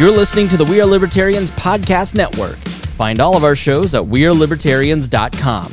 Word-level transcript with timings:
You're 0.00 0.10
listening 0.10 0.48
to 0.48 0.56
the 0.56 0.64
We 0.64 0.80
Are 0.80 0.86
Libertarians 0.86 1.50
Podcast 1.50 2.14
Network. 2.14 2.56
Find 2.96 3.20
all 3.20 3.36
of 3.36 3.44
our 3.44 3.54
shows 3.54 3.94
at 3.94 4.02
WeareLibertarians.com. 4.02 5.72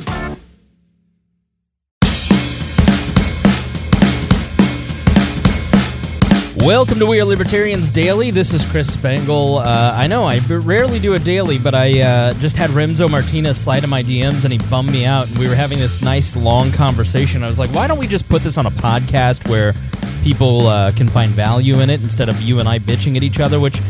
Welcome 6.58 6.98
to 6.98 7.06
We 7.06 7.22
Are 7.22 7.24
Libertarians 7.24 7.88
Daily. 7.88 8.30
This 8.30 8.52
is 8.52 8.66
Chris 8.66 8.92
Spangle. 8.92 9.60
Uh, 9.60 9.94
I 9.96 10.06
know 10.06 10.26
I 10.26 10.40
rarely 10.40 10.98
do 10.98 11.14
a 11.14 11.18
daily, 11.18 11.56
but 11.58 11.74
I 11.74 12.02
uh, 12.02 12.34
just 12.34 12.58
had 12.58 12.68
Remso 12.68 13.10
Martinez 13.10 13.58
slide 13.58 13.82
in 13.82 13.88
my 13.88 14.02
DMs 14.02 14.44
and 14.44 14.52
he 14.52 14.58
bummed 14.68 14.92
me 14.92 15.06
out. 15.06 15.28
And 15.28 15.38
we 15.38 15.48
were 15.48 15.54
having 15.54 15.78
this 15.78 16.02
nice 16.02 16.36
long 16.36 16.70
conversation. 16.70 17.42
I 17.42 17.48
was 17.48 17.58
like, 17.58 17.72
why 17.72 17.86
don't 17.86 17.98
we 17.98 18.06
just 18.06 18.28
put 18.28 18.42
this 18.42 18.58
on 18.58 18.66
a 18.66 18.70
podcast 18.72 19.48
where 19.48 19.72
people 20.22 20.66
uh, 20.66 20.92
can 20.92 21.08
find 21.08 21.30
value 21.30 21.80
in 21.80 21.88
it 21.88 22.02
instead 22.02 22.28
of 22.28 22.38
you 22.42 22.60
and 22.60 22.68
I 22.68 22.78
bitching 22.78 23.16
at 23.16 23.22
each 23.22 23.40
other? 23.40 23.58
Which, 23.58 23.80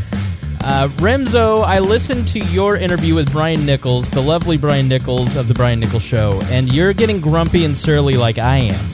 uh, 0.61 0.88
Remso, 0.96 1.64
I 1.64 1.79
listened 1.79 2.29
to 2.29 2.40
your 2.40 2.76
interview 2.76 3.14
with 3.14 3.30
Brian 3.32 3.64
Nichols, 3.64 4.11
the 4.11 4.21
lovely 4.21 4.57
Brian 4.57 4.89
Nichols 4.89 5.36
of 5.36 5.49
The 5.49 5.54
Brian 5.54 5.80
Nichols 5.80 6.03
Show, 6.03 6.40
and 6.44 6.72
you're 6.72 6.93
getting 6.93 7.21
grumpy 7.21 7.64
and 7.64 7.76
surly 7.76 8.16
like 8.16 8.39
I 8.39 8.57
am. 8.58 8.86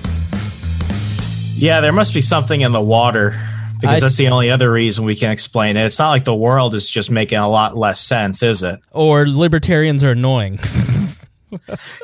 Yeah, 1.55 1.80
there 1.80 1.92
must 1.92 2.12
be 2.12 2.20
something 2.20 2.60
in 2.60 2.72
the 2.72 2.80
water 2.80 3.41
because 3.80 4.02
I, 4.02 4.06
that's 4.06 4.16
the 4.16 4.28
only 4.28 4.50
other 4.50 4.70
reason 4.70 5.05
we 5.05 5.14
can 5.14 5.30
explain 5.30 5.77
it. 5.77 5.86
It's 5.86 5.98
not 5.98 6.10
like 6.10 6.24
the 6.24 6.34
world 6.34 6.74
is 6.74 6.88
just 6.88 7.10
making 7.10 7.38
a 7.38 7.48
lot 7.48 7.77
less 7.77 8.00
sense, 8.00 8.42
is 8.42 8.62
it? 8.62 8.80
Or 8.91 9.27
libertarians 9.27 10.05
are 10.05 10.12
annoying. 10.12 10.58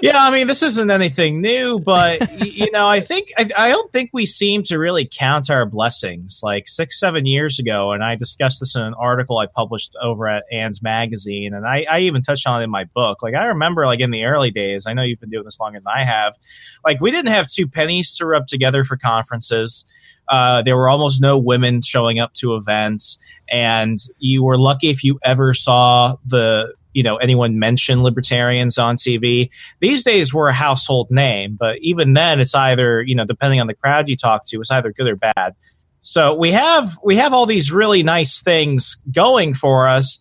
yeah, 0.02 0.16
I 0.16 0.30
mean, 0.30 0.46
this 0.46 0.62
isn't 0.62 0.90
anything 0.90 1.40
new, 1.40 1.78
but 1.78 2.20
you 2.45 2.70
know, 2.70 2.88
I 2.88 3.00
think 3.00 3.28
I, 3.36 3.48
I, 3.56 3.68
don't 3.68 3.92
think 3.92 4.10
we 4.12 4.26
seem 4.26 4.62
to 4.64 4.78
really 4.78 5.09
count 5.10 5.50
our 5.50 5.66
blessings. 5.66 6.40
Like 6.42 6.68
six, 6.68 6.98
seven 6.98 7.26
years 7.26 7.59
ago, 7.59 7.92
and 7.92 8.02
I 8.02 8.14
discussed 8.14 8.60
this 8.60 8.74
in 8.74 8.82
an 8.82 8.95
article 8.95 9.38
I 9.38 9.46
published 9.46 9.96
over 10.02 10.28
at 10.28 10.45
Ann's 10.52 10.82
magazine, 10.82 11.54
and 11.54 11.66
I, 11.66 11.86
I 11.90 12.00
even 12.00 12.23
touched 12.23 12.46
on 12.46 12.60
it 12.60 12.64
in 12.64 12.70
my 12.70 12.84
book. 12.84 13.23
Like 13.23 13.34
I 13.34 13.46
remember, 13.46 13.87
like 13.87 14.01
in 14.01 14.10
the 14.10 14.24
early 14.24 14.51
days, 14.51 14.87
I 14.87 14.92
know 14.92 15.02
you've 15.02 15.20
been 15.20 15.30
doing 15.30 15.45
this 15.45 15.60
longer 15.60 15.80
than 15.80 15.92
I 15.92 16.04
have. 16.04 16.37
Like 16.85 17.01
we 17.01 17.10
didn't 17.10 17.32
have 17.32 17.46
two 17.46 17.68
pennies 17.68 18.16
to 18.16 18.26
rub 18.26 18.46
together 18.46 18.85
for 18.85 18.96
conferences 18.96 19.85
uh, 20.30 20.62
there 20.62 20.76
were 20.76 20.88
almost 20.88 21.20
no 21.20 21.37
women 21.37 21.82
showing 21.82 22.20
up 22.20 22.32
to 22.35 22.54
events, 22.54 23.18
and 23.51 23.98
you 24.18 24.45
were 24.45 24.57
lucky 24.57 24.88
if 24.88 25.02
you 25.02 25.18
ever 25.24 25.52
saw 25.52 26.16
the 26.24 26.73
you 26.93 27.02
know 27.02 27.16
anyone 27.16 27.59
mention 27.59 28.02
libertarians 28.02 28.79
on 28.79 28.96
TV. 28.96 29.51
These 29.80 30.05
days 30.05 30.35
we're 30.35 30.49
a 30.49 30.55
household 30.55 31.10
name, 31.10 31.57
but 31.59 31.79
even 31.80 32.15
then 32.15 32.41
it's 32.41 32.55
either 32.55 33.02
you 33.02 33.15
know 33.15 33.24
depending 33.24 33.60
on 33.60 33.66
the 33.66 33.74
crowd 33.74 34.09
you 34.09 34.16
talk 34.16 34.45
to, 34.47 34.60
it's 34.60 34.71
either 34.71 34.93
good 34.93 35.09
or 35.09 35.16
bad. 35.16 35.55
So 36.01 36.35
we 36.35 36.52
have 36.52 36.88
we 37.05 37.16
have 37.16 37.32
all 37.32 37.47
these 37.47 37.73
really 37.73 38.02
nice 38.02 38.43
things 38.43 39.02
going 39.10 39.55
for 39.55 39.88
us, 39.88 40.19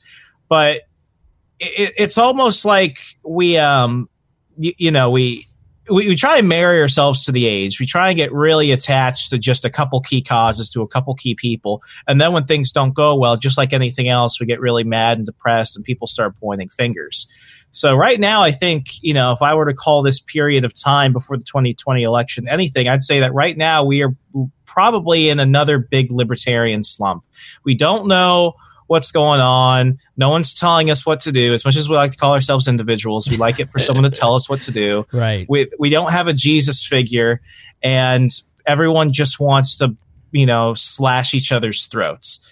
but 0.49 0.81
it, 1.59 1.93
it's 1.97 2.17
almost 2.17 2.65
like 2.65 3.01
we 3.23 3.57
um 3.57 4.09
you, 4.57 4.73
you 4.77 4.91
know 4.91 5.09
we 5.09 5.45
we, 5.89 6.09
we, 6.09 6.15
try 6.15 6.37
and 6.37 6.47
marry 6.47 6.81
ourselves 6.81 7.25
to 7.25 7.31
the 7.31 7.45
age. 7.45 7.79
We 7.79 7.85
try 7.85 8.09
and 8.09 8.17
get 8.17 8.31
really 8.31 8.71
attached 8.71 9.29
to 9.29 9.37
just 9.37 9.65
a 9.65 9.69
couple 9.69 9.99
key 10.01 10.21
causes, 10.21 10.69
to 10.71 10.81
a 10.81 10.87
couple 10.87 11.13
key 11.15 11.35
people. 11.35 11.81
And 12.07 12.19
then 12.19 12.33
when 12.33 12.45
things 12.45 12.71
don't 12.71 12.93
go 12.93 13.15
well, 13.15 13.37
just 13.37 13.57
like 13.57 13.73
anything 13.73 14.07
else, 14.07 14.39
we 14.39 14.45
get 14.45 14.59
really 14.59 14.83
mad 14.83 15.17
and 15.17 15.25
depressed 15.25 15.75
and 15.75 15.85
people 15.85 16.07
start 16.07 16.35
pointing 16.39 16.69
fingers. 16.69 17.27
So 17.71 17.95
right 17.95 18.19
now, 18.19 18.41
I 18.41 18.51
think, 18.51 18.87
you 19.01 19.13
know, 19.13 19.31
if 19.31 19.41
I 19.41 19.53
were 19.53 19.65
to 19.65 19.73
call 19.73 20.01
this 20.01 20.19
period 20.19 20.65
of 20.65 20.73
time 20.73 21.13
before 21.13 21.37
the 21.37 21.43
2020 21.43 22.01
election 22.01 22.47
anything, 22.47 22.87
I'd 22.87 23.03
say 23.03 23.19
that 23.19 23.33
right 23.33 23.55
now 23.55 23.83
we 23.83 24.01
are 24.01 24.15
probably 24.65 25.29
in 25.29 25.39
another 25.39 25.77
big 25.77 26.11
libertarian 26.11 26.83
slump. 26.83 27.23
We 27.63 27.75
don't 27.75 28.07
know 28.07 28.55
what's 28.89 29.11
going 29.11 29.39
on. 29.39 29.99
No 30.17 30.29
one's 30.29 30.53
telling 30.53 30.89
us 30.89 31.05
what 31.05 31.19
to 31.21 31.31
do. 31.31 31.53
As 31.53 31.63
much 31.63 31.77
as 31.77 31.87
we 31.87 31.95
like 31.95 32.11
to 32.11 32.17
call 32.17 32.33
ourselves 32.33 32.67
individuals, 32.67 33.29
we 33.29 33.37
like 33.37 33.59
it 33.59 33.69
for 33.69 33.77
someone 33.79 34.03
to 34.03 34.09
tell 34.09 34.33
us 34.33 34.49
what 34.49 34.61
to 34.63 34.71
do. 34.71 35.05
Right. 35.13 35.45
We 35.49 35.67
we 35.77 35.89
don't 35.89 36.11
have 36.11 36.27
a 36.27 36.33
Jesus 36.33 36.85
figure, 36.85 37.41
and 37.83 38.29
everyone 38.65 39.11
just 39.11 39.39
wants 39.39 39.77
to 39.77 39.95
you 40.31 40.45
know 40.45 40.73
slash 40.73 41.33
each 41.33 41.51
other's 41.51 41.87
throats 41.87 42.49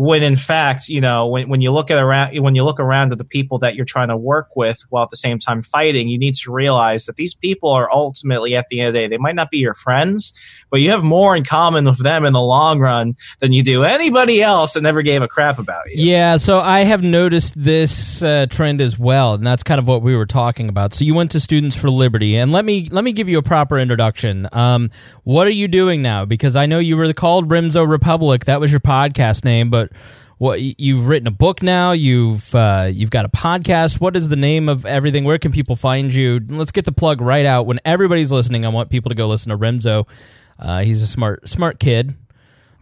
when 0.00 0.22
in 0.22 0.34
fact, 0.34 0.88
you 0.88 0.98
know, 0.98 1.26
when, 1.26 1.46
when 1.50 1.60
you 1.60 1.70
look 1.70 1.90
at 1.90 2.02
around 2.02 2.34
when 2.38 2.54
you 2.54 2.64
look 2.64 2.80
around 2.80 3.12
at 3.12 3.18
the 3.18 3.24
people 3.24 3.58
that 3.58 3.74
you're 3.74 3.84
trying 3.84 4.08
to 4.08 4.16
work 4.16 4.56
with 4.56 4.82
while 4.88 5.02
at 5.02 5.10
the 5.10 5.16
same 5.16 5.38
time 5.38 5.60
fighting, 5.60 6.08
you 6.08 6.18
need 6.18 6.34
to 6.34 6.50
realize 6.50 7.04
that 7.04 7.16
these 7.16 7.34
people 7.34 7.68
are 7.68 7.92
ultimately 7.92 8.56
at 8.56 8.66
the 8.70 8.80
end 8.80 8.88
of 8.88 8.94
the 8.94 9.00
day, 9.00 9.08
they 9.08 9.18
might 9.18 9.34
not 9.34 9.50
be 9.50 9.58
your 9.58 9.74
friends, 9.74 10.64
but 10.70 10.80
you 10.80 10.88
have 10.88 11.02
more 11.02 11.36
in 11.36 11.44
common 11.44 11.84
with 11.84 11.98
them 11.98 12.24
in 12.24 12.32
the 12.32 12.40
long 12.40 12.80
run 12.80 13.14
than 13.40 13.52
you 13.52 13.62
do 13.62 13.84
anybody 13.84 14.40
else 14.40 14.72
that 14.72 14.82
never 14.82 15.02
gave 15.02 15.20
a 15.20 15.28
crap 15.28 15.58
about 15.58 15.82
you. 15.90 16.02
Yeah, 16.02 16.38
so 16.38 16.60
I 16.60 16.84
have 16.84 17.02
noticed 17.02 17.62
this 17.62 18.22
uh, 18.22 18.46
trend 18.48 18.80
as 18.80 18.98
well, 18.98 19.34
and 19.34 19.46
that's 19.46 19.62
kind 19.62 19.78
of 19.78 19.86
what 19.86 20.00
we 20.00 20.16
were 20.16 20.24
talking 20.24 20.70
about. 20.70 20.94
So 20.94 21.04
you 21.04 21.14
went 21.14 21.32
to 21.32 21.40
Students 21.40 21.76
for 21.76 21.90
Liberty, 21.90 22.36
and 22.36 22.52
let 22.52 22.64
me 22.64 22.88
let 22.90 23.04
me 23.04 23.12
give 23.12 23.28
you 23.28 23.36
a 23.36 23.42
proper 23.42 23.78
introduction. 23.78 24.48
Um, 24.52 24.90
what 25.24 25.46
are 25.46 25.50
you 25.50 25.68
doing 25.68 26.00
now? 26.00 26.24
Because 26.24 26.56
I 26.56 26.64
know 26.64 26.78
you 26.78 26.96
were 26.96 27.12
called 27.12 27.50
Remso 27.50 27.86
Republic, 27.86 28.46
that 28.46 28.60
was 28.60 28.70
your 28.70 28.80
podcast 28.80 29.44
name, 29.44 29.68
but 29.68 29.89
what 30.38 30.60
you've 30.60 31.06
written 31.08 31.26
a 31.26 31.30
book 31.30 31.62
now 31.62 31.92
you've 31.92 32.54
uh, 32.54 32.88
you've 32.90 33.10
got 33.10 33.26
a 33.26 33.28
podcast. 33.28 34.00
What 34.00 34.16
is 34.16 34.28
the 34.28 34.36
name 34.36 34.68
of 34.68 34.86
everything? 34.86 35.24
Where 35.24 35.38
can 35.38 35.52
people 35.52 35.76
find 35.76 36.12
you? 36.12 36.40
Let's 36.48 36.72
get 36.72 36.86
the 36.86 36.92
plug 36.92 37.20
right 37.20 37.44
out. 37.44 37.66
When 37.66 37.78
everybody's 37.84 38.32
listening 38.32 38.64
i 38.64 38.68
want 38.68 38.88
people 38.88 39.10
to 39.10 39.14
go 39.14 39.28
listen 39.28 39.50
to 39.50 39.58
remso. 39.58 40.08
Uh, 40.58 40.80
he's 40.80 41.02
a 41.02 41.06
smart 41.06 41.48
smart 41.48 41.78
kid 41.78 42.16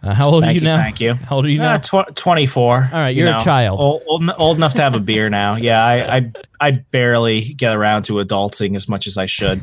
uh, 0.03 0.15
how 0.15 0.29
old 0.29 0.45
thank 0.45 0.51
are 0.51 0.55
you, 0.55 0.61
you, 0.61 0.65
now? 0.65 0.77
Thank 0.77 1.01
you. 1.01 1.15
How 1.15 1.37
old 1.37 1.47
are 1.47 1.51
you 1.51 1.59
now? 1.59 1.75
Uh, 1.75 1.79
tw- 1.79 2.15
24. 2.15 2.91
All 2.93 2.99
right, 2.99 3.09
you're 3.09 3.27
you 3.27 3.33
know, 3.33 3.39
a 3.39 3.43
child. 3.43 3.81
Old, 3.81 4.03
old, 4.07 4.31
old, 4.39 4.57
enough 4.57 4.75
to 4.75 4.83
have 4.83 4.95
a 4.95 5.01
beer 5.01 5.29
now. 5.29 5.57
Yeah, 5.69 5.85
I, 5.85 6.17
I, 6.17 6.33
I 6.61 6.71
barely 6.71 7.53
get 7.55 7.75
around 7.75 8.05
to 8.05 8.15
adulting 8.15 8.77
as 8.77 8.89
much 8.89 9.07
as 9.07 9.19
I 9.19 9.27
should. 9.27 9.61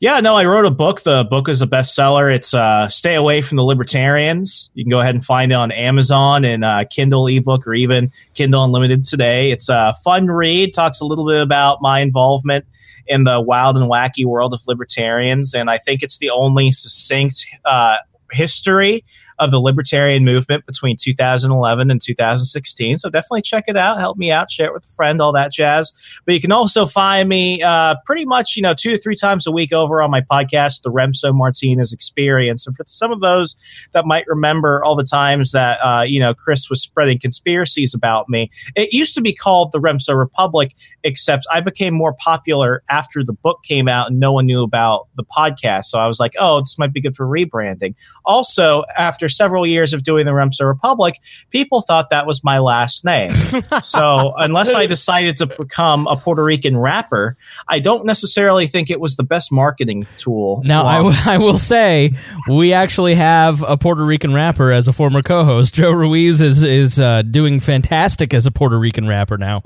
yeah, 0.00 0.20
no, 0.20 0.34
I 0.34 0.44
wrote 0.44 0.66
a 0.66 0.70
book. 0.70 1.02
The 1.02 1.24
book 1.24 1.48
is 1.48 1.62
a 1.62 1.66
bestseller. 1.66 2.34
It's 2.34 2.52
uh, 2.52 2.88
Stay 2.88 3.14
Away 3.14 3.42
from 3.42 3.56
the 3.56 3.64
Libertarians. 3.64 4.70
You 4.74 4.84
can 4.84 4.90
go 4.90 5.00
ahead 5.00 5.14
and 5.14 5.24
find 5.24 5.52
it 5.52 5.54
on 5.54 5.70
Amazon 5.70 6.44
and 6.44 6.64
uh, 6.64 6.84
Kindle 6.90 7.28
ebook 7.28 7.66
or 7.66 7.74
even 7.74 8.10
Kindle 8.34 8.64
Unlimited 8.64 9.04
today. 9.04 9.50
It's 9.50 9.68
a 9.68 9.94
fun 10.04 10.26
read, 10.26 10.74
talks 10.74 11.00
a 11.00 11.04
little 11.04 11.26
bit 11.26 11.40
about 11.40 11.80
my 11.80 12.00
involvement 12.00 12.66
in 13.06 13.24
the 13.24 13.40
wild 13.40 13.76
and 13.76 13.88
wacky 13.88 14.24
world 14.24 14.52
of 14.52 14.60
libertarians. 14.66 15.54
And 15.54 15.70
I 15.70 15.78
think 15.78 16.02
it's 16.02 16.18
the 16.18 16.30
only 16.30 16.70
succinct 16.70 17.46
uh, 17.64 17.98
history 18.32 19.04
of 19.38 19.50
the 19.50 19.60
libertarian 19.60 20.24
movement 20.24 20.66
between 20.66 20.96
2011 20.96 21.90
and 21.90 22.00
2016. 22.00 22.98
So 22.98 23.10
definitely 23.10 23.42
check 23.42 23.64
it 23.68 23.76
out. 23.76 23.98
Help 23.98 24.16
me 24.16 24.30
out. 24.30 24.50
Share 24.50 24.66
it 24.66 24.74
with 24.74 24.84
a 24.84 24.88
friend. 24.88 25.20
All 25.20 25.32
that 25.32 25.52
jazz. 25.52 26.20
But 26.24 26.34
you 26.34 26.40
can 26.40 26.52
also 26.52 26.86
find 26.86 27.28
me 27.28 27.62
uh, 27.62 27.96
pretty 28.04 28.24
much, 28.24 28.56
you 28.56 28.62
know, 28.62 28.74
two 28.74 28.94
or 28.94 28.96
three 28.96 29.16
times 29.16 29.46
a 29.46 29.52
week 29.52 29.72
over 29.72 30.00
on 30.02 30.10
my 30.10 30.20
podcast, 30.20 30.82
The 30.82 30.90
Remso 30.90 31.34
Martinez 31.34 31.92
Experience. 31.92 32.66
And 32.66 32.76
for 32.76 32.84
some 32.86 33.12
of 33.12 33.20
those 33.20 33.56
that 33.92 34.06
might 34.06 34.26
remember 34.26 34.84
all 34.84 34.96
the 34.96 35.04
times 35.04 35.52
that 35.52 35.78
uh, 35.84 36.02
you 36.02 36.20
know 36.20 36.34
Chris 36.34 36.70
was 36.70 36.80
spreading 36.80 37.18
conspiracies 37.18 37.94
about 37.94 38.28
me, 38.28 38.50
it 38.74 38.92
used 38.92 39.14
to 39.14 39.20
be 39.20 39.32
called 39.32 39.72
The 39.72 39.80
Remso 39.80 40.16
Republic. 40.16 40.74
Except 41.04 41.46
I 41.52 41.60
became 41.60 41.94
more 41.94 42.14
popular 42.14 42.82
after 42.88 43.22
the 43.22 43.32
book 43.32 43.62
came 43.62 43.88
out 43.88 44.08
and 44.10 44.18
no 44.18 44.32
one 44.32 44.46
knew 44.46 44.62
about 44.62 45.08
the 45.16 45.24
podcast. 45.24 45.84
So 45.84 45.98
I 45.98 46.06
was 46.06 46.18
like, 46.18 46.34
oh, 46.38 46.60
this 46.60 46.78
might 46.78 46.92
be 46.92 47.00
good 47.00 47.16
for 47.16 47.26
rebranding. 47.26 47.94
Also, 48.24 48.84
after 48.96 49.25
after 49.26 49.34
several 49.34 49.66
years 49.66 49.92
of 49.92 50.02
doing 50.02 50.26
the 50.26 50.32
Remso 50.32 50.66
Republic, 50.66 51.20
people 51.50 51.80
thought 51.80 52.10
that 52.10 52.26
was 52.26 52.44
my 52.44 52.58
last 52.58 53.04
name. 53.04 53.30
so 53.82 54.34
unless 54.36 54.74
I 54.74 54.86
decided 54.86 55.36
to 55.38 55.46
become 55.46 56.06
a 56.06 56.16
Puerto 56.16 56.44
Rican 56.44 56.76
rapper, 56.76 57.36
I 57.68 57.80
don't 57.80 58.06
necessarily 58.06 58.66
think 58.66 58.90
it 58.90 59.00
was 59.00 59.16
the 59.16 59.24
best 59.24 59.52
marketing 59.52 60.06
tool. 60.16 60.62
Now, 60.64 60.86
I, 60.86 60.96
w- 60.98 61.16
I 61.26 61.38
will 61.38 61.58
say 61.58 62.12
we 62.48 62.72
actually 62.72 63.14
have 63.16 63.62
a 63.62 63.76
Puerto 63.76 64.04
Rican 64.04 64.32
rapper 64.32 64.70
as 64.70 64.88
a 64.88 64.92
former 64.92 65.22
co-host. 65.22 65.74
Joe 65.74 65.90
Ruiz 65.90 66.40
is 66.40 66.62
is 66.62 67.00
uh, 67.00 67.22
doing 67.22 67.60
fantastic 67.60 68.32
as 68.32 68.46
a 68.46 68.50
Puerto 68.50 68.78
Rican 68.78 69.08
rapper 69.08 69.38
now. 69.38 69.62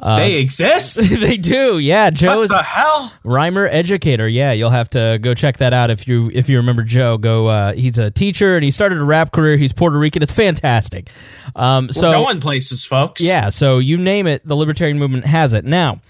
Uh, 0.00 0.16
they 0.16 0.40
exist. 0.40 1.10
they 1.20 1.36
do. 1.36 1.78
Yeah, 1.78 2.10
Joe's 2.10 2.50
what 2.50 2.56
the 2.56 2.62
hell 2.62 3.12
rhymer 3.24 3.66
educator. 3.66 4.26
Yeah, 4.28 4.52
you'll 4.52 4.70
have 4.70 4.90
to 4.90 5.18
go 5.20 5.34
check 5.34 5.58
that 5.58 5.72
out 5.72 5.90
if 5.90 6.08
you 6.08 6.30
if 6.32 6.48
you 6.48 6.56
remember 6.58 6.82
Joe. 6.82 7.18
Go. 7.18 7.48
Uh, 7.48 7.72
he's 7.74 7.98
a 7.98 8.10
teacher 8.10 8.56
and 8.56 8.64
he 8.64 8.70
started 8.70 9.01
a 9.02 9.06
rap 9.06 9.32
career. 9.32 9.56
He's 9.56 9.72
Puerto 9.72 9.98
Rican. 9.98 10.22
It's 10.22 10.32
fantastic. 10.32 11.10
Um, 11.54 11.90
so 11.90 12.08
We're 12.08 12.26
going 12.26 12.40
places, 12.40 12.84
folks. 12.84 13.20
Yeah. 13.20 13.50
So 13.50 13.78
you 13.78 13.98
name 13.98 14.26
it, 14.26 14.46
the 14.46 14.56
libertarian 14.56 14.98
movement 14.98 15.26
has 15.26 15.54
it. 15.54 15.64
Now, 15.64 16.00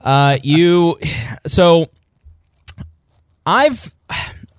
uh, 0.00 0.38
you. 0.42 0.98
So 1.46 1.88
I've 3.46 3.94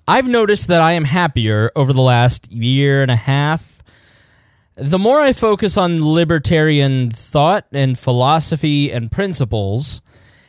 I've 0.08 0.26
noticed 0.26 0.66
that 0.68 0.80
I 0.80 0.94
am 0.94 1.04
happier 1.04 1.70
over 1.76 1.92
the 1.92 2.02
last 2.02 2.50
year 2.50 3.02
and 3.02 3.10
a 3.12 3.16
half. 3.16 3.80
The 4.74 4.98
more 4.98 5.20
I 5.20 5.32
focus 5.32 5.76
on 5.76 6.04
libertarian 6.04 7.10
thought 7.10 7.66
and 7.70 7.96
philosophy 7.96 8.90
and 8.90 9.12
principles, 9.12 10.00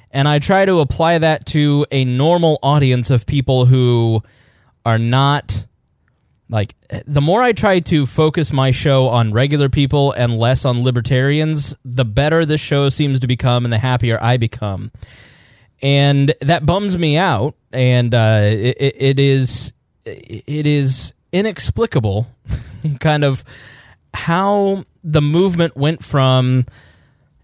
and 0.10 0.28
I 0.28 0.40
try 0.40 0.66
to 0.66 0.80
apply 0.80 1.20
that 1.20 1.46
to 1.48 1.86
a 1.92 2.06
normal 2.06 2.58
audience 2.64 3.12
of 3.12 3.28
people 3.28 3.66
who 3.66 4.24
are 4.86 4.98
not 4.98 5.68
like 6.51 6.75
the 7.06 7.21
more 7.21 7.42
I 7.42 7.53
try 7.53 7.80
to 7.80 8.06
focus 8.06 8.51
my 8.51 8.71
show 8.71 9.07
on 9.07 9.31
regular 9.31 9.69
people 9.69 10.12
and 10.12 10.38
less 10.38 10.65
on 10.65 10.83
libertarians, 10.83 11.77
the 11.86 12.03
better 12.03 12.45
this 12.45 12.59
show 12.59 12.89
seems 12.89 13.21
to 13.21 13.27
become 13.27 13.63
and 13.63 13.71
the 13.71 13.77
happier 13.77 14.19
I 14.21 14.36
become. 14.36 14.92
And 15.81 16.36
that 16.42 16.65
bums 16.65 16.98
me 16.98 17.15
out. 17.15 17.56
And 17.71 18.13
uh, 18.13 18.42
it, 18.44 18.95
it 18.98 19.19
is 19.19 19.71
it 20.03 20.68
is 20.68 21.13
inexplicable, 21.31 22.27
kind 23.00 23.24
of 23.24 23.45
how 24.13 24.83
the 25.06 25.21
movement 25.21 25.77
went 25.77 26.04
from. 26.04 26.65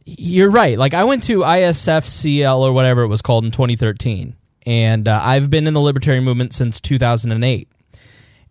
You're 0.03 0.51
right. 0.51 0.77
Like 0.77 0.93
I 0.93 1.05
went 1.05 1.23
to 1.23 1.39
ISFCL 1.39 2.59
or 2.59 2.73
whatever 2.73 3.03
it 3.03 3.07
was 3.07 3.21
called 3.21 3.45
in 3.45 3.51
2013, 3.51 4.35
and 4.65 5.07
uh, 5.07 5.21
I've 5.23 5.49
been 5.49 5.65
in 5.65 5.73
the 5.73 5.81
libertarian 5.81 6.25
movement 6.25 6.53
since 6.53 6.81
2008 6.81 7.69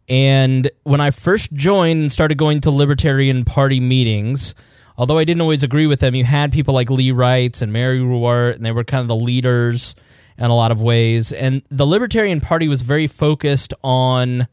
and 0.08 0.70
when 0.84 1.00
I 1.00 1.10
first 1.10 1.52
joined 1.52 2.00
and 2.00 2.12
started 2.12 2.38
going 2.38 2.60
to 2.62 2.70
Libertarian 2.70 3.44
Party 3.44 3.80
meetings, 3.80 4.54
although 4.96 5.18
I 5.18 5.24
didn't 5.24 5.40
always 5.40 5.62
agree 5.62 5.86
with 5.86 6.00
them, 6.00 6.14
you 6.14 6.24
had 6.24 6.52
people 6.52 6.74
like 6.74 6.90
Lee 6.90 7.10
Wrights 7.10 7.62
and 7.62 7.72
Mary 7.72 7.98
Ruwart, 7.98 8.56
and 8.56 8.64
they 8.64 8.72
were 8.72 8.84
kind 8.84 9.02
of 9.02 9.08
the 9.08 9.16
leaders 9.16 9.94
in 10.38 10.44
a 10.44 10.54
lot 10.54 10.70
of 10.70 10.80
ways. 10.80 11.32
And 11.32 11.62
the 11.70 11.86
Libertarian 11.86 12.40
Party 12.40 12.68
was 12.68 12.82
very 12.82 13.06
focused 13.06 13.74
on 13.82 14.46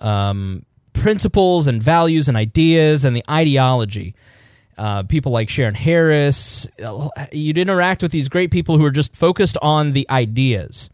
um, 0.00 0.64
principles 0.92 1.66
and 1.66 1.82
values 1.82 2.28
and 2.28 2.36
ideas 2.36 3.04
and 3.04 3.16
the 3.16 3.24
ideology. 3.30 4.14
Uh, 4.76 5.04
people 5.04 5.32
like 5.32 5.48
Sharon 5.48 5.74
Harris, 5.74 6.68
you'd 7.30 7.58
interact 7.58 8.02
with 8.02 8.10
these 8.10 8.28
great 8.28 8.50
people 8.50 8.78
who 8.78 8.84
are 8.84 8.90
just 8.90 9.14
focused 9.14 9.56
on 9.62 9.92
the 9.92 10.06
ideas. 10.10 10.90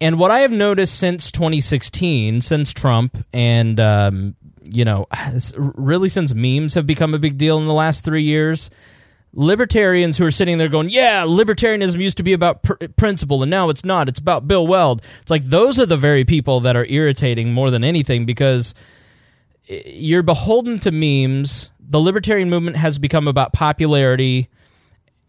And 0.00 0.18
what 0.18 0.30
I 0.30 0.40
have 0.40 0.52
noticed 0.52 0.96
since 0.96 1.30
2016, 1.32 2.40
since 2.40 2.72
Trump, 2.72 3.24
and 3.32 3.80
um, 3.80 4.36
you 4.64 4.84
know, 4.84 5.06
really 5.56 6.08
since 6.08 6.34
memes 6.34 6.74
have 6.74 6.86
become 6.86 7.14
a 7.14 7.18
big 7.18 7.36
deal 7.36 7.58
in 7.58 7.66
the 7.66 7.72
last 7.72 8.04
three 8.04 8.22
years, 8.22 8.70
libertarians 9.32 10.16
who 10.16 10.24
are 10.24 10.30
sitting 10.30 10.58
there 10.58 10.68
going, 10.68 10.90
"Yeah, 10.90 11.24
libertarianism 11.24 11.98
used 11.98 12.16
to 12.18 12.22
be 12.22 12.32
about 12.32 12.62
pr- 12.62 12.86
principle, 12.96 13.42
and 13.42 13.50
now 13.50 13.68
it's 13.70 13.84
not. 13.84 14.08
It's 14.08 14.20
about 14.20 14.46
Bill 14.46 14.66
Weld." 14.66 15.02
It's 15.20 15.30
like 15.30 15.44
those 15.44 15.78
are 15.78 15.86
the 15.86 15.96
very 15.96 16.24
people 16.24 16.60
that 16.60 16.76
are 16.76 16.86
irritating 16.86 17.52
more 17.52 17.70
than 17.70 17.82
anything 17.82 18.24
because 18.24 18.74
you're 19.66 20.22
beholden 20.22 20.78
to 20.80 20.90
memes. 20.92 21.70
The 21.80 22.00
libertarian 22.00 22.50
movement 22.50 22.76
has 22.76 22.98
become 22.98 23.26
about 23.26 23.52
popularity 23.52 24.48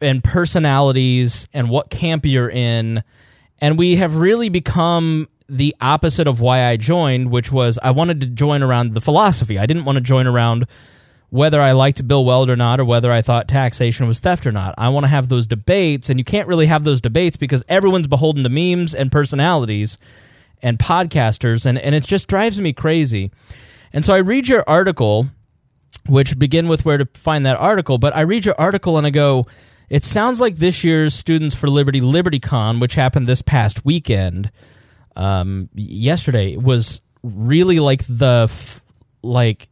and 0.02 0.24
personalities 0.24 1.48
and 1.54 1.70
what 1.70 1.90
camp 1.90 2.26
you're 2.26 2.50
in 2.50 3.04
and 3.62 3.78
we 3.78 3.98
have 3.98 4.16
really 4.16 4.50
become 4.50 5.28
the 5.48 5.76
opposite 5.82 6.28
of 6.28 6.42
why 6.42 6.66
I 6.66 6.78
joined, 6.78 7.32
which 7.32 7.52
was 7.52 7.80
I 7.82 7.92
wanted 7.92 8.22
to 8.22 8.28
join 8.28 8.62
around 8.62 8.94
the 8.94 9.02
philosophy. 9.02 9.58
I 9.58 9.66
didn't 9.66 9.86
want 9.86 9.96
to 9.98 10.02
join 10.02 10.28
around 10.28 10.68
whether 11.32 11.62
I 11.62 11.74
liked 11.74 12.08
Bill 12.08 12.26
Weld 12.26 12.50
or 12.50 12.56
not, 12.56 12.80
or 12.80 12.86
whether 12.86 13.12
I 13.12 13.22
thought 13.22 13.48
taxation 13.48 14.08
was 14.08 14.20
theft 14.20 14.48
or 14.48 14.52
not. 14.52 14.74
I 14.78 14.90
want 14.90 15.04
to 15.04 15.10
have 15.10 15.30
those 15.30 15.46
debates, 15.46 16.10
and 16.10 16.20
you 16.20 16.24
can't 16.24 16.48
really 16.48 16.66
have 16.66 16.84
those 16.84 17.02
debates 17.02 17.38
because 17.38 17.64
everyone's 17.70 18.08
beholden 18.08 18.44
to 18.44 18.50
memes 18.50 18.96
and 18.96 19.12
personalities 19.12 19.98
and 20.62 20.80
podcasters, 20.80 21.66
and, 21.66 21.78
and 21.78 21.94
it 21.94 22.04
just 22.04 22.28
drives 22.28 22.60
me 22.60 22.74
crazy. 22.74 23.32
And 23.94 24.04
so 24.04 24.14
I 24.14 24.18
read 24.18 24.48
your 24.48 24.64
article, 24.68 25.28
which 26.08 26.38
begin 26.40 26.68
with 26.68 26.84
where 26.84 26.98
to 26.98 27.08
find 27.14 27.46
that 27.46 27.58
article, 27.58 27.98
but 27.98 28.16
I 28.16 28.22
read 28.22 28.46
your 28.46 28.60
article 28.60 28.98
and 28.98 29.06
I 29.06 29.12
go, 29.12 29.46
it 29.90 30.04
sounds 30.04 30.40
like 30.40 30.56
this 30.56 30.84
year's 30.84 31.14
Students 31.14 31.56
for 31.56 31.70
Liberty 31.70 32.02
LibertyCon, 32.02 32.80
which 32.80 32.96
happened 32.96 33.28
this 33.28 33.42
past 33.42 33.86
weekend, 33.86 34.52
um, 35.16 35.70
yesterday, 35.74 36.56
was 36.58 37.02
really 37.24 37.80
like 37.80 38.04
the 38.08 38.48
f- 38.50 38.84
like 39.22 39.68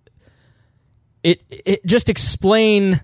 it. 1.23 1.41
It 1.49 1.85
just 1.85 2.09
explain. 2.09 3.01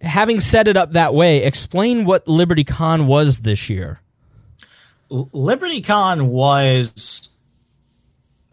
Having 0.00 0.40
set 0.40 0.66
it 0.66 0.76
up 0.76 0.92
that 0.92 1.14
way, 1.14 1.44
explain 1.44 2.04
what 2.04 2.26
LibertyCon 2.26 3.06
was 3.06 3.38
this 3.42 3.70
year. 3.70 4.00
LibertyCon 5.12 6.22
was 6.22 7.28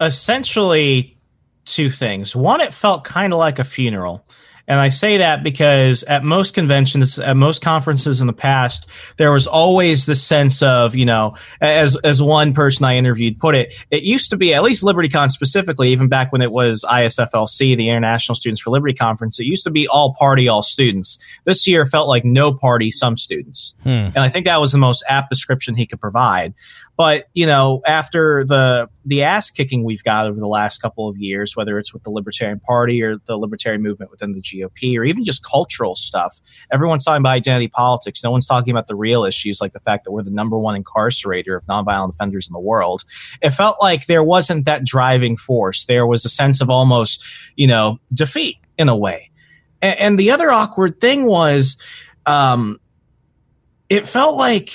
essentially 0.00 1.16
two 1.64 1.90
things. 1.90 2.34
One, 2.36 2.60
it 2.60 2.72
felt 2.72 3.04
kind 3.04 3.32
of 3.32 3.38
like 3.38 3.58
a 3.58 3.64
funeral. 3.64 4.24
And 4.70 4.78
I 4.78 4.88
say 4.88 5.16
that 5.16 5.42
because 5.42 6.04
at 6.04 6.22
most 6.22 6.54
conventions, 6.54 7.18
at 7.18 7.36
most 7.36 7.60
conferences 7.60 8.20
in 8.20 8.28
the 8.28 8.32
past, 8.32 8.88
there 9.16 9.32
was 9.32 9.48
always 9.48 10.06
the 10.06 10.14
sense 10.14 10.62
of, 10.62 10.94
you 10.94 11.04
know, 11.04 11.34
as 11.60 11.96
as 12.04 12.22
one 12.22 12.54
person 12.54 12.84
I 12.84 12.94
interviewed 12.94 13.40
put 13.40 13.56
it, 13.56 13.74
it 13.90 14.04
used 14.04 14.30
to 14.30 14.36
be 14.36 14.54
at 14.54 14.62
least 14.62 14.84
LibertyCon 14.84 15.32
specifically, 15.32 15.88
even 15.88 16.06
back 16.06 16.30
when 16.30 16.40
it 16.40 16.52
was 16.52 16.84
ISFLC, 16.88 17.76
the 17.76 17.88
International 17.88 18.36
Students 18.36 18.62
for 18.62 18.70
Liberty 18.70 18.94
Conference, 18.94 19.40
it 19.40 19.44
used 19.46 19.64
to 19.64 19.72
be 19.72 19.88
all 19.88 20.14
party, 20.16 20.46
all 20.46 20.62
students. 20.62 21.18
This 21.44 21.66
year 21.66 21.84
felt 21.84 22.06
like 22.06 22.24
no 22.24 22.52
party, 22.52 22.92
some 22.92 23.16
students. 23.16 23.74
Hmm. 23.82 23.88
And 23.88 24.18
I 24.18 24.28
think 24.28 24.46
that 24.46 24.60
was 24.60 24.70
the 24.70 24.78
most 24.78 25.02
apt 25.08 25.30
description 25.30 25.74
he 25.74 25.84
could 25.84 26.00
provide. 26.00 26.54
But, 26.96 27.24
you 27.34 27.46
know, 27.46 27.82
after 27.88 28.44
the 28.44 28.88
the 29.04 29.22
ass 29.22 29.50
kicking 29.50 29.84
we've 29.84 30.04
got 30.04 30.26
over 30.26 30.38
the 30.38 30.46
last 30.46 30.80
couple 30.80 31.08
of 31.08 31.16
years, 31.16 31.56
whether 31.56 31.78
it's 31.78 31.92
with 31.92 32.02
the 32.02 32.10
Libertarian 32.10 32.60
Party 32.60 33.02
or 33.02 33.16
the 33.26 33.36
Libertarian 33.36 33.82
movement 33.82 34.10
within 34.10 34.32
the 34.32 34.40
GOP 34.40 34.98
or 34.98 35.04
even 35.04 35.24
just 35.24 35.44
cultural 35.44 35.94
stuff. 35.94 36.40
Everyone's 36.72 37.04
talking 37.04 37.22
about 37.22 37.34
identity 37.34 37.68
politics. 37.68 38.22
No 38.22 38.30
one's 38.30 38.46
talking 38.46 38.70
about 38.70 38.88
the 38.88 38.94
real 38.94 39.24
issues 39.24 39.60
like 39.60 39.72
the 39.72 39.80
fact 39.80 40.04
that 40.04 40.12
we're 40.12 40.22
the 40.22 40.30
number 40.30 40.58
one 40.58 40.80
incarcerator 40.80 41.56
of 41.56 41.64
nonviolent 41.66 42.10
offenders 42.10 42.48
in 42.48 42.52
the 42.52 42.60
world. 42.60 43.04
It 43.40 43.50
felt 43.50 43.76
like 43.80 44.06
there 44.06 44.24
wasn't 44.24 44.66
that 44.66 44.84
driving 44.84 45.36
force. 45.36 45.86
There 45.86 46.06
was 46.06 46.24
a 46.24 46.28
sense 46.28 46.60
of 46.60 46.68
almost, 46.68 47.24
you 47.56 47.66
know, 47.66 47.98
defeat 48.14 48.56
in 48.76 48.88
a 48.88 48.96
way. 48.96 49.30
And, 49.80 49.98
and 49.98 50.18
the 50.18 50.30
other 50.30 50.50
awkward 50.50 51.00
thing 51.00 51.24
was, 51.24 51.82
um, 52.26 52.78
it 53.90 54.08
felt 54.08 54.36
like 54.36 54.70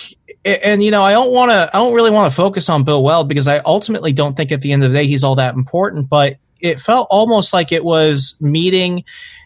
and 0.45 0.83
you 0.83 0.91
know 0.91 1.01
i 1.01 1.11
don't 1.11 1.31
want 1.31 1.49
to 1.49 1.69
i 1.73 1.79
don't 1.79 1.93
really 1.93 2.11
want 2.11 2.31
to 2.31 2.35
focus 2.35 2.69
on 2.69 2.83
bill 2.83 3.03
weld 3.03 3.27
because 3.27 3.47
i 3.47 3.57
ultimately 3.59 4.13
don't 4.13 4.37
think 4.37 4.51
at 4.51 4.61
the 4.61 4.71
end 4.71 4.83
of 4.83 4.91
the 4.91 4.97
day 4.99 5.07
he's 5.07 5.23
all 5.23 5.35
that 5.35 5.55
important 5.55 6.07
but 6.07 6.37
it 6.61 6.79
felt 6.79 7.07
almost 7.09 7.53
like 7.53 7.71
it 7.71 7.83
was 7.83 8.37
meeting 8.39 9.03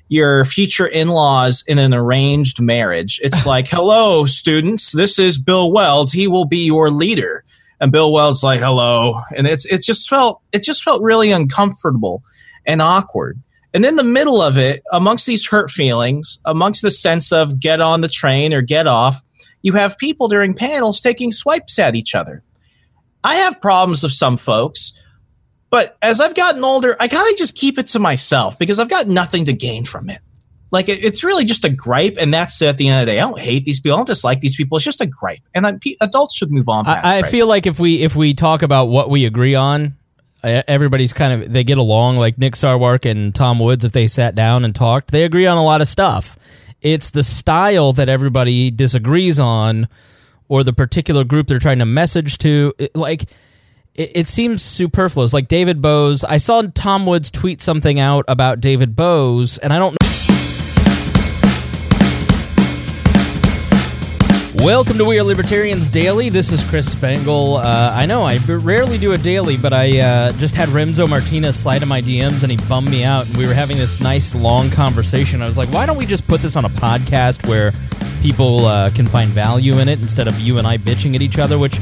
your 0.09 0.43
future 0.43 0.87
in-laws 0.87 1.63
in 1.67 1.77
an 1.77 1.93
arranged 1.93 2.59
marriage. 2.59 3.19
It's 3.23 3.45
like 3.45 3.67
hello 3.71 4.25
students. 4.25 4.91
This 4.91 5.17
is 5.19 5.37
bill 5.37 5.71
weld. 5.71 6.11
He 6.11 6.27
will 6.27 6.45
be 6.45 6.65
your 6.65 6.89
leader. 6.89 7.43
And 7.79 7.91
bill 7.91 8.11
weld's 8.11 8.43
like 8.43 8.59
hello. 8.59 9.21
And 9.37 9.47
it's 9.47 9.65
it 9.65 9.83
just 9.83 10.09
felt 10.09 10.41
it 10.51 10.63
just 10.63 10.83
felt 10.83 11.01
really 11.01 11.31
uncomfortable 11.31 12.23
and 12.65 12.81
awkward. 12.81 13.39
And 13.73 13.85
in 13.85 13.95
the 13.95 14.03
middle 14.03 14.41
of 14.41 14.57
it 14.57 14.83
amongst 14.91 15.27
these 15.27 15.47
hurt 15.47 15.69
feelings 15.69 16.39
amongst 16.43 16.81
the 16.81 16.91
sense 16.91 17.31
of 17.31 17.59
get 17.59 17.79
on 17.79 18.01
the 18.01 18.09
train 18.09 18.53
or 18.53 18.61
get 18.61 18.87
off 18.87 19.21
you 19.61 19.73
have 19.73 19.97
people 19.97 20.27
during 20.27 20.53
panels 20.53 21.01
taking 21.01 21.31
swipes 21.31 21.77
at 21.79 21.95
each 21.95 22.15
other. 22.15 22.43
I 23.23 23.35
have 23.35 23.59
problems 23.59 24.03
with 24.03 24.13
some 24.13 24.37
folks, 24.37 24.93
but 25.69 25.97
as 26.01 26.21
I've 26.21 26.35
gotten 26.35 26.63
older, 26.63 26.95
I 26.99 27.07
kind 27.07 27.29
of 27.29 27.37
just 27.37 27.55
keep 27.55 27.77
it 27.77 27.87
to 27.87 27.99
myself 27.99 28.57
because 28.57 28.79
I've 28.79 28.89
got 28.89 29.07
nothing 29.07 29.45
to 29.45 29.53
gain 29.53 29.85
from 29.85 30.09
it. 30.09 30.19
Like 30.71 30.87
it, 30.87 31.03
it's 31.03 31.23
really 31.23 31.45
just 31.45 31.65
a 31.65 31.69
gripe, 31.69 32.15
and 32.19 32.33
that's 32.33 32.61
it 32.61 32.67
at 32.67 32.77
the 32.77 32.87
end 32.87 33.01
of 33.01 33.07
the 33.07 33.13
day. 33.13 33.19
I 33.19 33.27
don't 33.27 33.39
hate 33.39 33.65
these 33.65 33.79
people. 33.79 33.95
I 33.95 33.99
don't 33.99 34.05
dislike 34.05 34.41
these 34.41 34.55
people. 34.55 34.77
It's 34.77 34.85
just 34.85 35.01
a 35.01 35.07
gripe, 35.07 35.41
and 35.53 35.65
I, 35.65 35.79
adults 35.99 36.35
should 36.35 36.51
move 36.51 36.69
on. 36.69 36.85
I, 36.87 37.19
I 37.19 37.21
feel 37.23 37.47
like 37.47 37.65
if 37.65 37.79
we 37.79 38.03
if 38.03 38.15
we 38.15 38.33
talk 38.33 38.61
about 38.61 38.85
what 38.85 39.09
we 39.09 39.25
agree 39.25 39.55
on, 39.55 39.97
everybody's 40.43 41.11
kind 41.11 41.41
of 41.41 41.51
they 41.51 41.63
get 41.63 41.79
along. 41.79 42.17
Like 42.17 42.37
Nick 42.37 42.53
Sarwark 42.53 43.09
and 43.09 43.33
Tom 43.33 43.59
Woods, 43.59 43.83
if 43.83 43.93
they 43.93 44.05
sat 44.05 44.35
down 44.35 44.63
and 44.63 44.75
talked, 44.75 45.11
they 45.11 45.23
agree 45.23 45.47
on 45.47 45.57
a 45.57 45.63
lot 45.63 45.81
of 45.81 45.87
stuff. 45.87 46.37
It's 46.81 47.09
the 47.09 47.23
style 47.23 47.93
that 47.93 48.09
everybody 48.09 48.71
disagrees 48.71 49.39
on, 49.39 49.87
or 50.47 50.63
the 50.63 50.73
particular 50.73 51.23
group 51.23 51.47
they're 51.47 51.59
trying 51.59 51.79
to 51.79 51.85
message 51.85 52.37
to. 52.39 52.73
It, 52.77 52.95
like, 52.95 53.23
it, 53.95 54.11
it, 54.15 54.27
seems 54.27 54.61
superfluous. 54.61 55.33
Like 55.33 55.47
David 55.47 55.81
Boaz, 55.81 56.23
I 56.23 56.37
saw 56.37 56.61
Tom 56.73 57.05
Woods 57.05 57.29
tweet 57.29 57.61
something 57.61 57.99
out 57.99 58.25
about 58.27 58.61
David 58.61 58.95
Boaz, 58.95 59.57
and 59.57 59.73
I 59.73 59.79
don't 59.79 59.93
know. 60.01 60.08
Welcome 64.61 64.97
to 64.97 65.05
We 65.05 65.17
Are 65.17 65.23
Libertarians 65.23 65.87
Daily. 65.87 66.27
This 66.27 66.51
is 66.51 66.69
Chris 66.69 66.91
Spangle. 66.91 67.55
Uh, 67.55 67.93
I 67.95 68.05
know 68.05 68.23
I 68.23 68.39
rarely 68.45 68.97
do 68.97 69.13
a 69.13 69.17
daily, 69.17 69.55
but 69.55 69.71
I 69.71 69.99
uh, 69.99 70.31
just 70.33 70.53
had 70.53 70.67
Remso 70.67 71.07
Martinez 71.07 71.57
slide 71.57 71.81
in 71.81 71.87
my 71.87 72.01
DMs 72.01 72.43
and 72.43 72.51
he 72.51 72.57
bummed 72.67 72.91
me 72.91 73.05
out. 73.05 73.25
And 73.25 73.37
we 73.37 73.47
were 73.47 73.53
having 73.53 73.77
this 73.77 74.01
nice 74.01 74.35
long 74.35 74.69
conversation. 74.69 75.41
I 75.41 75.47
was 75.47 75.57
like, 75.57 75.69
why 75.69 75.85
don't 75.85 75.95
we 75.95 76.05
just 76.05 76.27
put 76.27 76.41
this 76.41 76.57
on 76.57 76.65
a 76.65 76.69
podcast 76.69 77.47
where 77.47 77.71
people 78.21 78.65
uh, 78.65 78.89
can 78.89 79.07
find 79.07 79.29
value 79.29 79.79
in 79.79 79.87
it 79.87 80.01
instead 80.01 80.27
of 80.27 80.37
you 80.41 80.57
and 80.57 80.67
I 80.67 80.77
bitching 80.77 81.15
at 81.15 81.21
each 81.21 81.39
other? 81.39 81.57
Which, 81.57 81.77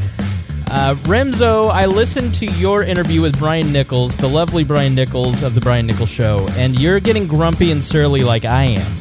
uh, 0.69 0.93
Remso, 1.05 1.71
I 1.71 1.87
listened 1.87 2.35
to 2.35 2.45
your 2.45 2.83
interview 2.83 3.23
with 3.23 3.39
Brian 3.39 3.73
Nichols, 3.73 4.15
the 4.15 4.29
lovely 4.29 4.63
Brian 4.63 4.93
Nichols 4.93 5.41
of 5.41 5.55
The 5.55 5.61
Brian 5.61 5.87
Nichols 5.87 6.11
Show, 6.11 6.47
and 6.51 6.79
you're 6.79 6.99
getting 6.99 7.25
grumpy 7.25 7.71
and 7.71 7.83
surly 7.83 8.23
like 8.23 8.45
I 8.45 8.65
am. 8.65 8.91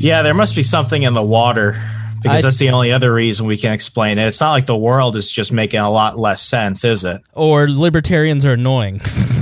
Yeah, 0.00 0.22
there 0.22 0.34
must 0.34 0.56
be 0.56 0.64
something 0.64 1.04
in 1.04 1.14
the 1.14 1.22
water 1.22 1.87
because 2.22 2.44
I, 2.44 2.46
that's 2.46 2.58
the 2.58 2.70
only 2.70 2.92
other 2.92 3.12
reason 3.12 3.46
we 3.46 3.56
can 3.56 3.72
explain 3.72 4.18
it. 4.18 4.26
It's 4.26 4.40
not 4.40 4.52
like 4.52 4.66
the 4.66 4.76
world 4.76 5.16
is 5.16 5.30
just 5.30 5.52
making 5.52 5.80
a 5.80 5.90
lot 5.90 6.18
less 6.18 6.42
sense, 6.42 6.84
is 6.84 7.04
it? 7.04 7.20
Or 7.32 7.68
libertarians 7.68 8.44
are 8.46 8.52
annoying. 8.52 9.00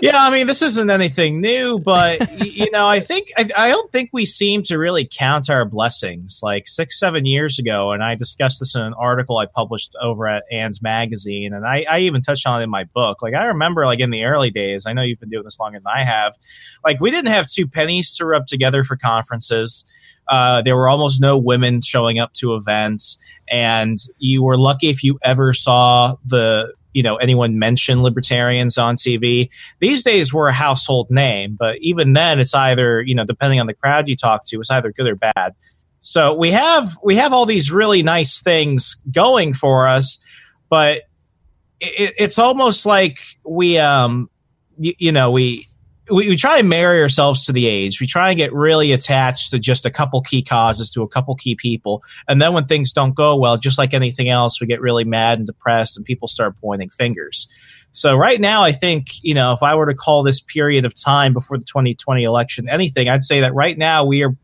yeah, 0.00 0.18
I 0.18 0.30
mean, 0.30 0.46
this 0.46 0.62
isn't 0.62 0.88
anything 0.88 1.40
new, 1.40 1.80
but 1.80 2.20
you 2.44 2.70
know, 2.70 2.86
I 2.86 3.00
think 3.00 3.28
I, 3.36 3.48
I, 3.56 3.68
don't 3.70 3.90
think 3.90 4.10
we 4.12 4.24
seem 4.24 4.62
to 4.64 4.78
really 4.78 5.08
count 5.10 5.50
our 5.50 5.64
blessings. 5.64 6.40
Like 6.42 6.68
six, 6.68 6.98
seven 6.98 7.26
years 7.26 7.58
ago, 7.58 7.90
and 7.92 8.04
I 8.04 8.14
discussed 8.14 8.60
this 8.60 8.74
in 8.74 8.82
an 8.82 8.94
article 8.94 9.38
I 9.38 9.46
published 9.46 9.96
over 10.00 10.28
at 10.28 10.44
Ann's 10.52 10.80
magazine, 10.80 11.52
and 11.52 11.66
I, 11.66 11.84
I 11.90 12.00
even 12.00 12.22
touched 12.22 12.46
on 12.46 12.60
it 12.60 12.64
in 12.64 12.70
my 12.70 12.84
book. 12.84 13.20
Like 13.20 13.34
I 13.34 13.46
remember, 13.46 13.84
like 13.84 14.00
in 14.00 14.10
the 14.10 14.24
early 14.24 14.50
days, 14.50 14.86
I 14.86 14.92
know 14.92 15.02
you've 15.02 15.20
been 15.20 15.30
doing 15.30 15.44
this 15.44 15.58
longer 15.58 15.78
than 15.78 15.92
I 15.92 16.04
have. 16.04 16.36
Like 16.84 17.00
we 17.00 17.10
didn't 17.10 17.32
have 17.32 17.46
two 17.46 17.66
pennies 17.66 18.14
to 18.16 18.26
rub 18.26 18.46
together 18.46 18.84
for 18.84 18.96
conferences. 18.96 19.84
Uh, 20.28 20.62
there 20.62 20.76
were 20.76 20.88
almost 20.88 21.20
no 21.20 21.36
women 21.36 21.80
showing 21.80 22.20
up 22.20 22.32
to 22.34 22.54
events, 22.54 23.18
and 23.50 23.98
you 24.18 24.44
were 24.44 24.56
lucky 24.56 24.88
if 24.88 25.02
you 25.02 25.18
ever 25.24 25.52
saw 25.52 26.14
the 26.24 26.72
you 26.92 27.02
know 27.02 27.16
anyone 27.16 27.58
mention 27.58 28.02
libertarians 28.02 28.78
on 28.78 28.96
TV. 28.96 29.50
These 29.80 30.02
days 30.02 30.32
we're 30.32 30.48
a 30.48 30.52
household 30.52 31.08
name, 31.10 31.56
but 31.58 31.78
even 31.80 32.12
then 32.12 32.40
it's 32.40 32.54
either 32.54 33.02
you 33.02 33.14
know 33.14 33.24
depending 33.24 33.60
on 33.60 33.66
the 33.66 33.74
crowd 33.74 34.08
you 34.08 34.16
talk 34.16 34.44
to, 34.46 34.60
it's 34.60 34.70
either 34.70 34.92
good 34.92 35.06
or 35.06 35.16
bad. 35.16 35.54
So 36.00 36.34
we 36.34 36.50
have 36.50 36.88
we 37.02 37.16
have 37.16 37.32
all 37.32 37.46
these 37.46 37.70
really 37.70 38.02
nice 38.02 38.42
things 38.42 38.96
going 39.10 39.54
for 39.54 39.86
us, 39.86 40.18
but 40.68 41.02
it, 41.80 42.14
it's 42.18 42.38
almost 42.38 42.86
like 42.86 43.20
we 43.44 43.78
um 43.78 44.28
you, 44.76 44.94
you 44.98 45.12
know 45.12 45.30
we 45.30 45.66
we, 46.12 46.28
we, 46.28 46.36
try 46.36 46.58
and 46.58 46.68
marry 46.68 47.00
ourselves 47.00 47.44
to 47.46 47.52
the 47.52 47.66
age. 47.66 48.00
We 48.00 48.06
try 48.06 48.30
and 48.30 48.36
get 48.36 48.52
really 48.52 48.92
attached 48.92 49.50
to 49.50 49.58
just 49.58 49.86
a 49.86 49.90
couple 49.90 50.20
key 50.20 50.42
causes, 50.42 50.90
to 50.90 51.02
a 51.02 51.08
couple 51.08 51.34
key 51.34 51.54
people. 51.54 52.02
And 52.28 52.40
then 52.40 52.52
when 52.52 52.66
things 52.66 52.92
don't 52.92 53.14
go 53.14 53.36
well, 53.36 53.56
just 53.56 53.78
like 53.78 53.94
anything 53.94 54.28
else, 54.28 54.60
we 54.60 54.66
get 54.66 54.80
really 54.80 55.04
mad 55.04 55.38
and 55.38 55.46
depressed 55.46 55.96
and 55.96 56.04
people 56.04 56.28
start 56.28 56.56
pointing 56.60 56.90
fingers. 56.90 57.48
So 57.92 58.16
right 58.16 58.40
now, 58.40 58.62
I 58.62 58.72
think, 58.72 59.22
you 59.22 59.34
know, 59.34 59.52
if 59.52 59.62
I 59.62 59.74
were 59.74 59.86
to 59.86 59.94
call 59.94 60.22
this 60.22 60.40
period 60.40 60.84
of 60.84 60.94
time 60.94 61.34
before 61.34 61.58
the 61.58 61.64
2020 61.64 62.24
election 62.24 62.68
anything, 62.68 63.08
I'd 63.08 63.22
say 63.22 63.40
that 63.40 63.54
right 63.54 63.76
now 63.76 64.04
we 64.04 64.22
are 64.22 64.34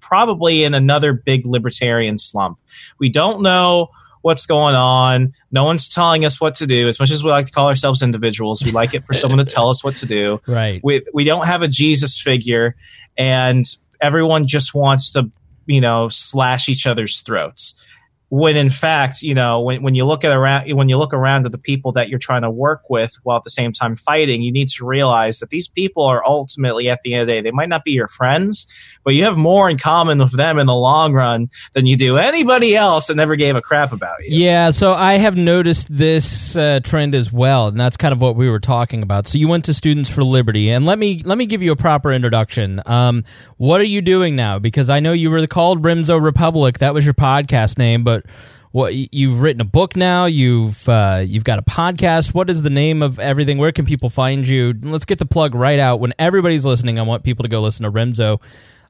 probably 0.00 0.64
in 0.64 0.74
another 0.74 1.12
big 1.12 1.46
libertarian 1.46 2.18
slump. 2.18 2.58
We 2.98 3.08
don't 3.08 3.42
know 3.42 3.90
what's 4.26 4.44
going 4.44 4.74
on. 4.74 5.32
No 5.52 5.62
one's 5.62 5.88
telling 5.88 6.24
us 6.24 6.40
what 6.40 6.56
to 6.56 6.66
do. 6.66 6.88
As 6.88 6.98
much 6.98 7.12
as 7.12 7.22
we 7.22 7.30
like 7.30 7.46
to 7.46 7.52
call 7.52 7.68
ourselves 7.68 8.02
individuals, 8.02 8.60
we 8.64 8.72
like 8.72 8.92
it 8.92 9.04
for 9.04 9.14
someone 9.14 9.38
to 9.38 9.44
tell 9.44 9.68
us 9.68 9.84
what 9.84 9.94
to 9.96 10.06
do. 10.06 10.40
Right. 10.48 10.80
We 10.82 11.02
we 11.12 11.22
don't 11.22 11.46
have 11.46 11.62
a 11.62 11.68
Jesus 11.68 12.20
figure, 12.20 12.74
and 13.16 13.64
everyone 14.00 14.46
just 14.46 14.74
wants 14.74 15.12
to 15.12 15.30
you 15.66 15.80
know 15.80 16.08
slash 16.08 16.68
each 16.68 16.86
other's 16.86 17.20
throats 17.20 17.85
when 18.28 18.56
in 18.56 18.70
fact 18.70 19.22
you 19.22 19.34
know 19.34 19.60
when, 19.60 19.82
when 19.82 19.94
you 19.94 20.04
look 20.04 20.24
at 20.24 20.36
around 20.36 20.68
when 20.72 20.88
you 20.88 20.98
look 20.98 21.14
around 21.14 21.46
at 21.46 21.52
the 21.52 21.58
people 21.58 21.92
that 21.92 22.08
you're 22.08 22.18
trying 22.18 22.42
to 22.42 22.50
work 22.50 22.90
with 22.90 23.16
while 23.22 23.36
at 23.36 23.44
the 23.44 23.50
same 23.50 23.72
time 23.72 23.94
fighting 23.94 24.42
you 24.42 24.50
need 24.50 24.68
to 24.68 24.84
realize 24.84 25.38
that 25.38 25.50
these 25.50 25.68
people 25.68 26.02
are 26.02 26.24
ultimately 26.26 26.88
at 26.88 27.02
the 27.02 27.14
end 27.14 27.22
of 27.22 27.26
the 27.28 27.34
day 27.34 27.40
they 27.40 27.52
might 27.52 27.68
not 27.68 27.84
be 27.84 27.92
your 27.92 28.08
friends 28.08 28.98
but 29.04 29.14
you 29.14 29.22
have 29.22 29.36
more 29.36 29.70
in 29.70 29.78
common 29.78 30.18
with 30.18 30.32
them 30.32 30.58
in 30.58 30.66
the 30.66 30.74
long 30.74 31.12
run 31.12 31.48
than 31.74 31.86
you 31.86 31.96
do 31.96 32.16
anybody 32.16 32.74
else 32.74 33.06
that 33.06 33.14
never 33.14 33.36
gave 33.36 33.54
a 33.54 33.62
crap 33.62 33.92
about 33.92 34.16
you. 34.24 34.38
Yeah 34.38 34.70
so 34.70 34.92
i 34.94 35.18
have 35.18 35.36
noticed 35.36 35.86
this 35.96 36.56
uh, 36.56 36.80
trend 36.82 37.14
as 37.14 37.32
well 37.32 37.68
and 37.68 37.80
that's 37.80 37.96
kind 37.96 38.12
of 38.12 38.20
what 38.20 38.36
we 38.36 38.48
were 38.48 38.60
talking 38.60 39.02
about. 39.02 39.26
So 39.26 39.38
you 39.38 39.48
went 39.48 39.64
to 39.66 39.74
students 39.74 40.10
for 40.10 40.24
liberty 40.24 40.70
and 40.70 40.84
let 40.84 40.98
me 40.98 41.22
let 41.24 41.38
me 41.38 41.46
give 41.46 41.62
you 41.62 41.72
a 41.72 41.76
proper 41.76 42.12
introduction. 42.12 42.82
Um, 42.86 43.24
what 43.56 43.80
are 43.80 43.84
you 43.84 44.00
doing 44.02 44.34
now? 44.34 44.58
Because 44.58 44.90
i 44.90 44.98
know 44.98 45.12
you 45.12 45.30
were 45.30 45.46
called 45.46 45.82
remso 45.82 46.20
republic. 46.20 46.78
That 46.78 46.92
was 46.92 47.04
your 47.04 47.14
podcast 47.14 47.78
name 47.78 48.02
but 48.02 48.15
but 48.22 48.30
what 48.72 48.94
you've 48.94 49.40
written 49.40 49.60
a 49.60 49.64
book 49.64 49.96
now 49.96 50.26
you've 50.26 50.88
uh, 50.88 51.22
you've 51.24 51.44
got 51.44 51.58
a 51.58 51.62
podcast. 51.62 52.34
What 52.34 52.50
is 52.50 52.62
the 52.62 52.70
name 52.70 53.02
of 53.02 53.18
everything? 53.18 53.58
Where 53.58 53.72
can 53.72 53.86
people 53.86 54.10
find 54.10 54.46
you? 54.46 54.74
Let's 54.82 55.04
get 55.04 55.18
the 55.18 55.26
plug 55.26 55.54
right 55.54 55.78
out. 55.78 56.00
When 56.00 56.12
everybody's 56.18 56.66
listening 56.66 56.98
i 56.98 57.02
want 57.02 57.24
people 57.24 57.42
to 57.42 57.48
go 57.48 57.60
listen 57.60 57.84
to 57.84 57.92
remso. 57.92 58.40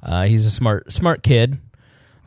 Uh, 0.02 0.24
he's 0.24 0.46
a 0.46 0.50
smart 0.50 0.92
smart 0.92 1.22
kid 1.22 1.58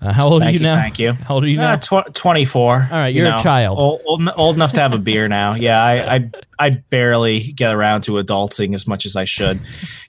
uh, 0.01 0.13
how 0.13 0.29
old 0.29 0.41
thank 0.41 0.49
are 0.49 0.53
you, 0.53 0.59
you, 0.59 0.63
now? 0.63 0.75
Thank 0.75 0.99
you. 0.99 1.11
How 1.11 1.35
old 1.35 1.43
are 1.43 1.47
you 1.47 1.57
now? 1.57 1.73
Uh, 1.73 1.77
tw- 1.77 2.15
24. 2.15 2.87
All 2.91 2.97
right, 2.97 3.07
you're 3.13 3.25
you 3.25 3.31
know, 3.31 3.37
a 3.37 3.41
child. 3.41 3.79
Old, 3.79 4.01
old, 4.05 4.29
old, 4.37 4.55
enough 4.55 4.71
to 4.73 4.79
have 4.79 4.93
a 4.93 4.97
beer 4.97 5.27
now. 5.27 5.55
Yeah, 5.55 5.83
I, 5.83 6.15
I, 6.15 6.31
I 6.57 6.69
barely 6.89 7.51
get 7.51 7.75
around 7.75 8.03
to 8.03 8.13
adulting 8.13 8.75
as 8.75 8.87
much 8.87 9.05
as 9.05 9.17
I 9.17 9.25
should. 9.25 9.59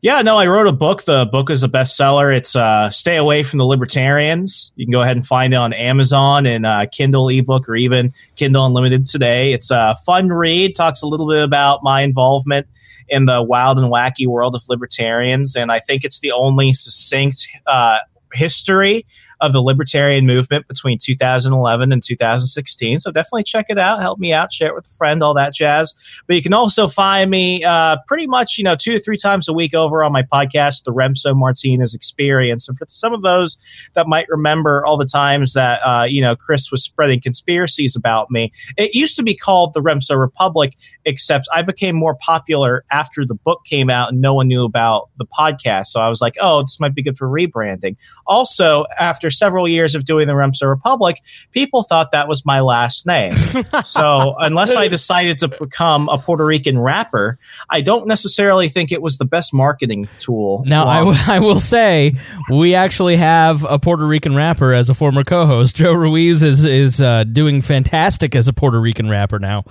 yeah, 0.00 0.22
no, 0.22 0.38
I 0.38 0.46
wrote 0.46 0.68
a 0.68 0.72
book. 0.72 1.02
The 1.02 1.26
book 1.26 1.50
is 1.50 1.64
a 1.64 1.68
bestseller. 1.68 2.34
It's 2.34 2.54
uh, 2.54 2.90
Stay 2.90 3.16
Away 3.16 3.42
from 3.42 3.58
the 3.58 3.66
Libertarians. 3.66 4.70
You 4.76 4.86
can 4.86 4.92
go 4.92 5.02
ahead 5.02 5.16
and 5.16 5.26
find 5.26 5.54
it 5.54 5.56
on 5.56 5.72
Amazon 5.72 6.46
and 6.46 6.64
uh, 6.64 6.86
Kindle 6.86 7.28
ebook 7.28 7.68
or 7.68 7.74
even 7.74 8.12
Kindle 8.36 8.66
Unlimited 8.66 9.06
today. 9.06 9.52
It's 9.52 9.72
a 9.72 9.96
fun 10.06 10.28
read, 10.28 10.76
talks 10.76 11.02
a 11.02 11.06
little 11.06 11.28
bit 11.28 11.42
about 11.42 11.80
my 11.82 12.02
involvement 12.02 12.68
in 13.08 13.24
the 13.24 13.42
wild 13.42 13.76
and 13.76 13.90
wacky 13.90 14.26
world 14.26 14.54
of 14.54 14.62
libertarians. 14.68 15.56
And 15.56 15.72
I 15.72 15.80
think 15.80 16.04
it's 16.04 16.20
the 16.20 16.30
only 16.30 16.72
succinct 16.72 17.48
uh, 17.66 17.98
history 18.32 19.04
of 19.40 19.52
the 19.52 19.62
libertarian 19.62 20.26
movement 20.26 20.68
between 20.68 20.98
2011 20.98 21.92
and 21.92 22.02
2016. 22.02 23.00
So 23.00 23.10
definitely 23.10 23.44
check 23.44 23.66
it 23.68 23.78
out. 23.78 24.00
Help 24.00 24.18
me 24.18 24.32
out. 24.32 24.52
Share 24.52 24.68
it 24.68 24.74
with 24.74 24.86
a 24.86 24.90
friend. 24.90 25.22
All 25.22 25.34
that 25.34 25.54
jazz. 25.54 26.22
But 26.26 26.36
you 26.36 26.42
can 26.42 26.52
also 26.52 26.88
find 26.88 27.30
me 27.30 27.64
uh, 27.64 27.96
pretty 28.06 28.26
much, 28.26 28.58
you 28.58 28.64
know, 28.64 28.76
two 28.76 28.96
or 28.96 28.98
three 28.98 29.16
times 29.16 29.48
a 29.48 29.52
week 29.52 29.74
over 29.74 30.04
on 30.04 30.12
my 30.12 30.22
podcast, 30.22 30.84
The 30.84 30.92
Remso 30.92 31.36
Martinez 31.36 31.94
Experience. 31.94 32.68
And 32.68 32.76
for 32.76 32.86
some 32.88 33.12
of 33.12 33.22
those 33.22 33.58
that 33.94 34.06
might 34.06 34.28
remember 34.28 34.84
all 34.84 34.96
the 34.96 35.06
times 35.06 35.52
that 35.54 35.80
uh, 35.86 36.04
you 36.04 36.20
know 36.20 36.36
Chris 36.36 36.70
was 36.70 36.82
spreading 36.82 37.20
conspiracies 37.20 37.96
about 37.96 38.30
me, 38.30 38.52
it 38.76 38.94
used 38.94 39.16
to 39.16 39.22
be 39.22 39.34
called 39.34 39.74
The 39.74 39.80
Remso 39.80 40.18
Republic. 40.18 40.76
Except 41.04 41.46
I 41.52 41.62
became 41.62 41.96
more 41.96 42.14
popular 42.14 42.84
after 42.90 43.24
the 43.24 43.34
book 43.34 43.64
came 43.64 43.90
out, 43.90 44.12
and 44.12 44.20
no 44.20 44.34
one 44.34 44.48
knew 44.48 44.64
about 44.64 45.08
the 45.18 45.26
podcast. 45.26 45.86
So 45.86 46.00
I 46.00 46.08
was 46.08 46.20
like, 46.20 46.34
oh, 46.40 46.60
this 46.60 46.78
might 46.80 46.94
be 46.94 47.02
good 47.02 47.16
for 47.16 47.28
rebranding. 47.28 47.96
Also, 48.26 48.84
after 48.98 49.29
several 49.30 49.68
years 49.68 49.94
of 49.94 50.04
doing 50.04 50.26
the 50.26 50.34
Remso 50.34 50.68
Republic, 50.68 51.22
people 51.52 51.82
thought 51.82 52.12
that 52.12 52.28
was 52.28 52.44
my 52.44 52.60
last 52.60 53.06
name. 53.06 53.32
so 53.84 54.36
unless 54.38 54.76
I 54.76 54.88
decided 54.88 55.38
to 55.38 55.48
become 55.48 56.08
a 56.08 56.18
Puerto 56.18 56.44
Rican 56.44 56.78
rapper, 56.78 57.38
I 57.68 57.80
don't 57.80 58.06
necessarily 58.06 58.68
think 58.68 58.92
it 58.92 59.02
was 59.02 59.18
the 59.18 59.24
best 59.24 59.52
marketing 59.54 60.08
tool. 60.18 60.64
Now, 60.66 60.86
I, 60.86 60.98
w- 60.98 61.18
I 61.26 61.40
will 61.40 61.58
say 61.58 62.14
we 62.50 62.74
actually 62.74 63.16
have 63.16 63.64
a 63.64 63.78
Puerto 63.78 64.06
Rican 64.06 64.34
rapper 64.34 64.72
as 64.72 64.88
a 64.88 64.94
former 64.94 65.24
co-host. 65.24 65.74
Joe 65.74 65.92
Ruiz 65.92 66.42
is 66.42 66.64
is 66.64 67.00
uh, 67.00 67.24
doing 67.24 67.62
fantastic 67.62 68.34
as 68.34 68.48
a 68.48 68.52
Puerto 68.52 68.80
Rican 68.80 69.08
rapper 69.08 69.38
now. 69.38 69.64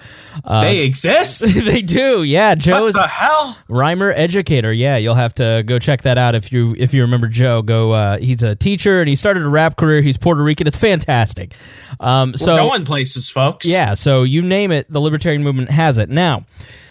Uh, 0.44 0.62
they 0.62 0.84
exist. 0.84 1.54
they 1.66 1.82
do. 1.82 2.24
Yeah, 2.24 2.56
Joe's 2.56 2.94
what 2.94 3.02
the 3.02 3.08
hell 3.08 3.58
rhymer 3.68 4.12
educator. 4.12 4.72
Yeah, 4.72 4.98
you'll 4.98 5.16
have 5.16 5.34
to 5.36 5.64
go 5.66 5.80
check 5.80 6.04
that 6.04 6.18
out 6.18 6.36
if 6.36 6.52
you 6.52 6.76
if 6.78 6.94
you 6.94 7.02
remember 7.02 7.28
Joe. 7.28 7.62
Go. 7.62 7.92
Uh, 7.92 8.18
he's 8.18 8.44
a 8.44 8.56
teacher 8.56 9.00
and 9.00 9.10
he 9.10 9.16
started 9.16 9.44
a 9.50 9.52
rap 9.52 9.76
career. 9.76 10.02
He's 10.02 10.18
Puerto 10.18 10.42
Rican. 10.42 10.68
It's 10.68 10.78
fantastic. 10.78 11.56
Um, 12.00 12.36
so 12.36 12.54
We're 12.54 12.70
going 12.70 12.86
places, 12.86 13.30
folks. 13.30 13.66
Yeah. 13.66 13.96
So 13.96 14.24
you 14.24 14.42
name 14.42 14.72
it, 14.72 14.92
the 14.92 15.02
libertarian 15.02 15.44
movement 15.44 15.72
has 15.72 15.98
it. 15.98 16.10
Now, 16.10 16.46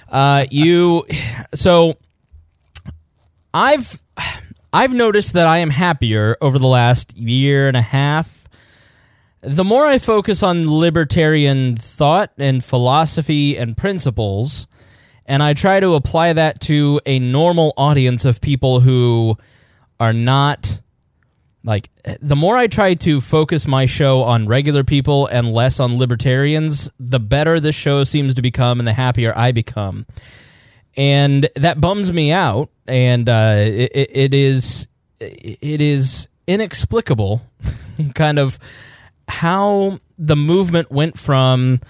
uh, 0.08 0.46
you. 0.50 1.04
So 1.54 1.96
I've 3.54 4.02
I've 4.72 4.92
noticed 4.92 5.32
that 5.32 5.46
I 5.46 5.58
am 5.58 5.70
happier 5.70 6.36
over 6.42 6.58
the 6.58 6.66
last 6.66 7.16
year 7.16 7.68
and 7.68 7.76
a 7.76 7.82
half. 7.82 8.46
The 9.40 9.64
more 9.64 9.86
I 9.86 9.98
focus 9.98 10.42
on 10.42 10.70
libertarian 10.70 11.76
thought 11.76 12.32
and 12.36 12.62
philosophy 12.62 13.56
and 13.56 13.76
principles, 13.76 14.66
and 15.24 15.42
I 15.42 15.54
try 15.54 15.80
to 15.80 15.94
apply 15.94 16.34
that 16.34 16.60
to 16.62 17.00
a 17.06 17.18
normal 17.18 17.72
audience 17.76 18.24
of 18.26 18.40
people 18.40 18.80
who 18.80 19.38
are 19.98 20.12
not 20.12 20.80
like 21.64 21.90
the 22.20 22.36
more 22.36 22.56
I 22.56 22.66
try 22.66 22.94
to 22.94 23.20
focus 23.20 23.66
my 23.66 23.86
show 23.86 24.22
on 24.22 24.46
regular 24.46 24.84
people 24.84 25.26
and 25.26 25.52
less 25.52 25.80
on 25.80 25.98
libertarians, 25.98 26.90
the 27.00 27.20
better 27.20 27.58
the 27.58 27.72
show 27.72 28.04
seems 28.04 28.34
to 28.34 28.42
become 28.42 28.78
and 28.78 28.86
the 28.86 28.92
happier 28.92 29.36
I 29.36 29.52
become. 29.52 30.06
And 30.96 31.48
that 31.56 31.80
bums 31.80 32.12
me 32.12 32.32
out 32.32 32.70
and 32.86 33.28
uh, 33.28 33.56
it, 33.58 34.10
it 34.12 34.34
is 34.34 34.86
it 35.20 35.80
is 35.80 36.28
inexplicable 36.46 37.42
kind 38.14 38.38
of 38.38 38.58
how 39.26 40.00
the 40.16 40.36
movement 40.36 40.90
went 40.90 41.18
from 41.18 41.80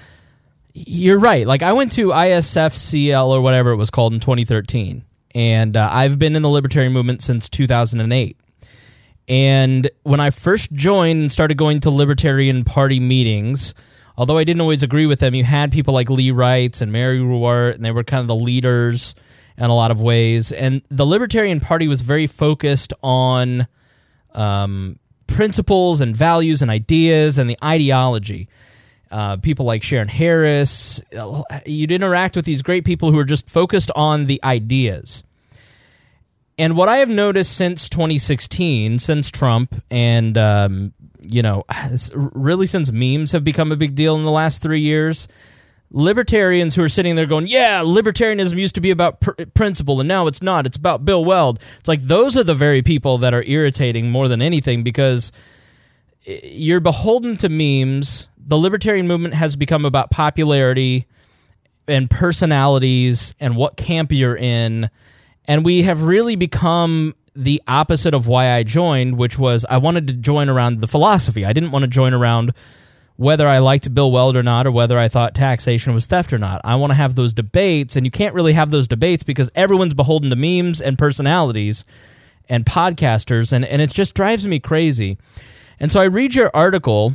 you're 0.72 1.18
right. 1.18 1.46
Like 1.46 1.62
I 1.62 1.72
went 1.72 1.92
to 1.92 2.08
ISFCL 2.08 3.28
or 3.28 3.40
whatever 3.40 3.70
it 3.70 3.76
was 3.76 3.90
called 3.90 4.14
in 4.14 4.20
2013 4.20 5.04
and 5.34 5.76
uh, 5.76 5.88
I've 5.92 6.18
been 6.18 6.36
in 6.36 6.42
the 6.42 6.48
libertarian 6.48 6.92
movement 6.92 7.22
since 7.22 7.48
2008 7.48 8.36
and 9.28 9.90
when 10.04 10.20
I 10.20 10.30
first 10.30 10.72
joined 10.72 11.20
and 11.20 11.32
started 11.32 11.56
going 11.56 11.80
to 11.80 11.90
Libertarian 11.90 12.64
Party 12.64 12.98
meetings, 12.98 13.74
although 14.16 14.38
I 14.38 14.44
didn't 14.44 14.62
always 14.62 14.82
agree 14.82 15.06
with 15.06 15.20
them, 15.20 15.34
you 15.34 15.44
had 15.44 15.70
people 15.70 15.92
like 15.92 16.08
Lee 16.08 16.30
Wrights 16.30 16.80
and 16.80 16.90
Mary 16.90 17.18
Ruwart, 17.18 17.74
and 17.74 17.84
they 17.84 17.90
were 17.90 18.04
kind 18.04 18.22
of 18.22 18.26
the 18.26 18.34
leaders 18.34 19.14
in 19.58 19.64
a 19.64 19.74
lot 19.74 19.90
of 19.90 20.00
ways. 20.00 20.50
And 20.52 20.82
the 20.88 21.04
Libertarian 21.04 21.60
Party 21.60 21.88
was 21.88 22.00
very 22.00 22.26
focused 22.26 22.94
on 23.02 23.66
um, 24.34 24.98
principles 25.26 26.00
and 26.00 26.16
values 26.16 26.62
and 26.62 26.70
ideas 26.70 27.38
and 27.38 27.50
the 27.50 27.58
ideology. 27.62 28.48
Uh, 29.10 29.36
people 29.38 29.64
like 29.64 29.82
Sharon 29.82 30.08
Harris. 30.08 31.02
You'd 31.64 31.92
interact 31.92 32.36
with 32.36 32.44
these 32.44 32.62
great 32.62 32.84
people 32.84 33.10
who 33.10 33.18
are 33.18 33.24
just 33.24 33.48
focused 33.48 33.90
on 33.96 34.26
the 34.26 34.40
ideas. 34.44 35.22
And 36.58 36.76
what 36.76 36.88
I 36.88 36.98
have 36.98 37.08
noticed 37.08 37.52
since 37.56 37.88
2016, 37.88 38.98
since 38.98 39.30
Trump, 39.30 39.80
and 39.90 40.36
um, 40.36 40.92
you 41.22 41.42
know, 41.42 41.64
really 42.14 42.66
since 42.66 42.90
memes 42.90 43.32
have 43.32 43.44
become 43.44 43.72
a 43.72 43.76
big 43.76 43.94
deal 43.94 44.16
in 44.16 44.24
the 44.24 44.30
last 44.30 44.62
three 44.62 44.80
years, 44.80 45.28
libertarians 45.90 46.74
who 46.74 46.82
are 46.82 46.88
sitting 46.88 47.14
there 47.14 47.26
going, 47.26 47.46
"Yeah, 47.46 47.82
libertarianism 47.82 48.56
used 48.56 48.74
to 48.74 48.80
be 48.80 48.90
about 48.90 49.20
pr- 49.20 49.44
principle, 49.54 50.00
and 50.00 50.08
now 50.08 50.26
it's 50.26 50.42
not. 50.42 50.66
It's 50.66 50.76
about 50.76 51.04
Bill 51.04 51.24
Weld." 51.24 51.62
It's 51.78 51.88
like 51.88 52.02
those 52.02 52.36
are 52.36 52.44
the 52.44 52.54
very 52.54 52.82
people 52.82 53.18
that 53.18 53.34
are 53.34 53.42
irritating 53.44 54.10
more 54.10 54.28
than 54.28 54.42
anything 54.42 54.82
because 54.82 55.32
you're 56.24 56.80
beholden 56.80 57.36
to 57.38 57.48
memes. 57.48 58.28
The 58.36 58.58
libertarian 58.58 59.06
movement 59.06 59.34
has 59.34 59.56
become 59.56 59.84
about 59.84 60.10
popularity 60.10 61.06
and 61.86 62.10
personalities 62.10 63.34
and 63.40 63.56
what 63.56 63.76
camp 63.76 64.12
you're 64.12 64.36
in, 64.36 64.90
and 65.48 65.64
we 65.64 65.82
have 65.82 66.02
really 66.02 66.36
become 66.36 67.14
the 67.34 67.62
opposite 67.66 68.14
of 68.14 68.26
why 68.26 68.52
I 68.52 68.62
joined, 68.62 69.16
which 69.16 69.38
was 69.38 69.64
I 69.68 69.78
wanted 69.78 70.06
to 70.08 70.12
join 70.12 70.48
around 70.48 70.80
the 70.80 70.86
philosophy. 70.86 71.44
I 71.44 71.52
didn't 71.52 71.70
want 71.70 71.84
to 71.84 71.88
join 71.88 72.12
around 72.12 72.52
whether 73.16 73.48
I 73.48 73.58
liked 73.58 73.92
Bill 73.92 74.12
Weld 74.12 74.36
or 74.36 74.44
not, 74.44 74.66
or 74.66 74.70
whether 74.70 74.96
I 74.96 75.08
thought 75.08 75.34
taxation 75.34 75.92
was 75.92 76.06
theft 76.06 76.32
or 76.32 76.38
not. 76.38 76.60
I 76.62 76.76
want 76.76 76.90
to 76.90 76.94
have 76.94 77.16
those 77.16 77.32
debates, 77.32 77.96
and 77.96 78.06
you 78.06 78.12
can't 78.12 78.34
really 78.34 78.52
have 78.52 78.70
those 78.70 78.86
debates 78.86 79.24
because 79.24 79.50
everyone's 79.56 79.94
beholden 79.94 80.30
to 80.30 80.36
memes 80.36 80.80
and 80.80 80.96
personalities 80.96 81.84
and 82.48 82.64
podcasters, 82.64 83.52
and, 83.52 83.64
and 83.64 83.82
it 83.82 83.92
just 83.92 84.14
drives 84.14 84.46
me 84.46 84.60
crazy. 84.60 85.18
And 85.80 85.90
so 85.90 86.00
I 86.00 86.04
read 86.04 86.34
your 86.34 86.50
article, 86.54 87.14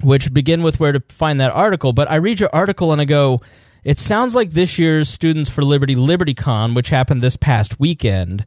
which 0.00 0.32
begin 0.32 0.62
with 0.62 0.78
where 0.78 0.92
to 0.92 1.02
find 1.08 1.40
that 1.40 1.50
article, 1.50 1.92
but 1.92 2.08
I 2.10 2.16
read 2.16 2.38
your 2.38 2.50
article 2.52 2.92
and 2.92 3.00
I 3.00 3.04
go, 3.04 3.40
it 3.86 4.00
sounds 4.00 4.34
like 4.34 4.50
this 4.50 4.80
year's 4.80 5.08
Students 5.08 5.48
for 5.48 5.62
Liberty 5.62 5.94
LibertyCon, 5.94 6.74
which 6.74 6.88
happened 6.88 7.22
this 7.22 7.36
past 7.36 7.78
weekend, 7.78 8.44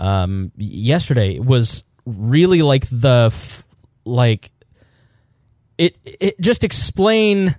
um, 0.00 0.50
yesterday, 0.56 1.38
was 1.38 1.84
really 2.04 2.60
like 2.60 2.84
the 2.90 3.30
f- 3.30 3.64
like 4.04 4.50
it, 5.78 5.96
it 6.04 6.40
just 6.40 6.64
explain 6.64 7.54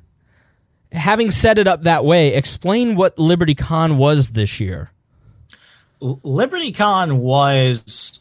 having 0.91 1.31
set 1.31 1.57
it 1.57 1.67
up 1.67 1.83
that 1.83 2.03
way 2.03 2.33
explain 2.33 2.95
what 2.95 3.15
libertycon 3.15 3.95
was 3.95 4.31
this 4.31 4.59
year. 4.59 4.91
Libertycon 6.01 7.13
was 7.19 8.19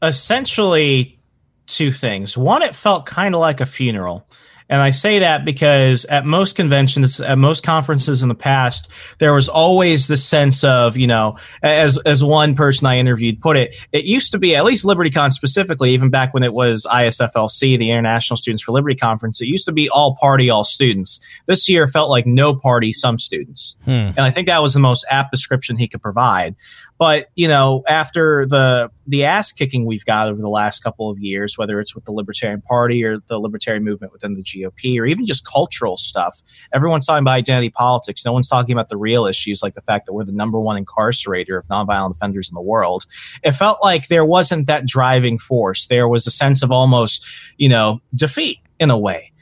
essentially 0.00 1.18
two 1.66 1.90
things. 1.90 2.38
One 2.38 2.62
it 2.62 2.76
felt 2.76 3.04
kind 3.04 3.34
of 3.34 3.40
like 3.40 3.60
a 3.60 3.66
funeral 3.66 4.28
and 4.68 4.80
I 4.80 4.90
say 4.90 5.18
that 5.18 5.44
because 5.44 6.06
at 6.06 6.24
most 6.24 6.56
conventions, 6.56 7.20
at 7.20 7.36
most 7.36 7.62
conferences 7.62 8.22
in 8.22 8.28
the 8.28 8.34
past, 8.34 8.90
there 9.18 9.34
was 9.34 9.48
always 9.48 10.08
the 10.08 10.16
sense 10.16 10.64
of, 10.64 10.96
you 10.96 11.06
know, 11.06 11.36
as 11.62 11.98
as 11.98 12.24
one 12.24 12.54
person 12.54 12.86
I 12.86 12.98
interviewed 12.98 13.40
put 13.40 13.56
it, 13.56 13.76
it 13.92 14.04
used 14.04 14.32
to 14.32 14.38
be 14.38 14.56
at 14.56 14.64
least 14.64 14.86
LibertyCon 14.86 15.32
specifically, 15.32 15.90
even 15.92 16.08
back 16.08 16.32
when 16.32 16.42
it 16.42 16.54
was 16.54 16.86
ISFLC, 16.90 17.78
the 17.78 17.90
International 17.90 18.36
Students 18.36 18.62
for 18.62 18.72
Liberty 18.72 18.96
Conference, 18.96 19.40
it 19.42 19.46
used 19.46 19.66
to 19.66 19.72
be 19.72 19.88
all 19.90 20.16
party, 20.16 20.48
all 20.48 20.64
students. 20.64 21.20
This 21.46 21.68
year 21.68 21.86
felt 21.86 22.08
like 22.08 22.26
no 22.26 22.54
party, 22.54 22.92
some 22.92 23.18
students. 23.18 23.76
Hmm. 23.84 23.90
And 23.90 24.20
I 24.20 24.30
think 24.30 24.48
that 24.48 24.62
was 24.62 24.72
the 24.72 24.80
most 24.80 25.04
apt 25.10 25.30
description 25.30 25.76
he 25.76 25.88
could 25.88 26.02
provide. 26.02 26.56
But, 26.96 27.26
you 27.34 27.48
know, 27.48 27.82
after 27.88 28.46
the 28.46 28.90
the 29.06 29.24
ass 29.24 29.52
kicking 29.52 29.84
we've 29.84 30.04
got 30.04 30.28
over 30.28 30.40
the 30.40 30.48
last 30.48 30.82
couple 30.82 31.10
of 31.10 31.18
years, 31.18 31.58
whether 31.58 31.80
it's 31.80 31.94
with 31.94 32.04
the 32.04 32.12
Libertarian 32.12 32.62
Party 32.62 33.04
or 33.04 33.18
the 33.26 33.38
Libertarian 33.38 33.82
movement 33.84 34.12
within 34.12 34.34
the 34.34 34.42
GOP 34.42 34.98
or 34.98 35.04
even 35.04 35.26
just 35.26 35.44
cultural 35.44 35.96
stuff. 35.96 36.40
Everyone's 36.72 37.06
talking 37.06 37.22
about 37.22 37.32
identity 37.32 37.68
politics. 37.70 38.24
No 38.24 38.32
one's 38.32 38.48
talking 38.48 38.72
about 38.72 38.88
the 38.88 38.96
real 38.96 39.26
issues 39.26 39.62
like 39.62 39.74
the 39.74 39.80
fact 39.80 40.06
that 40.06 40.12
we're 40.12 40.24
the 40.24 40.32
number 40.32 40.60
one 40.60 40.82
incarcerator 40.82 41.58
of 41.58 41.66
nonviolent 41.66 42.12
offenders 42.12 42.48
in 42.48 42.54
the 42.54 42.62
world. 42.62 43.04
It 43.42 43.52
felt 43.52 43.78
like 43.82 44.06
there 44.06 44.24
wasn't 44.24 44.68
that 44.68 44.86
driving 44.86 45.38
force. 45.38 45.88
There 45.88 46.08
was 46.08 46.26
a 46.26 46.30
sense 46.30 46.62
of 46.62 46.70
almost, 46.70 47.26
you 47.58 47.68
know, 47.68 48.00
defeat 48.14 48.58
in 48.78 48.90
a 48.90 48.98
way. 48.98 49.32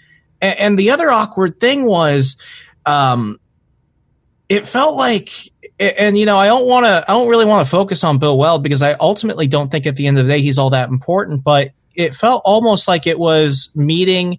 And, 0.40 0.58
and 0.58 0.78
the 0.78 0.90
other 0.90 1.10
awkward 1.10 1.60
thing 1.60 1.84
was, 1.84 2.42
um, 2.86 3.38
it 4.48 4.66
felt 4.66 4.96
like 4.96 5.51
and 5.98 6.16
you 6.16 6.24
know 6.26 6.36
i 6.36 6.46
don't 6.46 6.66
want 6.66 6.86
to 6.86 7.04
i 7.08 7.12
don't 7.12 7.28
really 7.28 7.44
want 7.44 7.64
to 7.64 7.70
focus 7.70 8.04
on 8.04 8.18
bill 8.18 8.38
weld 8.38 8.62
because 8.62 8.82
i 8.82 8.92
ultimately 8.94 9.46
don't 9.46 9.70
think 9.70 9.86
at 9.86 9.96
the 9.96 10.06
end 10.06 10.18
of 10.18 10.26
the 10.26 10.32
day 10.32 10.40
he's 10.40 10.58
all 10.58 10.70
that 10.70 10.88
important 10.88 11.42
but 11.42 11.72
it 11.94 12.14
felt 12.14 12.42
almost 12.44 12.88
like 12.88 13.06
it 13.06 13.18
was 13.18 13.70
meeting 13.74 14.38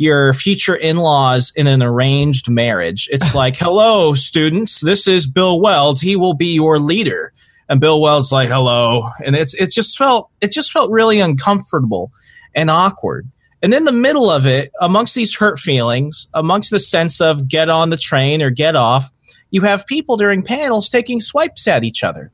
your 0.00 0.32
future 0.32 0.76
in-laws 0.76 1.52
in 1.56 1.66
an 1.66 1.82
arranged 1.82 2.48
marriage. 2.48 3.06
It's 3.12 3.34
like, 3.42 3.56
"Hello, 3.56 4.14
students. 4.14 4.80
This 4.80 5.06
is 5.06 5.26
Bill 5.26 5.60
Weld. 5.60 6.00
He 6.00 6.16
will 6.16 6.34
be 6.34 6.54
your 6.54 6.78
leader." 6.78 7.32
And 7.68 7.80
Bill 7.80 8.00
Weld's 8.00 8.32
like, 8.32 8.48
"Hello," 8.48 9.10
and 9.24 9.36
it's 9.36 9.54
it 9.54 9.70
just 9.70 9.98
felt 9.98 10.30
it 10.40 10.52
just 10.52 10.72
felt 10.72 10.90
really 10.90 11.20
uncomfortable 11.20 12.10
and 12.54 12.70
awkward. 12.70 13.30
And 13.62 13.74
in 13.74 13.84
the 13.84 13.92
middle 13.92 14.30
of 14.30 14.46
it, 14.46 14.72
amongst 14.80 15.14
these 15.14 15.36
hurt 15.36 15.58
feelings, 15.58 16.28
amongst 16.32 16.70
the 16.70 16.80
sense 16.80 17.20
of 17.20 17.46
get 17.46 17.68
on 17.68 17.90
the 17.90 17.98
train 17.98 18.40
or 18.40 18.48
get 18.48 18.74
off, 18.74 19.10
you 19.50 19.62
have 19.62 19.86
people 19.86 20.16
during 20.16 20.42
panels 20.42 20.90
taking 20.90 21.20
swipes 21.20 21.66
at 21.68 21.84
each 21.84 22.02
other. 22.04 22.32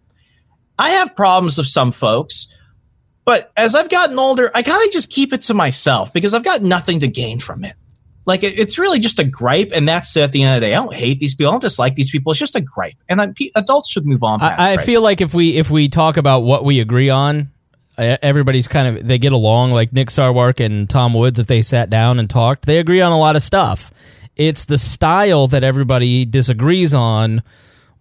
I 0.78 0.90
have 0.90 1.16
problems 1.16 1.58
with 1.58 1.68
some 1.68 1.92
folks 1.92 2.48
but 3.26 3.50
as 3.56 3.74
I've 3.74 3.90
gotten 3.90 4.18
older, 4.18 4.52
I 4.54 4.62
kind 4.62 4.86
of 4.86 4.92
just 4.92 5.10
keep 5.10 5.32
it 5.32 5.42
to 5.42 5.54
myself 5.54 6.12
because 6.12 6.32
I've 6.32 6.44
got 6.44 6.62
nothing 6.62 7.00
to 7.00 7.08
gain 7.08 7.40
from 7.40 7.64
it. 7.64 7.72
Like 8.24 8.44
it, 8.44 8.58
it's 8.58 8.78
really 8.78 9.00
just 9.00 9.18
a 9.18 9.24
gripe, 9.24 9.72
and 9.74 9.86
that's 9.86 10.16
it 10.16 10.22
at 10.22 10.32
the 10.32 10.44
end 10.44 10.56
of 10.56 10.60
the 10.60 10.68
day. 10.68 10.74
I 10.74 10.82
don't 10.82 10.94
hate 10.94 11.18
these 11.18 11.34
people. 11.34 11.50
I 11.50 11.54
don't 11.54 11.60
dislike 11.60 11.96
these 11.96 12.10
people. 12.10 12.32
It's 12.32 12.38
just 12.38 12.54
a 12.54 12.60
gripe, 12.60 12.96
and 13.08 13.20
I, 13.20 13.32
adults 13.56 13.90
should 13.90 14.06
move 14.06 14.22
on. 14.22 14.40
I, 14.40 14.74
I 14.74 14.76
feel 14.78 15.02
like 15.02 15.20
if 15.20 15.34
we 15.34 15.56
if 15.56 15.70
we 15.70 15.88
talk 15.88 16.16
about 16.16 16.40
what 16.40 16.64
we 16.64 16.80
agree 16.80 17.10
on, 17.10 17.50
everybody's 17.98 18.68
kind 18.68 18.96
of 18.96 19.06
they 19.06 19.18
get 19.18 19.32
along. 19.32 19.72
Like 19.72 19.92
Nick 19.92 20.08
Sarwark 20.08 20.64
and 20.64 20.88
Tom 20.88 21.12
Woods, 21.12 21.38
if 21.38 21.48
they 21.48 21.62
sat 21.62 21.90
down 21.90 22.18
and 22.20 22.30
talked, 22.30 22.66
they 22.66 22.78
agree 22.78 23.00
on 23.00 23.12
a 23.12 23.18
lot 23.18 23.36
of 23.36 23.42
stuff. 23.42 23.92
It's 24.36 24.66
the 24.66 24.78
style 24.78 25.46
that 25.48 25.64
everybody 25.64 26.24
disagrees 26.24 26.94
on, 26.94 27.42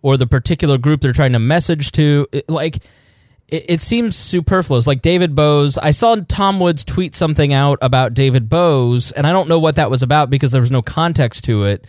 or 0.02 0.17
the 0.17 0.28
particular 0.28 0.78
group 0.78 1.02
they're 1.02 1.13
trying 1.13 1.34
to 1.34 1.39
message 1.39 1.91
to. 1.93 2.28
Like 2.48 2.78
it, 3.48 3.65
it 3.69 3.82
seems 3.82 4.15
superfluous. 4.15 4.88
Like 4.88 5.02
David 5.02 5.36
Boaz, 5.36 5.78
I 5.78 5.91
saw 5.91 6.15
Tom 6.28 6.60
Woods 6.60 6.84
tweet 6.84 7.15
something 7.15 7.54
out 7.54 7.80
about 7.82 8.13
David 8.13 8.50
Boaz, 8.50 9.12
and 9.12 9.26
I 9.26 9.32
don't 9.32 9.50
know 9.50 9.60
what 9.60 9.76
that 9.76 9.89
was 9.89 10.04
about 10.04 10.30
because 10.30 10.52
there 10.52 10.62
was 10.62 10.71
no 10.71 10.82
context 10.82 11.43
to 11.45 11.65
it. 11.65 11.86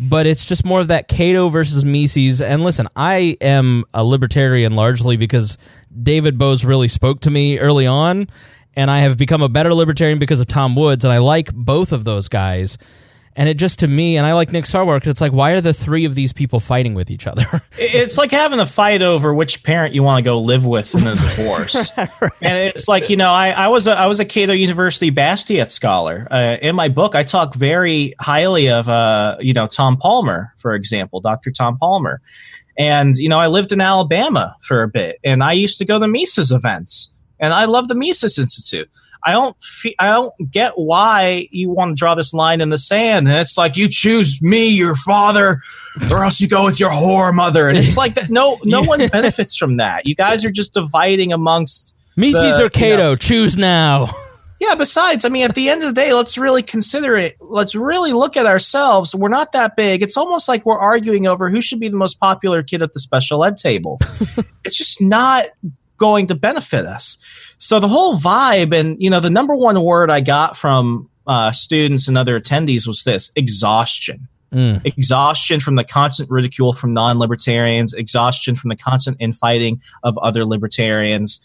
But 0.00 0.26
it's 0.26 0.44
just 0.44 0.64
more 0.64 0.80
of 0.80 0.88
that 0.88 1.08
Cato 1.08 1.48
versus 1.48 1.84
Mises. 1.84 2.40
And 2.40 2.62
listen, 2.62 2.86
I 2.94 3.36
am 3.40 3.84
a 3.92 4.04
libertarian 4.04 4.76
largely 4.76 5.16
because 5.16 5.58
David 6.00 6.38
Boaz 6.38 6.64
really 6.64 6.86
spoke 6.86 7.20
to 7.22 7.30
me 7.30 7.58
early 7.58 7.86
on, 7.86 8.28
and 8.74 8.90
I 8.90 9.00
have 9.00 9.16
become 9.16 9.42
a 9.42 9.48
better 9.48 9.74
libertarian 9.74 10.20
because 10.20 10.40
of 10.40 10.46
Tom 10.46 10.76
Woods, 10.76 11.04
and 11.04 11.12
I 11.12 11.18
like 11.18 11.52
both 11.52 11.92
of 11.92 12.04
those 12.04 12.28
guys. 12.28 12.78
And 13.38 13.48
it 13.48 13.54
just 13.56 13.78
to 13.78 13.86
me, 13.86 14.16
and 14.16 14.26
I 14.26 14.32
like 14.32 14.50
Nick 14.50 14.64
Sarwark, 14.64 15.06
it's 15.06 15.20
like, 15.20 15.30
why 15.30 15.52
are 15.52 15.60
the 15.60 15.72
three 15.72 16.04
of 16.04 16.16
these 16.16 16.32
people 16.32 16.58
fighting 16.58 16.94
with 16.94 17.08
each 17.08 17.24
other? 17.24 17.62
it's 17.78 18.18
like 18.18 18.32
having 18.32 18.58
a 18.58 18.66
fight 18.66 19.00
over 19.00 19.32
which 19.32 19.62
parent 19.62 19.94
you 19.94 20.02
want 20.02 20.18
to 20.18 20.28
go 20.28 20.40
live 20.40 20.66
with 20.66 20.92
in 20.96 21.06
a 21.06 21.14
divorce. 21.36 21.88
right. 21.96 22.32
And 22.42 22.58
it's 22.58 22.88
like, 22.88 23.08
you 23.08 23.16
know, 23.16 23.30
I, 23.30 23.50
I 23.50 23.68
was 23.68 23.86
a 23.86 23.92
I 23.92 24.08
was 24.08 24.18
a 24.18 24.24
Cato 24.24 24.52
University 24.52 25.12
Bastiat 25.12 25.70
scholar. 25.70 26.26
Uh, 26.32 26.56
in 26.60 26.74
my 26.74 26.88
book, 26.88 27.14
I 27.14 27.22
talk 27.22 27.54
very 27.54 28.12
highly 28.20 28.68
of 28.70 28.88
uh, 28.88 29.36
you 29.38 29.52
know, 29.52 29.68
Tom 29.68 29.96
Palmer, 29.98 30.52
for 30.56 30.74
example, 30.74 31.20
Dr. 31.20 31.52
Tom 31.52 31.78
Palmer. 31.78 32.20
And, 32.76 33.14
you 33.16 33.28
know, 33.28 33.38
I 33.38 33.46
lived 33.46 33.70
in 33.70 33.80
Alabama 33.80 34.56
for 34.62 34.82
a 34.82 34.88
bit, 34.88 35.18
and 35.22 35.44
I 35.44 35.52
used 35.52 35.78
to 35.78 35.84
go 35.84 36.00
to 36.00 36.08
Mises 36.08 36.50
events. 36.50 37.12
And 37.38 37.52
I 37.52 37.66
love 37.66 37.86
the 37.86 37.94
Mises 37.94 38.36
Institute. 38.36 38.88
I 39.22 39.32
don't 39.32 39.56
fe- 39.60 39.94
I 39.98 40.10
don't 40.10 40.32
get 40.50 40.72
why 40.76 41.48
you 41.50 41.70
want 41.70 41.90
to 41.90 41.94
draw 41.94 42.14
this 42.14 42.32
line 42.32 42.60
in 42.60 42.70
the 42.70 42.78
sand. 42.78 43.28
And 43.28 43.38
it's 43.38 43.58
like 43.58 43.76
you 43.76 43.88
choose 43.88 44.40
me, 44.42 44.68
your 44.68 44.94
father, 44.94 45.60
or 46.10 46.24
else 46.24 46.40
you 46.40 46.48
go 46.48 46.64
with 46.64 46.78
your 46.80 46.90
whore 46.90 47.34
mother. 47.34 47.68
And 47.68 47.76
it's 47.76 47.96
like 47.96 48.14
that. 48.14 48.30
No, 48.30 48.58
no 48.64 48.82
one 48.82 49.06
benefits 49.12 49.56
from 49.56 49.76
that. 49.78 50.06
You 50.06 50.14
guys 50.14 50.44
are 50.44 50.50
just 50.50 50.74
dividing 50.74 51.32
amongst 51.32 51.94
Mises 52.16 52.58
the, 52.58 52.66
or 52.66 52.70
Cato. 52.70 52.90
You 52.90 52.96
know, 52.96 53.16
choose 53.16 53.56
now. 53.56 54.10
Yeah. 54.60 54.74
Besides, 54.74 55.24
I 55.24 55.28
mean, 55.28 55.44
at 55.44 55.54
the 55.54 55.68
end 55.68 55.84
of 55.84 55.88
the 55.88 55.94
day, 55.94 56.12
let's 56.12 56.36
really 56.36 56.64
consider 56.64 57.16
it. 57.16 57.36
Let's 57.40 57.76
really 57.76 58.12
look 58.12 58.36
at 58.36 58.44
ourselves. 58.44 59.14
We're 59.14 59.28
not 59.28 59.52
that 59.52 59.76
big. 59.76 60.02
It's 60.02 60.16
almost 60.16 60.48
like 60.48 60.66
we're 60.66 60.80
arguing 60.80 61.28
over 61.28 61.48
who 61.48 61.60
should 61.60 61.78
be 61.78 61.88
the 61.88 61.96
most 61.96 62.18
popular 62.18 62.64
kid 62.64 62.82
at 62.82 62.92
the 62.92 62.98
special 62.98 63.44
ed 63.44 63.56
table. 63.56 64.00
it's 64.64 64.76
just 64.76 65.00
not 65.00 65.44
going 65.96 66.26
to 66.28 66.34
benefit 66.34 66.86
us. 66.86 67.17
So 67.58 67.80
the 67.80 67.88
whole 67.88 68.16
vibe, 68.16 68.74
and 68.74 69.00
you 69.02 69.10
know, 69.10 69.20
the 69.20 69.30
number 69.30 69.56
one 69.56 69.82
word 69.82 70.10
I 70.10 70.20
got 70.20 70.56
from 70.56 71.10
uh, 71.26 71.52
students 71.52 72.08
and 72.08 72.16
other 72.16 72.40
attendees 72.40 72.86
was 72.86 73.04
this: 73.04 73.30
exhaustion. 73.36 74.28
Mm. 74.52 74.80
Exhaustion 74.86 75.60
from 75.60 75.74
the 75.74 75.84
constant 75.84 76.30
ridicule 76.30 76.72
from 76.72 76.94
non-libertarians, 76.94 77.92
exhaustion 77.92 78.54
from 78.54 78.70
the 78.70 78.76
constant 78.76 79.18
infighting 79.20 79.82
of 80.02 80.16
other 80.18 80.44
libertarians, 80.46 81.40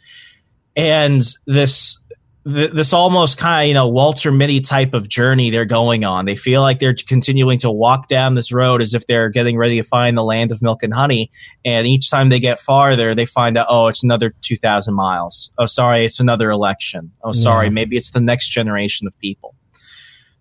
and 0.75 1.21
this 1.45 1.99
th- 2.45 2.71
this 2.71 2.93
almost 2.93 3.37
kind 3.37 3.63
of 3.63 3.67
you 3.67 3.73
know 3.73 3.87
Walter 3.87 4.31
Mitty 4.31 4.59
type 4.59 4.93
of 4.93 5.09
journey 5.09 5.49
they're 5.49 5.65
going 5.65 6.03
on. 6.03 6.25
They 6.25 6.35
feel 6.35 6.61
like 6.61 6.79
they're 6.79 6.95
continuing 6.95 7.59
to 7.59 7.71
walk 7.71 8.07
down 8.07 8.35
this 8.35 8.51
road 8.51 8.81
as 8.81 8.93
if 8.93 9.07
they're 9.07 9.29
getting 9.29 9.57
ready 9.57 9.77
to 9.77 9.83
find 9.83 10.17
the 10.17 10.23
land 10.23 10.51
of 10.51 10.61
milk 10.61 10.83
and 10.83 10.93
honey. 10.93 11.31
And 11.65 11.87
each 11.87 12.09
time 12.09 12.29
they 12.29 12.39
get 12.39 12.59
farther, 12.59 13.15
they 13.15 13.25
find 13.25 13.57
out, 13.57 13.67
oh, 13.69 13.87
it's 13.87 14.03
another 14.03 14.33
two 14.41 14.57
thousand 14.57 14.95
miles. 14.95 15.51
Oh, 15.57 15.65
sorry, 15.65 16.05
it's 16.05 16.19
another 16.19 16.49
election. 16.49 17.11
Oh, 17.23 17.31
sorry, 17.31 17.67
yeah. 17.67 17.71
maybe 17.71 17.97
it's 17.97 18.11
the 18.11 18.21
next 18.21 18.49
generation 18.49 19.07
of 19.07 19.17
people 19.19 19.55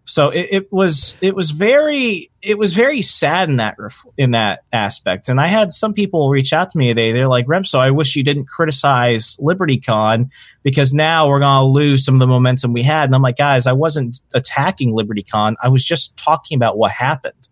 so 0.05 0.31
it, 0.31 0.49
it, 0.51 0.73
was 0.73 1.17
it 1.21 1.37
was 1.37 1.53
very 1.53 2.31
it 2.43 2.59
was 2.59 2.75
very 2.75 3.03
sad 3.03 3.49
in 3.49 3.57
that 3.57 3.77
ref, 3.79 4.05
in 4.17 4.33
that 4.33 4.65
aspect. 4.73 5.29
And 5.29 5.41
i 5.41 5.47
had 5.47 5.71
some 5.71 5.95
people 5.95 6.29
reach 6.29 6.53
out 6.53 6.71
to 6.71 6.79
me. 6.79 6.93
They 6.93 7.13
they're 7.13 7.29
like 7.29 7.47
remso 7.47 7.79
i 7.79 7.91
wish 7.91 8.17
you 8.17 8.25
didn't 8.25 8.49
criticize 8.49 9.37
libertycon 9.37 10.31
because 10.63 10.93
now 10.93 11.29
we're 11.29 11.41
to 11.41 11.63
lose 11.63 12.05
some 12.05 12.15
of 12.17 12.21
the 12.21 12.27
momentum 12.27 12.73
we 12.73 12.83
had. 12.83 13.05
And 13.05 13.15
i'm 13.15 13.23
like 13.23 13.37
guys 13.37 13.67
i 13.67 13.73
wasn't 13.73 14.21
attacking 14.35 14.93
libertycon 14.93 15.55
i 15.63 15.69
was 15.69 15.85
just 15.85 16.17
talking 16.17 16.57
about 16.57 16.79
what 16.79 16.93
happened. 16.93 17.49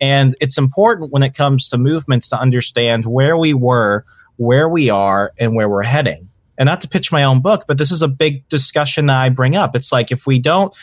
And 0.00 0.34
it's 0.40 0.58
important 0.58 1.12
when 1.12 1.22
it 1.22 1.34
comes 1.34 1.68
to 1.70 1.78
movements 1.78 2.28
to 2.30 2.38
understand 2.38 3.06
where 3.06 3.36
we 3.38 3.54
were 3.54 4.04
where 4.36 4.68
we 4.68 4.90
are 4.90 5.32
and 5.38 5.54
where 5.54 5.68
we're 5.68 5.84
heading. 5.84 6.28
And 6.58 6.66
not 6.66 6.80
to 6.82 6.88
pitch 6.88 7.10
my 7.10 7.24
own 7.24 7.40
book, 7.40 7.64
but 7.66 7.78
this 7.78 7.90
is 7.90 8.02
a 8.02 8.08
big 8.08 8.46
discussion 8.48 9.06
that 9.06 9.20
I 9.20 9.28
bring 9.28 9.56
up. 9.56 9.74
It's 9.74 9.90
like 9.90 10.12
if 10.12 10.26
we 10.26 10.38
don't 10.38 10.74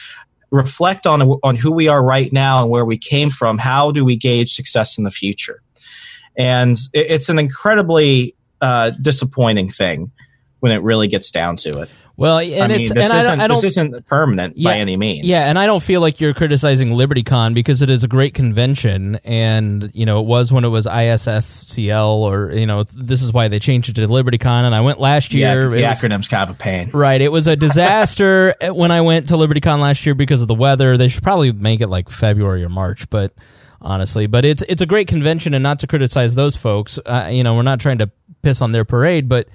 reflect 0.51 1.07
on 1.07 1.21
on 1.21 1.55
who 1.55 1.71
we 1.71 1.87
are 1.87 2.03
right 2.03 2.31
now 2.31 2.61
and 2.61 2.69
where 2.69 2.85
we 2.85 2.97
came 2.97 3.29
from. 3.29 3.57
How 3.57 3.91
do 3.91 4.05
we 4.05 4.17
gauge 4.17 4.51
success 4.51 4.97
in 4.97 5.03
the 5.03 5.11
future? 5.11 5.61
And 6.37 6.77
it, 6.93 7.07
it's 7.09 7.29
an 7.29 7.39
incredibly 7.39 8.35
uh, 8.61 8.91
disappointing 9.01 9.69
thing 9.69 10.11
when 10.59 10.71
it 10.71 10.81
really 10.83 11.07
gets 11.07 11.31
down 11.31 11.55
to 11.57 11.69
it. 11.81 11.89
Well, 12.17 12.39
and 12.39 12.71
I 12.71 12.75
it's 12.75 12.89
mean, 12.89 12.95
this, 12.95 13.09
and 13.09 13.17
isn't, 13.17 13.41
I 13.41 13.47
don't, 13.47 13.61
this 13.61 13.77
isn't 13.77 14.05
permanent 14.05 14.57
yeah, 14.57 14.71
by 14.71 14.77
any 14.77 14.97
means. 14.97 15.25
Yeah, 15.25 15.49
and 15.49 15.57
I 15.57 15.65
don't 15.65 15.81
feel 15.81 16.01
like 16.01 16.21
you're 16.21 16.33
criticizing 16.33 16.89
LibertyCon 16.89 17.53
because 17.53 17.81
it 17.81 17.89
is 17.89 18.03
a 18.03 18.07
great 18.07 18.33
convention, 18.33 19.15
and 19.23 19.89
you 19.93 20.05
know 20.05 20.19
it 20.19 20.25
was 20.25 20.51
when 20.51 20.63
it 20.63 20.69
was 20.69 20.85
ISFCL, 20.85 22.07
or 22.07 22.51
you 22.51 22.65
know 22.65 22.83
this 22.83 23.21
is 23.21 23.33
why 23.33 23.47
they 23.47 23.59
changed 23.59 23.89
it 23.89 23.93
to 23.93 24.07
LibertyCon. 24.07 24.65
And 24.65 24.75
I 24.75 24.81
went 24.81 24.99
last 24.99 25.33
year. 25.33 25.63
Yeah, 25.63 25.67
the 25.67 25.81
acronym's 25.81 26.27
kind 26.27 26.49
of 26.49 26.55
a 26.55 26.59
pain. 26.59 26.91
Right, 26.91 27.21
it 27.21 27.31
was 27.31 27.47
a 27.47 27.55
disaster 27.55 28.55
when 28.61 28.91
I 28.91 29.01
went 29.01 29.29
to 29.29 29.35
LibertyCon 29.35 29.79
last 29.79 30.05
year 30.05 30.13
because 30.13 30.41
of 30.41 30.47
the 30.47 30.55
weather. 30.55 30.97
They 30.97 31.07
should 31.07 31.23
probably 31.23 31.51
make 31.51 31.81
it 31.81 31.87
like 31.87 32.09
February 32.09 32.63
or 32.63 32.69
March, 32.69 33.09
but 33.09 33.33
honestly, 33.81 34.27
but 34.27 34.45
it's 34.45 34.61
it's 34.63 34.81
a 34.81 34.85
great 34.85 35.07
convention, 35.07 35.53
and 35.53 35.63
not 35.63 35.79
to 35.79 35.87
criticize 35.87 36.35
those 36.35 36.55
folks. 36.55 36.99
Uh, 37.05 37.29
you 37.31 37.43
know, 37.43 37.55
we're 37.55 37.63
not 37.63 37.79
trying 37.79 37.97
to 37.99 38.11
piss 38.41 38.61
on 38.61 38.71
their 38.71 38.85
parade, 38.85 39.29
but 39.29 39.47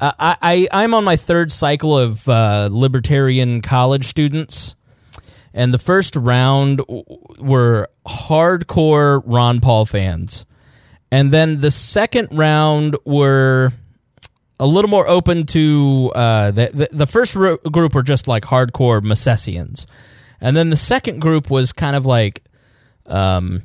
uh, 0.00 0.12
I, 0.18 0.68
I 0.70 0.84
am 0.84 0.94
on 0.94 1.04
my 1.04 1.16
third 1.16 1.50
cycle 1.50 1.98
of 1.98 2.28
uh, 2.28 2.68
libertarian 2.70 3.62
college 3.62 4.04
students, 4.04 4.74
and 5.54 5.72
the 5.72 5.78
first 5.78 6.16
round 6.16 6.82
were 7.38 7.88
hardcore 8.06 9.22
Ron 9.24 9.60
Paul 9.60 9.86
fans, 9.86 10.44
and 11.10 11.32
then 11.32 11.60
the 11.60 11.70
second 11.70 12.28
round 12.30 12.96
were 13.04 13.72
a 14.58 14.66
little 14.66 14.90
more 14.90 15.06
open 15.06 15.44
to 15.44 16.12
uh, 16.14 16.50
the, 16.50 16.70
the, 16.72 16.88
the 16.92 17.06
first 17.06 17.34
ro- 17.34 17.58
group 17.58 17.94
were 17.94 18.02
just 18.02 18.28
like 18.28 18.44
hardcore 18.44 19.00
Misesians, 19.00 19.86
and 20.40 20.56
then 20.56 20.68
the 20.68 20.76
second 20.76 21.20
group 21.20 21.50
was 21.50 21.72
kind 21.72 21.96
of 21.96 22.04
like 22.04 22.42
um, 23.06 23.62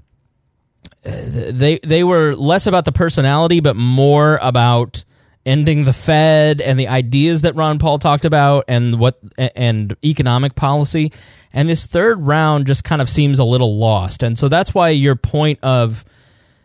they 1.04 1.80
they 1.84 2.04
were 2.04 2.36
less 2.36 2.68
about 2.68 2.86
the 2.86 2.92
personality 2.92 3.60
but 3.60 3.76
more 3.76 4.38
about 4.42 5.04
ending 5.46 5.86
the 5.86 5.94
Fed 5.94 6.62
and 6.62 6.80
the 6.80 6.88
ideas 6.88 7.42
that 7.42 7.56
Ron 7.56 7.80
Paul 7.80 7.98
talked 7.98 8.26
about 8.26 8.66
and 8.68 9.00
what 9.00 9.20
and 9.38 9.96
economic 10.04 10.56
policy. 10.56 11.12
And 11.54 11.70
this 11.70 11.86
third 11.86 12.22
round 12.22 12.68
just 12.68 12.84
kind 12.84 13.02
of 13.02 13.10
seems 13.10 13.40
a 13.40 13.44
little 13.44 13.78
lost. 13.78 14.24
And 14.24 14.38
so 14.38 14.48
that's 14.48 14.74
why 14.74 14.90
your 14.90 15.16
point 15.16 15.60
of 15.64 16.06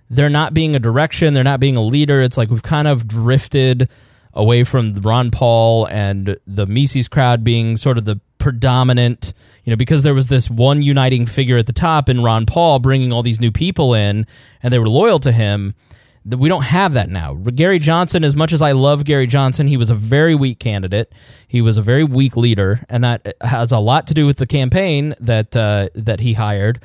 there 0.09 0.29
not 0.29 0.55
being 0.55 0.77
a 0.77 0.79
direction, 0.79 1.35
there 1.35 1.45
not 1.45 1.61
being 1.61 1.77
a 1.77 1.83
leader, 1.83 2.21
it's 2.21 2.37
like 2.37 2.51
we've 2.51 2.63
kind 2.63 2.87
of 2.87 3.09
drifted 3.09 3.89
away 4.33 4.63
from 4.65 4.93
Ron 4.95 5.31
Paul 5.31 5.87
and 5.89 6.37
the 6.47 6.67
Mises 6.67 7.09
crowd 7.09 7.43
being 7.43 7.77
sort 7.77 7.99
of 7.99 8.05
the 8.05 8.21
predominant, 8.39 9.33
you 9.65 9.71
know, 9.71 9.77
because 9.77 10.03
there 10.03 10.15
was 10.15 10.27
this 10.27 10.51
one 10.51 10.83
uniting 10.83 11.27
figure 11.27 11.57
at 11.57 11.67
the 11.67 11.73
top 11.73 12.09
in 12.09 12.23
Ron 12.23 12.47
Paul 12.47 12.79
bringing 12.79 13.13
all 13.13 13.23
these 13.23 13.41
new 13.41 13.51
people 13.51 13.95
in 13.95 14.27
and 14.63 14.73
they 14.73 14.79
were 14.79 14.89
loyal 14.89 15.19
to 15.21 15.33
him 15.33 15.75
we 16.35 16.49
don't 16.49 16.65
have 16.65 16.95
that 16.95 17.09
now. 17.09 17.35
Gary 17.35 17.79
Johnson, 17.79 18.25
as 18.25 18.35
much 18.35 18.53
as 18.53 18.61
I 18.61 18.73
love 18.73 19.05
Gary 19.05 19.27
Johnson, 19.27 19.67
he 19.67 19.77
was 19.77 19.91
a 19.91 19.95
very 19.95 20.35
weak 20.35 20.59
candidate. 20.59 21.13
He 21.47 21.63
was 21.63 21.77
a 21.77 21.83
very 21.83 22.05
weak 22.05 22.37
leader, 22.37 22.85
and 22.89 23.05
that 23.05 23.37
has 23.41 23.71
a 23.71 23.79
lot 23.79 24.09
to 24.09 24.15
do 24.15 24.27
with 24.27 24.39
the 24.39 24.47
campaign 24.47 25.15
that 25.21 25.57
uh, 25.57 25.89
that 25.95 26.21
he 26.21 26.33
hired. 26.33 26.81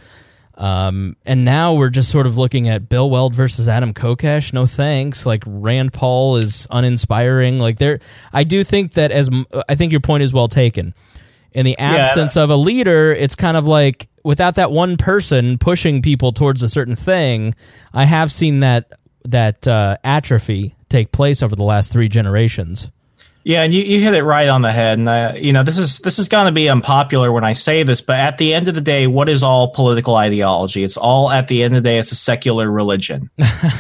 Um, 0.56 1.15
and 1.25 1.43
now 1.43 1.73
we're 1.73 1.89
just 1.89 2.12
sort 2.12 2.27
of 2.27 2.38
looking 2.38 2.67
at 2.67 2.88
Bill 2.88 3.10
Weld 3.10 3.34
versus 3.34 3.67
Adam 3.67 3.95
Kokesh. 3.95 4.54
No 4.54 4.67
thanks. 4.67 5.25
Like 5.25 5.43
Rand 5.47 5.91
Paul 5.91 6.36
is 6.36 6.67
uninspiring. 6.69 7.58
Like 7.58 7.80
there, 7.80 7.99
I 8.32 8.43
do 8.43 8.63
think 8.63 8.93
that 8.93 9.12
as 9.12 9.30
I 9.67 9.73
think 9.75 9.91
your 9.91 10.01
point 10.01 10.23
is 10.23 10.34
well 10.34 10.47
taken. 10.47 10.93
In 11.54 11.65
the 11.65 11.77
absence 11.80 12.38
yeah. 12.38 12.43
of 12.43 12.49
a 12.49 12.56
leader, 12.56 13.12
it's 13.12 13.36
kind 13.36 13.58
of 13.58 13.67
like 13.67 14.08
without 14.23 14.56
that 14.56 14.71
one 14.71 14.95
person 14.97 15.58
pushing 15.58 16.01
people 16.01 16.32
towards 16.32 16.63
a 16.63 16.69
certain 16.69 16.95
thing. 16.95 17.56
I 17.91 18.06
have 18.06 18.32
seen 18.32 18.62
that 18.62 18.93
that 19.25 19.67
uh, 19.67 19.97
atrophy 20.03 20.75
take 20.89 21.12
place 21.12 21.41
over 21.41 21.55
the 21.55 21.63
last 21.63 21.91
three 21.91 22.10
generations. 22.10 22.89
Yeah, 23.43 23.63
and 23.63 23.73
you, 23.73 23.81
you 23.81 23.99
hit 24.01 24.13
it 24.13 24.23
right 24.23 24.47
on 24.47 24.62
the 24.62 24.71
head. 24.71 24.99
And 24.99 25.10
uh, 25.10 25.34
you 25.36 25.51
know, 25.51 25.63
this 25.63 25.77
is 25.77 25.99
this 25.99 26.19
is 26.19 26.29
going 26.29 26.45
to 26.45 26.51
be 26.51 26.69
unpopular 26.69 27.31
when 27.31 27.43
I 27.43 27.53
say 27.53 27.81
this, 27.84 28.01
but 28.01 28.19
at 28.19 28.38
the 28.38 28.53
end 28.53 28.67
of 28.67 28.75
the 28.75 28.81
day, 28.81 29.07
what 29.07 29.29
is 29.29 29.41
all 29.41 29.69
political 29.69 30.15
ideology? 30.15 30.84
It's 30.84 30.97
all 30.97 31.31
at 31.31 31.47
the 31.47 31.63
end 31.63 31.75
of 31.75 31.84
the 31.84 31.89
day, 31.89 31.97
it's 31.97 32.12
a 32.12 32.15
secular 32.15 32.69
religion, 32.69 33.31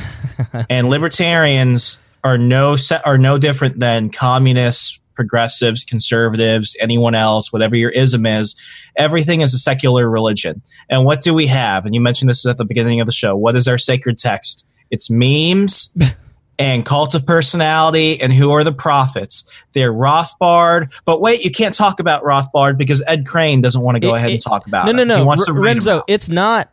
and 0.69 0.89
libertarians 0.89 2.01
are 2.23 2.39
no 2.39 2.75
are 3.05 3.19
no 3.19 3.37
different 3.37 3.79
than 3.79 4.09
communists, 4.09 4.99
progressives, 5.13 5.83
conservatives, 5.83 6.75
anyone 6.79 7.13
else, 7.13 7.53
whatever 7.53 7.75
your 7.75 7.91
ism 7.91 8.25
is. 8.25 8.59
Everything 8.95 9.41
is 9.41 9.53
a 9.53 9.59
secular 9.59 10.09
religion. 10.09 10.63
And 10.89 11.05
what 11.05 11.21
do 11.21 11.35
we 11.35 11.45
have? 11.47 11.85
And 11.85 11.93
you 11.93 12.01
mentioned 12.01 12.29
this 12.29 12.45
at 12.47 12.57
the 12.57 12.65
beginning 12.65 12.99
of 12.99 13.05
the 13.05 13.13
show. 13.13 13.35
What 13.35 13.55
is 13.55 13.67
our 13.67 13.77
sacred 13.77 14.17
text? 14.17 14.65
It's 14.91 15.09
memes 15.09 15.97
and 16.59 16.85
cult 16.85 17.15
of 17.15 17.25
personality 17.25 18.21
and 18.21 18.31
who 18.31 18.51
are 18.51 18.63
the 18.63 18.71
prophets. 18.71 19.51
They're 19.73 19.91
Rothbard. 19.91 20.93
But 21.05 21.19
wait, 21.19 21.43
you 21.43 21.49
can't 21.49 21.73
talk 21.73 21.99
about 21.99 22.23
Rothbard 22.23 22.77
because 22.77 23.03
Ed 23.07 23.25
Crane 23.25 23.61
doesn't 23.61 23.81
want 23.81 23.95
to 23.95 23.99
go 23.99 24.13
it, 24.13 24.17
ahead 24.17 24.29
it, 24.29 24.33
and 24.35 24.43
talk 24.43 24.67
about 24.67 24.85
no, 24.85 24.91
it. 24.91 24.95
No, 24.95 25.03
no, 25.03 25.23
no. 25.23 25.29
R- 25.29 25.37
Remso, 25.37 26.03
it's 26.07 26.29
not 26.29 26.71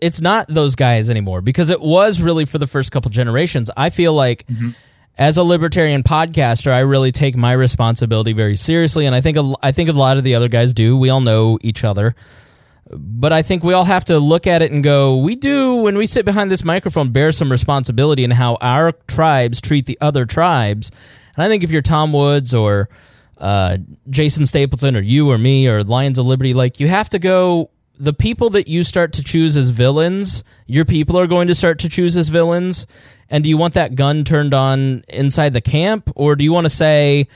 it's 0.00 0.20
not 0.20 0.46
those 0.48 0.74
guys 0.74 1.10
anymore 1.10 1.40
because 1.40 1.70
it 1.70 1.80
was 1.80 2.20
really 2.20 2.46
for 2.46 2.58
the 2.58 2.66
first 2.66 2.92
couple 2.92 3.10
generations. 3.10 3.70
I 3.76 3.90
feel 3.90 4.14
like 4.14 4.46
mm-hmm. 4.46 4.70
as 5.18 5.36
a 5.36 5.42
libertarian 5.42 6.02
podcaster, 6.02 6.72
I 6.72 6.80
really 6.80 7.12
take 7.12 7.36
my 7.36 7.52
responsibility 7.52 8.32
very 8.32 8.56
seriously, 8.56 9.04
and 9.04 9.14
I 9.14 9.20
think 9.20 9.36
a, 9.36 9.54
I 9.62 9.72
think 9.72 9.90
a 9.90 9.92
lot 9.92 10.16
of 10.16 10.24
the 10.24 10.34
other 10.34 10.48
guys 10.48 10.72
do. 10.72 10.96
We 10.96 11.10
all 11.10 11.20
know 11.20 11.58
each 11.60 11.84
other 11.84 12.14
but 12.90 13.32
I 13.32 13.42
think 13.42 13.64
we 13.64 13.72
all 13.72 13.84
have 13.84 14.04
to 14.06 14.18
look 14.18 14.46
at 14.46 14.62
it 14.62 14.70
and 14.70 14.82
go, 14.82 15.16
we 15.16 15.34
do, 15.34 15.76
when 15.82 15.98
we 15.98 16.06
sit 16.06 16.24
behind 16.24 16.50
this 16.50 16.64
microphone, 16.64 17.10
bear 17.10 17.32
some 17.32 17.50
responsibility 17.50 18.22
in 18.22 18.30
how 18.30 18.56
our 18.60 18.92
tribes 19.08 19.60
treat 19.60 19.86
the 19.86 19.98
other 20.00 20.24
tribes. 20.24 20.90
And 21.36 21.44
I 21.44 21.48
think 21.48 21.64
if 21.64 21.70
you're 21.70 21.82
Tom 21.82 22.12
Woods 22.12 22.54
or 22.54 22.88
uh, 23.38 23.78
Jason 24.08 24.46
Stapleton 24.46 24.96
or 24.96 25.00
you 25.00 25.30
or 25.30 25.38
me 25.38 25.66
or 25.66 25.82
Lions 25.82 26.18
of 26.18 26.26
Liberty, 26.26 26.54
like 26.54 26.78
you 26.78 26.88
have 26.88 27.08
to 27.10 27.18
go, 27.18 27.70
the 27.98 28.12
people 28.12 28.50
that 28.50 28.68
you 28.68 28.84
start 28.84 29.14
to 29.14 29.24
choose 29.24 29.56
as 29.56 29.70
villains, 29.70 30.44
your 30.66 30.84
people 30.84 31.18
are 31.18 31.26
going 31.26 31.48
to 31.48 31.54
start 31.54 31.78
to 31.80 31.88
choose 31.88 32.16
as 32.16 32.28
villains. 32.28 32.86
And 33.28 33.42
do 33.42 33.50
you 33.50 33.56
want 33.56 33.74
that 33.74 33.94
gun 33.94 34.22
turned 34.24 34.54
on 34.54 35.02
inside 35.08 35.54
the 35.54 35.60
camp? 35.60 36.10
Or 36.14 36.36
do 36.36 36.44
you 36.44 36.52
want 36.52 36.66
to 36.66 36.70
say, 36.70 37.26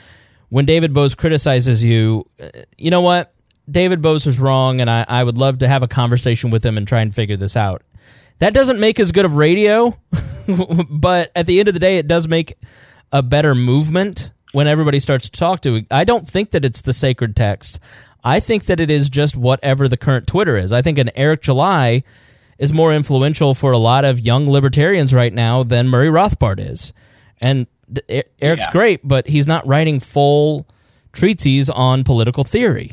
when 0.50 0.66
David 0.66 0.92
Boaz 0.92 1.14
criticizes 1.14 1.82
you, 1.82 2.26
uh, 2.40 2.50
you 2.76 2.90
know 2.90 3.00
what? 3.00 3.32
David 3.70 4.02
Boaz 4.02 4.26
was 4.26 4.38
wrong, 4.38 4.80
and 4.80 4.90
I, 4.90 5.04
I 5.08 5.24
would 5.24 5.38
love 5.38 5.58
to 5.58 5.68
have 5.68 5.82
a 5.82 5.88
conversation 5.88 6.50
with 6.50 6.64
him 6.64 6.76
and 6.76 6.86
try 6.86 7.00
and 7.00 7.14
figure 7.14 7.36
this 7.36 7.56
out. 7.56 7.82
That 8.38 8.54
doesn't 8.54 8.80
make 8.80 8.98
as 8.98 9.12
good 9.12 9.24
of 9.24 9.36
radio, 9.36 9.96
but 10.90 11.30
at 11.36 11.46
the 11.46 11.60
end 11.60 11.68
of 11.68 11.74
the 11.74 11.80
day, 11.80 11.98
it 11.98 12.06
does 12.06 12.26
make 12.26 12.54
a 13.12 13.22
better 13.22 13.54
movement 13.54 14.32
when 14.52 14.66
everybody 14.66 14.98
starts 14.98 15.28
to 15.28 15.38
talk 15.38 15.60
to. 15.62 15.84
I 15.90 16.04
don't 16.04 16.28
think 16.28 16.50
that 16.52 16.64
it's 16.64 16.80
the 16.80 16.92
sacred 16.92 17.36
text. 17.36 17.78
I 18.24 18.40
think 18.40 18.64
that 18.64 18.80
it 18.80 18.90
is 18.90 19.08
just 19.08 19.36
whatever 19.36 19.88
the 19.88 19.96
current 19.96 20.26
Twitter 20.26 20.56
is. 20.56 20.72
I 20.72 20.82
think 20.82 20.98
an 20.98 21.10
Eric 21.14 21.42
July 21.42 22.02
is 22.58 22.72
more 22.72 22.92
influential 22.92 23.54
for 23.54 23.72
a 23.72 23.78
lot 23.78 24.04
of 24.04 24.20
young 24.20 24.46
libertarians 24.46 25.14
right 25.14 25.32
now 25.32 25.62
than 25.62 25.88
Murray 25.88 26.08
Rothbard 26.08 26.58
is. 26.58 26.92
And 27.40 27.66
Eric's 28.08 28.64
yeah. 28.66 28.72
great, 28.72 29.00
but 29.06 29.26
he's 29.26 29.46
not 29.46 29.66
writing 29.66 30.00
full 30.00 30.66
treatises 31.12 31.70
on 31.70 32.04
political 32.04 32.44
theory. 32.44 32.92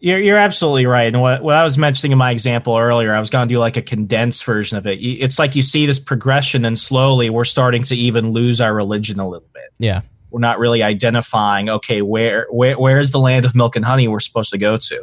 You're, 0.00 0.20
you're 0.20 0.36
absolutely 0.38 0.86
right. 0.86 1.12
And 1.12 1.20
what, 1.20 1.42
what 1.42 1.56
I 1.56 1.64
was 1.64 1.76
mentioning 1.76 2.12
in 2.12 2.18
my 2.18 2.30
example 2.30 2.76
earlier, 2.76 3.12
I 3.12 3.18
was 3.18 3.30
going 3.30 3.48
to 3.48 3.52
do 3.52 3.58
like 3.58 3.76
a 3.76 3.82
condensed 3.82 4.44
version 4.44 4.78
of 4.78 4.86
it. 4.86 4.98
It's 5.00 5.38
like 5.38 5.56
you 5.56 5.62
see 5.62 5.86
this 5.86 5.98
progression, 5.98 6.64
and 6.64 6.78
slowly 6.78 7.30
we're 7.30 7.44
starting 7.44 7.82
to 7.84 7.96
even 7.96 8.30
lose 8.32 8.60
our 8.60 8.72
religion 8.74 9.18
a 9.18 9.28
little 9.28 9.48
bit. 9.52 9.64
Yeah. 9.78 10.02
we're 10.30 10.40
not 10.40 10.58
really 10.58 10.82
identifying 10.82 11.68
okay 11.68 12.02
where 12.02 12.46
where 12.50 12.78
where 12.78 13.00
is 13.00 13.10
the 13.10 13.18
land 13.18 13.44
of 13.44 13.54
milk 13.54 13.76
and 13.76 13.84
honey 13.84 14.08
we're 14.08 14.20
supposed 14.20 14.50
to 14.50 14.58
go 14.58 14.76
to 14.76 15.02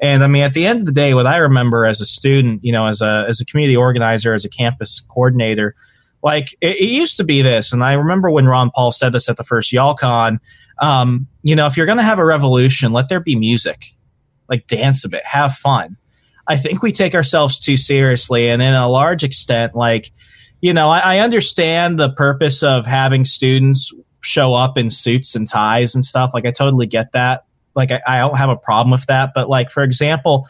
and 0.00 0.24
i 0.24 0.26
mean 0.26 0.42
at 0.42 0.52
the 0.52 0.66
end 0.66 0.80
of 0.80 0.86
the 0.86 0.92
day 0.92 1.14
what 1.14 1.26
i 1.26 1.36
remember 1.36 1.84
as 1.84 2.00
a 2.00 2.06
student 2.06 2.64
you 2.64 2.72
know 2.72 2.86
as 2.86 3.00
a 3.00 3.24
as 3.28 3.40
a 3.40 3.44
community 3.44 3.76
organizer 3.76 4.34
as 4.34 4.44
a 4.44 4.48
campus 4.48 5.00
coordinator 5.08 5.74
like 6.22 6.52
it, 6.60 6.76
it 6.76 6.88
used 6.88 7.16
to 7.16 7.24
be 7.24 7.42
this 7.42 7.72
and 7.72 7.84
i 7.84 7.92
remember 7.92 8.30
when 8.30 8.46
ron 8.46 8.70
paul 8.70 8.90
said 8.90 9.12
this 9.12 9.28
at 9.28 9.36
the 9.36 9.44
first 9.44 9.72
YALCON 9.72 10.38
um, 10.80 11.28
you 11.42 11.54
know 11.54 11.66
if 11.66 11.76
you're 11.76 11.86
going 11.86 11.98
to 11.98 12.04
have 12.04 12.18
a 12.18 12.24
revolution 12.24 12.92
let 12.92 13.08
there 13.08 13.20
be 13.20 13.36
music 13.36 13.86
like 14.54 14.66
dance 14.66 15.04
a 15.04 15.08
bit 15.08 15.24
have 15.24 15.54
fun 15.54 15.96
i 16.46 16.56
think 16.56 16.82
we 16.82 16.92
take 16.92 17.14
ourselves 17.14 17.60
too 17.60 17.76
seriously 17.76 18.48
and 18.48 18.62
in 18.62 18.74
a 18.74 18.88
large 18.88 19.22
extent 19.22 19.74
like 19.74 20.10
you 20.64 20.72
know, 20.72 20.88
I, 20.88 21.16
I, 21.16 21.18
understand 21.18 22.00
the 22.00 22.10
purpose 22.10 22.62
of 22.62 22.86
having 22.86 23.26
students 23.26 23.92
show 24.22 24.54
up 24.54 24.78
in 24.78 24.88
suits 24.88 25.34
and 25.34 25.46
ties 25.46 25.94
and 25.94 26.02
stuff. 26.02 26.30
Like, 26.32 26.46
I 26.46 26.52
totally 26.52 26.86
get 26.86 27.12
that. 27.12 27.44
Like, 27.74 27.92
I, 27.92 28.00
I 28.06 28.18
don't 28.20 28.38
have 28.38 28.48
a 28.48 28.56
problem 28.56 28.90
with 28.90 29.04
that. 29.04 29.32
But, 29.34 29.50
like, 29.50 29.70
for 29.70 29.82
example, 29.82 30.48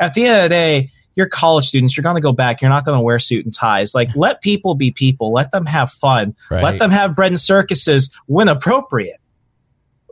at 0.00 0.14
the 0.14 0.26
end 0.26 0.36
of 0.36 0.42
the 0.42 0.48
day, 0.48 0.90
you're 1.14 1.28
college 1.28 1.66
students. 1.66 1.96
You're 1.96 2.02
going 2.02 2.16
to 2.16 2.20
go 2.20 2.32
back. 2.32 2.60
You're 2.60 2.72
not 2.72 2.84
going 2.84 2.98
to 2.98 3.04
wear 3.04 3.20
suit 3.20 3.44
and 3.44 3.54
ties. 3.54 3.94
Like, 3.94 4.16
let 4.16 4.42
people 4.42 4.74
be 4.74 4.90
people. 4.90 5.32
Let 5.32 5.52
them 5.52 5.66
have 5.66 5.92
fun. 5.92 6.34
Right. 6.50 6.64
Let 6.64 6.80
them 6.80 6.90
have 6.90 7.14
bread 7.14 7.30
and 7.30 7.40
circuses 7.40 8.12
when 8.26 8.48
appropriate 8.48 9.20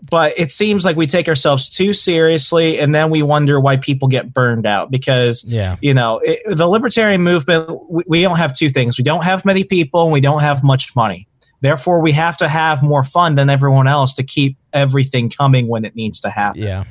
but 0.09 0.33
it 0.39 0.51
seems 0.53 0.85
like 0.85 0.97
we 0.97 1.07
take 1.07 1.29
ourselves 1.29 1.69
too 1.69 1.93
seriously 1.93 2.79
and 2.79 2.95
then 2.95 3.11
we 3.11 3.23
wonder 3.23 3.61
why 3.61 3.77
people 3.77 4.09
get 4.09 4.33
burned 4.33 4.67
out 4.67 4.91
because 4.91 5.45
yeah. 5.47 5.77
you 5.81 5.93
know 5.93 6.21
it, 6.25 6.41
the 6.47 6.67
libertarian 6.67 7.23
movement 7.23 7.69
we, 7.91 8.05
we, 8.07 8.23
don't 8.23 8.39
have 8.39 8.57
two 8.57 8.71
things. 8.71 8.97
We 8.97 9.05
don't 9.05 9.25
have 9.25 9.45
many 9.45 9.65
people 9.65 10.05
and 10.05 10.13
we 10.13 10.21
don't 10.21 10.41
have 10.41 10.63
much 10.63 10.95
money. 10.97 11.27
Therefore 11.61 12.01
we 12.01 12.13
have 12.13 12.37
to 12.39 12.49
have 12.49 12.83
more 12.83 13.05
fun 13.05 13.35
than 13.35 13.51
everyone 13.51 13.87
else 13.87 14.15
to 14.15 14.23
keep 14.23 14.57
everything 14.73 15.29
coming 15.29 15.69
when 15.69 15.85
it 15.85 15.95
needs 15.95 16.21
to 16.23 16.31
happen. 16.31 16.63
Yeah 16.63 16.85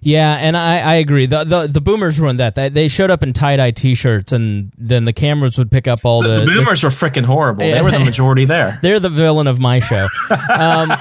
yeah, 0.00 0.34
and 0.34 0.56
I, 0.56 0.78
I 0.78 0.94
agree. 0.94 1.26
The, 1.26 1.44
the 1.44 1.66
the 1.66 1.80
boomers 1.80 2.20
ruined 2.20 2.40
that. 2.40 2.54
They, 2.54 2.68
they 2.68 2.88
showed 2.88 3.10
up 3.10 3.22
in 3.22 3.32
tie 3.32 3.56
dye 3.56 3.72
t 3.72 3.94
shirts, 3.94 4.32
and 4.32 4.72
then 4.78 5.04
the 5.04 5.12
cameras 5.12 5.58
would 5.58 5.70
pick 5.70 5.88
up 5.88 6.04
all 6.04 6.22
the. 6.22 6.28
The, 6.28 6.40
the 6.40 6.46
boomers 6.46 6.80
the, 6.82 6.86
were 6.86 6.90
freaking 6.90 7.24
horrible. 7.24 7.60
They 7.60 7.82
were 7.82 7.90
the 7.90 7.98
majority 7.98 8.44
there. 8.44 8.78
They're 8.82 9.00
the 9.00 9.08
villain 9.08 9.46
of 9.46 9.58
my 9.58 9.80
show. 9.80 10.06
Um, 10.30 10.92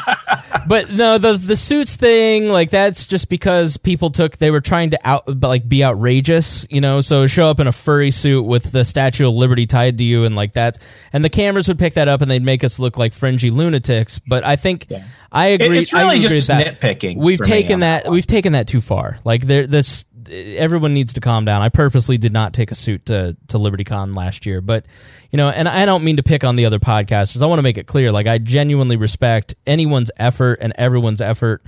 but 0.67 0.91
no, 0.91 1.17
the 1.17 1.33
the 1.33 1.55
suits 1.55 1.95
thing, 1.95 2.49
like 2.49 2.69
that's 2.69 3.05
just 3.05 3.29
because 3.29 3.77
people 3.77 4.09
took 4.09 4.37
they 4.37 4.51
were 4.51 4.61
trying 4.61 4.91
to 4.91 4.99
out 5.03 5.41
like 5.41 5.67
be 5.67 5.83
outrageous, 5.83 6.67
you 6.69 6.81
know. 6.81 7.01
So 7.01 7.27
show 7.27 7.49
up 7.49 7.59
in 7.59 7.67
a 7.67 7.71
furry 7.71 8.11
suit 8.11 8.43
with 8.43 8.71
the 8.71 8.83
Statue 8.83 9.27
of 9.27 9.35
Liberty 9.35 9.65
tied 9.65 9.99
to 9.99 10.03
you, 10.03 10.23
and 10.23 10.35
like 10.35 10.53
that, 10.53 10.77
and 11.13 11.23
the 11.23 11.29
cameras 11.29 11.67
would 11.67 11.79
pick 11.79 11.93
that 11.93 12.07
up, 12.07 12.21
and 12.21 12.31
they'd 12.31 12.43
make 12.43 12.63
us 12.63 12.79
look 12.79 12.97
like 12.97 13.13
fringy 13.13 13.49
lunatics. 13.49 14.19
But 14.19 14.43
I 14.43 14.55
think 14.55 14.87
yeah. 14.89 15.03
I 15.31 15.47
agree. 15.47 15.79
It's 15.79 15.93
really 15.93 16.05
I 16.05 16.13
agree 16.15 16.39
just 16.39 16.49
nitpicking. 16.49 17.17
We've 17.17 17.39
taken 17.39 17.81
that. 17.81 18.09
We've 18.09 18.25
taken 18.25 18.46
that 18.53 18.67
too 18.67 18.81
far. 18.81 19.19
Like 19.23 19.43
there, 19.43 19.67
this 19.67 20.05
everyone 20.29 20.93
needs 20.93 21.13
to 21.13 21.21
calm 21.21 21.45
down. 21.45 21.61
I 21.61 21.69
purposely 21.69 22.17
did 22.17 22.33
not 22.33 22.53
take 22.53 22.71
a 22.71 22.75
suit 22.75 23.05
to 23.07 23.35
to 23.47 23.57
LibertyCon 23.57 24.15
last 24.15 24.45
year, 24.45 24.61
but 24.61 24.85
you 25.31 25.37
know, 25.37 25.49
and 25.49 25.67
I 25.67 25.85
don't 25.85 26.03
mean 26.03 26.17
to 26.17 26.23
pick 26.23 26.43
on 26.43 26.55
the 26.55 26.65
other 26.65 26.79
podcasters. 26.79 27.41
I 27.41 27.45
want 27.45 27.59
to 27.59 27.63
make 27.63 27.77
it 27.77 27.87
clear, 27.87 28.11
like 28.11 28.27
I 28.27 28.37
genuinely 28.37 28.95
respect 28.95 29.55
anyone's 29.65 30.11
effort 30.17 30.59
and 30.61 30.73
everyone's 30.77 31.21
effort. 31.21 31.63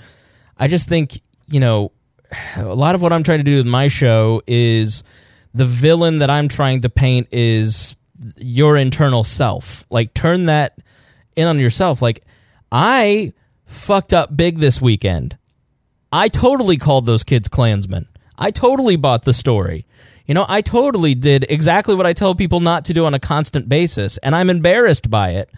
I 0.58 0.68
just 0.68 0.90
think 0.90 1.22
you 1.48 1.60
know, 1.60 1.92
a 2.56 2.64
lot 2.64 2.96
of 2.96 3.02
what 3.02 3.12
I'm 3.12 3.24
trying 3.24 3.40
to 3.40 3.44
do 3.44 3.58
with 3.58 3.68
my 3.68 3.88
show 3.88 4.42
is 4.46 5.04
the 5.54 5.66
villain 5.66 6.20
that 6.20 6.30
I'm 6.30 6.48
trying 6.48 6.82
to 6.82 6.90
paint 6.90 7.28
is 7.32 7.96
your 8.38 8.78
internal 8.78 9.24
self. 9.24 9.86
Like 9.90 10.14
turn 10.14 10.46
that 10.46 10.78
in 11.36 11.48
on 11.48 11.60
yourself. 11.60 12.02
Like 12.02 12.24
I 12.72 13.34
fucked 13.66 14.14
up 14.14 14.36
big 14.36 14.60
this 14.60 14.82
weekend. 14.82 15.38
I 16.12 16.28
totally 16.28 16.78
called 16.78 17.06
those 17.06 17.24
kids 17.24 17.48
Klansmen. 17.48 18.08
I 18.38 18.52
totally 18.52 18.96
bought 18.96 19.26
the 19.26 19.34
story. 19.34 19.86
You 20.26 20.34
know, 20.34 20.46
I 20.48 20.62
totally 20.62 21.16
did 21.16 21.46
exactly 21.50 21.96
what 21.96 22.06
I 22.06 22.14
tell 22.14 22.36
people 22.36 22.60
not 22.60 22.86
to 22.86 22.94
do 22.94 23.06
on 23.06 23.14
a 23.14 23.20
constant 23.20 23.68
basis, 23.68 24.18
and 24.20 24.36
I'm 24.36 24.50
embarrassed 24.50 25.10
by 25.10 25.32
it. 25.32 25.50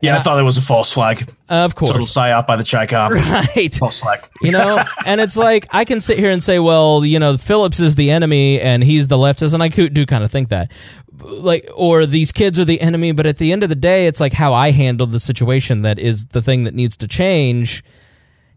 Yeah, 0.00 0.16
I, 0.16 0.18
I 0.18 0.22
thought 0.22 0.38
it 0.38 0.42
was 0.42 0.58
a 0.58 0.62
false 0.62 0.92
flag. 0.92 1.32
Of 1.48 1.74
course. 1.74 1.92
Total 1.92 2.06
psyop 2.06 2.46
by 2.46 2.56
the 2.56 2.64
Chi-Com. 2.64 3.12
Right. 3.56 3.74
False 3.74 4.00
flag. 4.00 4.28
you 4.42 4.50
know, 4.50 4.82
and 5.06 5.20
it's 5.20 5.36
like, 5.36 5.66
I 5.70 5.84
can 5.84 6.00
sit 6.00 6.18
here 6.18 6.30
and 6.30 6.44
say, 6.44 6.58
well, 6.58 7.04
you 7.04 7.18
know, 7.18 7.36
Phillips 7.38 7.80
is 7.80 7.94
the 7.94 8.10
enemy 8.10 8.60
and 8.60 8.84
he's 8.84 9.08
the 9.08 9.16
leftist, 9.16 9.54
and 9.54 9.62
I 9.62 9.68
do 9.68 10.04
kind 10.06 10.22
of 10.22 10.30
think 10.30 10.50
that. 10.50 10.70
Like, 11.18 11.66
or 11.74 12.04
these 12.04 12.30
kids 12.30 12.58
are 12.58 12.64
the 12.64 12.80
enemy, 12.80 13.12
but 13.12 13.26
at 13.26 13.38
the 13.38 13.52
end 13.52 13.62
of 13.62 13.68
the 13.70 13.74
day, 13.74 14.06
it's 14.06 14.20
like 14.20 14.34
how 14.34 14.52
I 14.52 14.70
handled 14.70 15.12
the 15.12 15.20
situation 15.20 15.82
that 15.82 15.98
is 15.98 16.26
the 16.26 16.42
thing 16.42 16.64
that 16.64 16.74
needs 16.74 16.96
to 16.98 17.08
change 17.08 17.82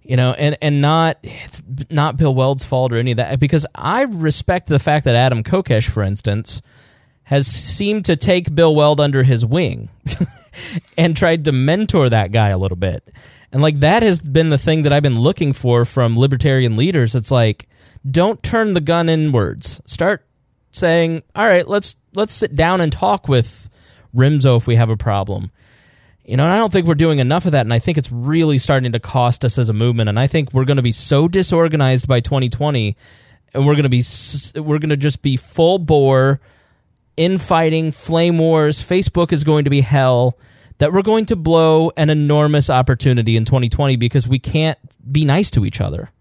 you 0.09 0.17
know, 0.17 0.31
and 0.31 0.57
and 0.59 0.81
not 0.81 1.19
it's 1.21 1.61
not 1.91 2.17
Bill 2.17 2.33
Weld's 2.33 2.65
fault 2.65 2.91
or 2.91 2.97
any 2.97 3.11
of 3.11 3.17
that 3.17 3.39
because 3.39 3.67
I 3.75 4.01
respect 4.01 4.65
the 4.65 4.79
fact 4.79 5.05
that 5.05 5.15
Adam 5.15 5.43
Kokesh, 5.43 5.87
for 5.87 6.01
instance, 6.01 6.63
has 7.25 7.45
seemed 7.45 8.05
to 8.05 8.15
take 8.15 8.55
Bill 8.55 8.73
Weld 8.73 8.99
under 8.99 9.21
his 9.21 9.45
wing 9.45 9.89
and 10.97 11.15
tried 11.15 11.45
to 11.45 11.51
mentor 11.51 12.09
that 12.09 12.31
guy 12.31 12.49
a 12.49 12.57
little 12.57 12.75
bit, 12.75 13.07
and 13.51 13.61
like 13.61 13.81
that 13.81 14.01
has 14.01 14.19
been 14.19 14.49
the 14.49 14.57
thing 14.57 14.81
that 14.81 14.91
I've 14.91 15.03
been 15.03 15.19
looking 15.19 15.53
for 15.53 15.85
from 15.85 16.17
libertarian 16.17 16.75
leaders. 16.75 17.13
It's 17.13 17.29
like 17.29 17.69
don't 18.09 18.41
turn 18.41 18.73
the 18.73 18.81
gun 18.81 19.09
inwards. 19.09 19.79
Start 19.85 20.25
saying, 20.71 21.21
"All 21.35 21.45
right, 21.45 21.67
let's 21.67 21.95
let's 22.15 22.33
sit 22.33 22.55
down 22.55 22.81
and 22.81 22.91
talk 22.91 23.27
with 23.27 23.69
Remso 24.15 24.57
if 24.57 24.65
we 24.65 24.75
have 24.75 24.89
a 24.89 24.97
problem." 24.97 25.51
You 26.29 26.37
know, 26.37 26.43
and 26.43 26.53
I 26.53 26.57
don't 26.57 26.71
think 26.71 26.85
we're 26.85 26.93
doing 26.93 27.17
enough 27.17 27.47
of 27.47 27.53
that, 27.53 27.65
and 27.65 27.73
I 27.73 27.79
think 27.79 27.97
it's 27.97 28.11
really 28.11 28.59
starting 28.59 28.91
to 28.91 28.99
cost 28.99 29.43
us 29.43 29.57
as 29.57 29.67
a 29.67 29.73
movement. 29.73 30.09
And 30.09 30.19
I 30.19 30.27
think 30.27 30.53
we're 30.53 30.63
going 30.63 30.77
to 30.77 30.83
be 30.83 30.91
so 30.91 31.27
disorganized 31.27 32.07
by 32.07 32.19
2020, 32.19 32.95
and 33.55 33.65
we're 33.65 33.73
going 33.73 33.81
to 33.81 33.89
be 33.89 34.03
we're 34.53 34.77
going 34.77 34.91
to 34.91 34.97
just 34.97 35.23
be 35.23 35.37
full 35.37 35.79
bore 35.79 36.39
infighting, 37.17 37.91
flame 37.91 38.37
wars. 38.37 38.79
Facebook 38.79 39.33
is 39.33 39.43
going 39.43 39.63
to 39.63 39.71
be 39.71 39.81
hell. 39.81 40.37
That 40.77 40.93
we're 40.93 41.01
going 41.01 41.25
to 41.25 41.35
blow 41.35 41.91
an 41.97 42.11
enormous 42.11 42.69
opportunity 42.69 43.35
in 43.35 43.43
2020 43.43 43.95
because 43.95 44.27
we 44.27 44.37
can't 44.37 44.77
be 45.11 45.25
nice 45.25 45.49
to 45.51 45.65
each 45.65 45.81
other. 45.81 46.11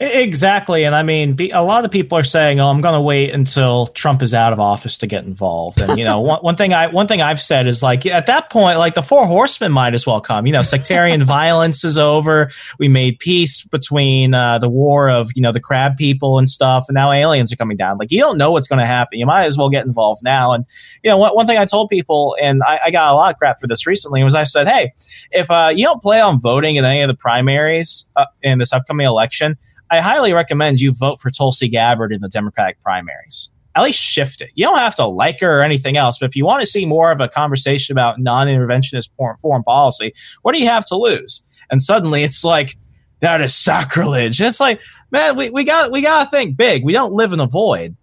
Exactly. 0.00 0.84
And 0.84 0.94
I 0.94 1.02
mean, 1.02 1.36
a 1.52 1.64
lot 1.64 1.84
of 1.84 1.90
people 1.90 2.16
are 2.16 2.24
saying, 2.24 2.60
"Oh, 2.60 2.68
I'm 2.68 2.80
going 2.80 2.94
to 2.94 3.00
wait 3.00 3.34
until 3.34 3.88
Trump 3.88 4.22
is 4.22 4.32
out 4.32 4.52
of 4.52 4.60
office 4.60 4.96
to 4.98 5.08
get 5.08 5.24
involved." 5.24 5.80
And 5.80 5.98
you 5.98 6.04
know, 6.04 6.20
one, 6.28 6.38
one 6.40 6.54
thing 6.54 6.72
I 6.72 6.86
one 6.86 7.08
thing 7.08 7.20
I've 7.20 7.40
said 7.40 7.66
is 7.66 7.82
like 7.82 8.06
at 8.06 8.26
that 8.26 8.48
point, 8.48 8.78
like 8.78 8.94
the 8.94 9.02
four 9.02 9.26
horsemen 9.26 9.72
might 9.72 9.94
as 9.94 10.06
well 10.06 10.20
come. 10.20 10.46
You 10.46 10.52
know, 10.52 10.62
sectarian 10.62 11.22
violence 11.24 11.82
is 11.82 11.98
over. 11.98 12.48
We 12.78 12.86
made 12.86 13.18
peace 13.18 13.64
between 13.64 14.34
uh, 14.34 14.58
the 14.58 14.68
war 14.68 15.10
of 15.10 15.30
you 15.34 15.42
know 15.42 15.50
the 15.50 15.60
crab 15.60 15.96
people 15.96 16.38
and 16.38 16.48
stuff, 16.48 16.84
and 16.88 16.94
now 16.94 17.10
aliens 17.10 17.52
are 17.52 17.56
coming 17.56 17.76
down. 17.76 17.98
Like 17.98 18.12
you 18.12 18.20
don't 18.20 18.38
know 18.38 18.52
what's 18.52 18.68
going 18.68 18.78
to 18.78 18.86
happen. 18.86 19.18
You 19.18 19.26
might 19.26 19.46
as 19.46 19.58
well 19.58 19.68
get 19.68 19.84
involved 19.84 20.22
now. 20.22 20.52
And 20.52 20.64
you 21.02 21.10
know, 21.10 21.16
one, 21.16 21.34
one 21.34 21.46
thing 21.48 21.58
I 21.58 21.64
told 21.64 21.90
people, 21.90 22.36
and 22.40 22.62
I, 22.64 22.78
I, 22.84 22.90
got 22.92 23.12
a 23.12 23.16
lot 23.16 23.32
of 23.32 23.38
crap 23.38 23.58
for 23.58 23.66
this 23.66 23.84
recently, 23.84 24.22
was 24.22 24.36
I 24.36 24.44
said, 24.44 24.68
"Hey, 24.68 24.92
if 25.32 25.50
uh, 25.50 25.72
you 25.74 25.84
don't 25.86 26.02
play 26.02 26.20
on 26.20 26.40
voting 26.40 26.76
in 26.76 26.84
any 26.84 27.00
of 27.00 27.08
the 27.08 27.16
primaries 27.16 28.08
uh, 28.14 28.26
in 28.44 28.60
this 28.60 28.72
upcoming 28.72 29.04
election." 29.04 29.58
I 29.90 30.00
highly 30.00 30.32
recommend 30.32 30.80
you 30.80 30.92
vote 30.92 31.18
for 31.20 31.30
Tulsi 31.30 31.68
Gabbard 31.68 32.12
in 32.12 32.20
the 32.20 32.28
Democratic 32.28 32.82
primaries. 32.82 33.50
At 33.74 33.84
least 33.84 34.00
shift 34.00 34.40
it. 34.40 34.50
You 34.54 34.64
don't 34.64 34.78
have 34.78 34.96
to 34.96 35.06
like 35.06 35.40
her 35.40 35.60
or 35.60 35.62
anything 35.62 35.96
else, 35.96 36.18
but 36.18 36.26
if 36.26 36.34
you 36.34 36.44
want 36.44 36.60
to 36.60 36.66
see 36.66 36.84
more 36.84 37.12
of 37.12 37.20
a 37.20 37.28
conversation 37.28 37.92
about 37.92 38.18
non 38.18 38.48
interventionist 38.48 39.10
foreign 39.40 39.62
policy, 39.62 40.12
what 40.42 40.54
do 40.54 40.60
you 40.60 40.66
have 40.66 40.84
to 40.86 40.96
lose? 40.96 41.42
And 41.70 41.82
suddenly 41.82 42.22
it's 42.22 42.44
like, 42.44 42.76
that 43.20 43.40
is 43.40 43.54
sacrilege. 43.54 44.40
And 44.40 44.48
it's 44.48 44.60
like, 44.60 44.80
man, 45.10 45.36
we, 45.36 45.50
we 45.50 45.64
got 45.64 45.90
we 45.92 46.02
gotta 46.02 46.28
think 46.30 46.56
big. 46.56 46.84
We 46.84 46.92
don't 46.92 47.12
live 47.12 47.32
in 47.32 47.40
a 47.40 47.46
void. 47.46 47.96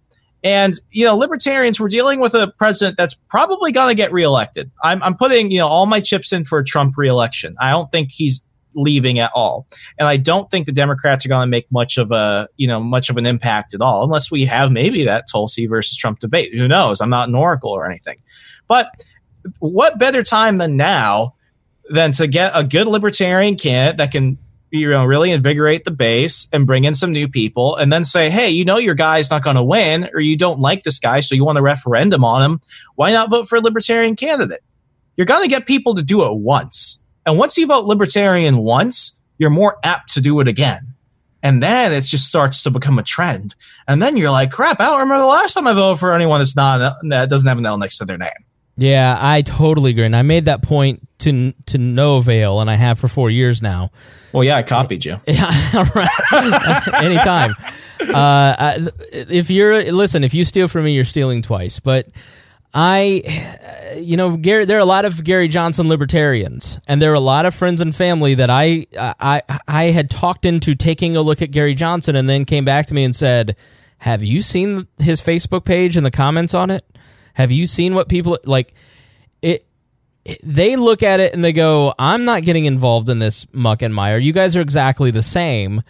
And 0.44 0.74
you 0.90 1.04
know, 1.04 1.16
libertarians, 1.16 1.80
we're 1.80 1.88
dealing 1.88 2.20
with 2.20 2.34
a 2.34 2.52
president 2.58 2.96
that's 2.96 3.14
probably 3.28 3.72
going 3.72 3.88
to 3.88 3.94
get 3.94 4.12
reelected. 4.12 4.70
I'm, 4.82 5.02
I'm 5.02 5.16
putting 5.16 5.50
you 5.50 5.58
know 5.58 5.66
all 5.66 5.86
my 5.86 6.00
chips 6.00 6.32
in 6.32 6.44
for 6.44 6.58
a 6.58 6.64
Trump 6.64 6.96
reelection. 6.96 7.56
I 7.58 7.70
don't 7.70 7.90
think 7.90 8.10
he's 8.12 8.44
leaving 8.76 9.18
at 9.18 9.30
all. 9.34 9.66
And 9.98 10.06
I 10.06 10.16
don't 10.16 10.50
think 10.50 10.66
the 10.66 10.72
Democrats 10.72 11.26
are 11.26 11.28
going 11.28 11.46
to 11.46 11.50
make 11.50 11.66
much 11.72 11.98
of 11.98 12.12
a, 12.12 12.48
you 12.56 12.68
know, 12.68 12.78
much 12.80 13.10
of 13.10 13.16
an 13.16 13.26
impact 13.26 13.74
at 13.74 13.80
all, 13.80 14.04
unless 14.04 14.30
we 14.30 14.44
have 14.44 14.70
maybe 14.70 15.04
that 15.04 15.24
Tulsi 15.30 15.66
versus 15.66 15.96
Trump 15.96 16.20
debate. 16.20 16.54
Who 16.54 16.68
knows? 16.68 17.00
I'm 17.00 17.10
not 17.10 17.28
an 17.28 17.34
oracle 17.34 17.70
or 17.70 17.88
anything. 17.88 18.18
But 18.68 18.88
what 19.58 19.98
better 19.98 20.22
time 20.22 20.58
than 20.58 20.76
now 20.76 21.34
than 21.88 22.12
to 22.12 22.26
get 22.26 22.52
a 22.54 22.64
good 22.64 22.86
libertarian 22.86 23.56
candidate 23.56 23.98
that 23.98 24.10
can 24.10 24.38
you 24.70 24.90
know 24.90 25.04
really 25.04 25.30
invigorate 25.30 25.84
the 25.84 25.90
base 25.90 26.48
and 26.52 26.66
bring 26.66 26.84
in 26.84 26.94
some 26.94 27.12
new 27.12 27.28
people 27.28 27.76
and 27.76 27.92
then 27.92 28.04
say 28.04 28.28
hey 28.28 28.50
you 28.50 28.64
know 28.64 28.78
your 28.78 28.94
guy's 28.94 29.30
not 29.30 29.42
going 29.42 29.56
to 29.56 29.62
win 29.62 30.08
or 30.12 30.20
you 30.20 30.36
don't 30.36 30.60
like 30.60 30.82
this 30.82 30.98
guy 30.98 31.20
so 31.20 31.34
you 31.34 31.44
want 31.44 31.58
a 31.58 31.62
referendum 31.62 32.24
on 32.24 32.42
him 32.42 32.60
why 32.96 33.12
not 33.12 33.30
vote 33.30 33.46
for 33.46 33.56
a 33.56 33.60
libertarian 33.60 34.16
candidate 34.16 34.60
you're 35.16 35.26
going 35.26 35.42
to 35.42 35.48
get 35.48 35.66
people 35.66 35.94
to 35.94 36.02
do 36.02 36.24
it 36.24 36.38
once 36.38 36.95
and 37.26 37.36
once 37.36 37.58
you 37.58 37.66
vote 37.66 37.84
libertarian 37.84 38.58
once, 38.58 39.18
you're 39.38 39.50
more 39.50 39.76
apt 39.82 40.14
to 40.14 40.20
do 40.20 40.40
it 40.40 40.48
again. 40.48 40.94
And 41.42 41.62
then 41.62 41.92
it 41.92 42.00
just 42.02 42.26
starts 42.26 42.62
to 42.62 42.70
become 42.70 42.98
a 42.98 43.02
trend. 43.02 43.54
And 43.86 44.02
then 44.02 44.16
you're 44.16 44.30
like, 44.30 44.50
crap, 44.50 44.80
I 44.80 44.86
don't 44.86 45.00
remember 45.00 45.20
the 45.20 45.26
last 45.26 45.54
time 45.54 45.66
I 45.66 45.74
voted 45.74 46.00
for 46.00 46.12
anyone 46.14 46.40
that's 46.40 46.56
not 46.56 46.96
that 47.08 47.28
doesn't 47.28 47.46
have 47.46 47.58
an 47.58 47.66
L 47.66 47.78
next 47.78 47.98
to 47.98 48.04
their 48.04 48.18
name. 48.18 48.30
Yeah, 48.76 49.16
I 49.18 49.42
totally 49.42 49.92
agree. 49.92 50.04
And 50.04 50.16
I 50.16 50.22
made 50.22 50.46
that 50.46 50.62
point 50.62 51.06
to 51.20 51.52
to 51.66 51.78
no 51.78 52.16
avail, 52.16 52.60
and 52.60 52.70
I 52.70 52.74
have 52.74 52.98
for 52.98 53.08
four 53.08 53.30
years 53.30 53.62
now. 53.62 53.90
Well, 54.32 54.44
yeah, 54.44 54.56
I 54.56 54.62
copied 54.62 55.04
you. 55.04 55.18
Yeah, 55.26 55.50
anytime. 57.02 57.54
Uh, 58.12 58.90
if 59.12 59.50
you're 59.50 59.92
listen, 59.92 60.24
if 60.24 60.34
you 60.34 60.44
steal 60.44 60.68
from 60.68 60.84
me, 60.84 60.92
you're 60.92 61.04
stealing 61.04 61.42
twice. 61.42 61.80
But 61.80 62.08
I, 62.78 63.96
you 63.96 64.18
know, 64.18 64.36
Gary, 64.36 64.66
there 64.66 64.76
are 64.76 64.82
a 64.82 64.84
lot 64.84 65.06
of 65.06 65.24
Gary 65.24 65.48
Johnson 65.48 65.88
libertarians, 65.88 66.78
and 66.86 67.00
there 67.00 67.10
are 67.10 67.14
a 67.14 67.20
lot 67.20 67.46
of 67.46 67.54
friends 67.54 67.80
and 67.80 67.96
family 67.96 68.34
that 68.34 68.50
I, 68.50 68.86
I, 68.98 69.40
I 69.66 69.84
had 69.84 70.10
talked 70.10 70.44
into 70.44 70.74
taking 70.74 71.16
a 71.16 71.22
look 71.22 71.40
at 71.40 71.50
Gary 71.50 71.74
Johnson, 71.74 72.16
and 72.16 72.28
then 72.28 72.44
came 72.44 72.66
back 72.66 72.84
to 72.88 72.94
me 72.94 73.02
and 73.02 73.16
said, 73.16 73.56
"Have 73.96 74.22
you 74.22 74.42
seen 74.42 74.86
his 74.98 75.22
Facebook 75.22 75.64
page 75.64 75.96
and 75.96 76.04
the 76.04 76.10
comments 76.10 76.52
on 76.52 76.68
it? 76.68 76.84
Have 77.32 77.50
you 77.50 77.66
seen 77.66 77.94
what 77.94 78.10
people 78.10 78.38
like?" 78.44 78.74
It, 79.40 79.66
it 80.26 80.38
they 80.42 80.76
look 80.76 81.02
at 81.02 81.18
it 81.18 81.32
and 81.32 81.42
they 81.42 81.54
go, 81.54 81.94
"I'm 81.98 82.26
not 82.26 82.42
getting 82.42 82.66
involved 82.66 83.08
in 83.08 83.20
this 83.20 83.46
muck 83.54 83.80
and 83.80 83.94
mire. 83.94 84.18
You 84.18 84.34
guys 84.34 84.54
are 84.54 84.60
exactly 84.60 85.10
the 85.10 85.22
same." 85.22 85.82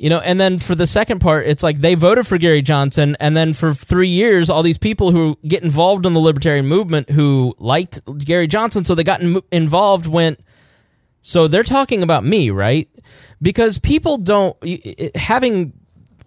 You 0.00 0.08
know, 0.08 0.18
and 0.18 0.40
then 0.40 0.58
for 0.58 0.74
the 0.74 0.86
second 0.86 1.18
part, 1.18 1.46
it's 1.46 1.62
like 1.62 1.82
they 1.82 1.94
voted 1.94 2.26
for 2.26 2.38
Gary 2.38 2.62
Johnson, 2.62 3.18
and 3.20 3.36
then 3.36 3.52
for 3.52 3.74
three 3.74 4.08
years, 4.08 4.48
all 4.48 4.62
these 4.62 4.78
people 4.78 5.10
who 5.10 5.38
get 5.46 5.62
involved 5.62 6.06
in 6.06 6.14
the 6.14 6.20
libertarian 6.20 6.66
movement 6.66 7.10
who 7.10 7.54
liked 7.58 8.00
Gary 8.16 8.46
Johnson, 8.46 8.82
so 8.82 8.94
they 8.94 9.04
got 9.04 9.20
in- 9.20 9.42
involved, 9.52 10.06
went, 10.06 10.40
so 11.20 11.48
they're 11.48 11.62
talking 11.62 12.02
about 12.02 12.24
me, 12.24 12.48
right? 12.48 12.88
Because 13.42 13.76
people 13.76 14.16
don't, 14.16 14.56
having 15.14 15.74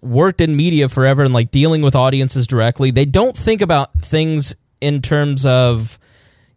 worked 0.04 0.40
in 0.40 0.56
media 0.56 0.88
forever 0.88 1.24
and 1.24 1.34
like 1.34 1.50
dealing 1.50 1.82
with 1.82 1.96
audiences 1.96 2.46
directly, 2.46 2.92
they 2.92 3.06
don't 3.06 3.36
think 3.36 3.62
about 3.62 4.00
things 4.02 4.56
in 4.82 5.02
terms 5.02 5.48
of 5.48 5.98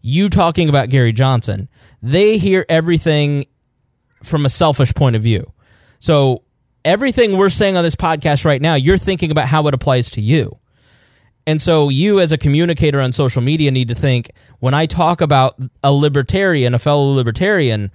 you 0.02 0.28
talking 0.28 0.68
about 0.68 0.90
Gary 0.90 1.14
Johnson. 1.14 1.70
They 2.02 2.36
hear 2.36 2.66
everything 2.68 3.46
from 4.22 4.44
a 4.44 4.50
selfish 4.50 4.92
point 4.92 5.16
of 5.16 5.22
view. 5.22 5.50
So 5.98 6.42
everything 6.86 7.36
we're 7.36 7.50
saying 7.50 7.76
on 7.76 7.82
this 7.84 7.96
podcast 7.96 8.44
right 8.46 8.62
now, 8.62 8.74
you're 8.74 8.96
thinking 8.96 9.30
about 9.30 9.48
how 9.48 9.66
it 9.66 9.74
applies 9.74 10.08
to 10.10 10.20
you. 10.22 10.56
And 11.46 11.60
so 11.60 11.88
you 11.88 12.20
as 12.20 12.32
a 12.32 12.38
communicator 12.38 13.00
on 13.00 13.12
social 13.12 13.42
media 13.42 13.70
need 13.70 13.88
to 13.88 13.94
think 13.94 14.30
when 14.60 14.72
I 14.72 14.86
talk 14.86 15.20
about 15.20 15.60
a 15.84 15.92
libertarian, 15.92 16.74
a 16.74 16.78
fellow 16.78 17.12
libertarian, 17.12 17.90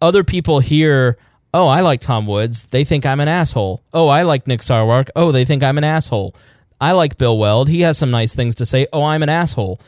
other 0.00 0.24
people 0.24 0.60
hear, 0.60 1.18
"Oh, 1.52 1.66
I 1.66 1.80
like 1.80 2.00
Tom 2.00 2.26
Woods. 2.26 2.66
They 2.66 2.84
think 2.84 3.04
I'm 3.04 3.20
an 3.20 3.28
asshole." 3.28 3.82
"Oh, 3.92 4.08
I 4.08 4.22
like 4.22 4.46
Nick 4.46 4.60
Sarwark. 4.60 5.08
Oh, 5.16 5.32
they 5.32 5.44
think 5.44 5.62
I'm 5.62 5.78
an 5.78 5.84
asshole." 5.84 6.34
I 6.80 6.92
like 6.92 7.18
Bill 7.18 7.36
Weld. 7.38 7.68
He 7.68 7.82
has 7.82 7.96
some 7.96 8.10
nice 8.10 8.34
things 8.34 8.54
to 8.56 8.66
say. 8.66 8.86
"Oh, 8.92 9.04
I'm 9.04 9.22
an 9.22 9.28
asshole." 9.28 9.80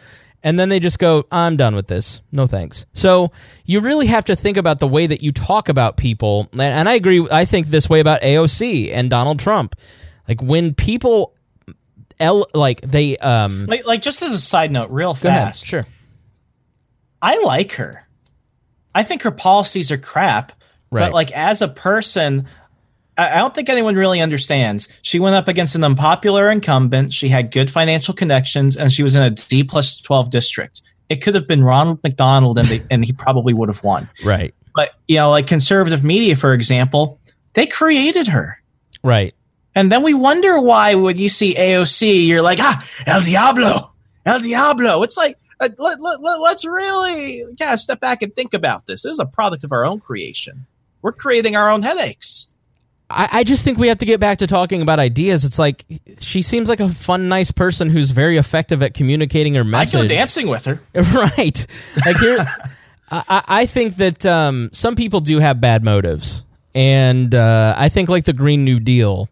And 0.47 0.61
then 0.61 0.69
they 0.69 0.79
just 0.79 1.01
go, 1.01 1.27
I'm 1.33 1.57
done 1.57 1.75
with 1.75 1.89
this. 1.89 2.23
No 2.31 2.47
thanks. 2.47 2.87
So 2.93 3.33
you 3.65 3.81
really 3.81 4.07
have 4.07 4.27
to 4.27 4.37
think 4.37 4.57
about 4.57 4.79
the 4.79 4.87
way 4.87 5.05
that 5.05 5.21
you 5.21 5.33
talk 5.33 5.69
about 5.69 5.97
people. 5.97 6.49
And 6.53 6.89
I 6.89 6.95
agree, 6.95 7.27
I 7.33 7.45
think 7.45 7.67
this 7.67 7.91
way 7.91 7.99
about 7.99 8.21
AOC 8.21 8.93
and 8.93 9.11
Donald 9.11 9.41
Trump. 9.41 9.75
Like 10.29 10.41
when 10.41 10.73
people, 10.73 11.35
el- 12.21 12.47
like 12.55 12.81
they, 12.81 13.17
um, 13.17 13.67
like, 13.67 13.87
like 13.87 14.03
just 14.03 14.23
as 14.23 14.33
a 14.33 14.41
side 14.41 14.71
note, 14.71 14.89
real 14.91 15.15
fast. 15.15 15.65
Ahead. 15.65 15.85
Sure. 15.85 15.93
I 17.21 17.39
like 17.43 17.73
her. 17.73 18.07
I 18.95 19.03
think 19.03 19.23
her 19.23 19.33
policies 19.33 19.91
are 19.91 19.99
crap. 19.99 20.53
Right. 20.93 21.07
But 21.07 21.13
like 21.13 21.33
as 21.33 21.61
a 21.61 21.67
person, 21.67 22.47
I 23.19 23.39
don't 23.39 23.55
think 23.55 23.69
anyone 23.69 23.97
really 23.97 24.21
understands. 24.21 24.89
She 25.03 25.19
went 25.19 25.37
up 25.37 25.49
against 25.49 25.75
an 25.75 25.85
unpopular 25.85 26.51
incumbent. 26.51 27.15
She 27.15 27.29
had 27.29 27.51
good 27.51 27.71
financial 27.71 28.13
connections, 28.13 28.77
and 28.77 28.93
she 28.93 29.03
was 29.03 29.15
in 29.15 29.23
a 29.23 29.31
D 29.31 29.65
plus 29.65 29.97
twelve 29.97 30.31
district. 30.31 30.83
It 31.09 31.23
could 31.23 31.35
have 31.35 31.47
been 31.47 31.63
Ronald 31.63 32.01
McDonald, 32.03 32.59
and, 32.59 32.67
they, 32.67 32.83
and 32.91 33.05
he 33.05 33.13
probably 33.13 33.55
would 33.55 33.69
have 33.69 33.83
won. 33.83 34.09
Right. 34.25 34.55
But 34.75 34.91
you 35.09 35.17
know, 35.17 35.31
like 35.31 35.47
conservative 35.47 36.05
media, 36.05 36.37
for 36.37 36.53
example, 36.53 37.19
they 37.55 37.67
created 37.67 38.29
her. 38.29 38.61
Right. 39.03 39.35
And 39.75 39.93
then 39.93 40.03
we 40.03 40.15
wonder 40.15 40.61
why 40.61 40.95
when 40.95 41.17
you 41.17 41.29
see 41.29 41.55
AOC, 41.55 42.27
you're 42.27 42.43
like, 42.43 42.59
ah, 42.61 42.87
El 43.07 43.21
Diablo, 43.23 43.93
El 44.25 44.41
Diablo. 44.41 45.03
It's 45.03 45.17
like 45.17 45.39
uh, 45.61 45.69
let, 45.79 46.01
let, 46.01 46.21
let, 46.21 46.41
let's 46.41 46.65
really 46.65 47.45
yeah 47.59 47.77
step 47.77 48.01
back 48.01 48.21
and 48.23 48.35
think 48.35 48.53
about 48.53 48.87
this. 48.87 49.03
This 49.03 49.13
is 49.13 49.19
a 49.19 49.27
product 49.27 49.65
of 49.65 49.73
our 49.73 49.87
own 49.87 50.01
creation. 50.01 50.67
We're 51.03 51.13
creating 51.13 51.57
our 51.57 51.71
own 51.71 51.83
headaches. 51.83 52.49
I, 53.09 53.29
I 53.33 53.45
just 53.45 53.64
think 53.64 53.79
we 53.79 53.88
have 53.88 53.99
to 53.99 54.05
get 54.05 54.19
back 54.19 54.38
to 54.38 54.47
talking 54.47 54.83
about 54.83 54.99
ideas. 54.99 55.45
It's 55.45 55.59
like 55.59 55.85
she 56.21 56.42
seems 56.42 56.69
like 56.69 56.81
a 56.81 56.88
fun, 56.88 57.29
nice 57.29 57.51
person 57.51 57.88
who's 57.88 58.11
very 58.11 58.37
effective 58.37 58.83
at 58.83 58.95
communicating 58.95 59.55
her 59.55 59.64
message. 59.64 60.01
I 60.01 60.03
go 60.03 60.09
dancing 60.09 60.49
with 60.49 60.64
her, 60.64 60.81
right? 60.95 61.66
Like 62.05 62.16
here, 62.19 62.45
I, 63.11 63.45
I, 63.47 63.66
think 63.66 63.97
that 63.97 64.27
um, 64.27 64.71
some 64.73 64.97
people 64.97 65.21
do 65.21 65.38
have 65.38 65.61
bad 65.61 65.85
motives, 65.85 66.42
and 66.75 67.33
uh, 67.33 67.75
I 67.77 67.88
think 67.88 68.09
like 68.09 68.25
the 68.25 68.33
Green 68.33 68.64
New 68.64 68.81
Deal. 68.81 69.29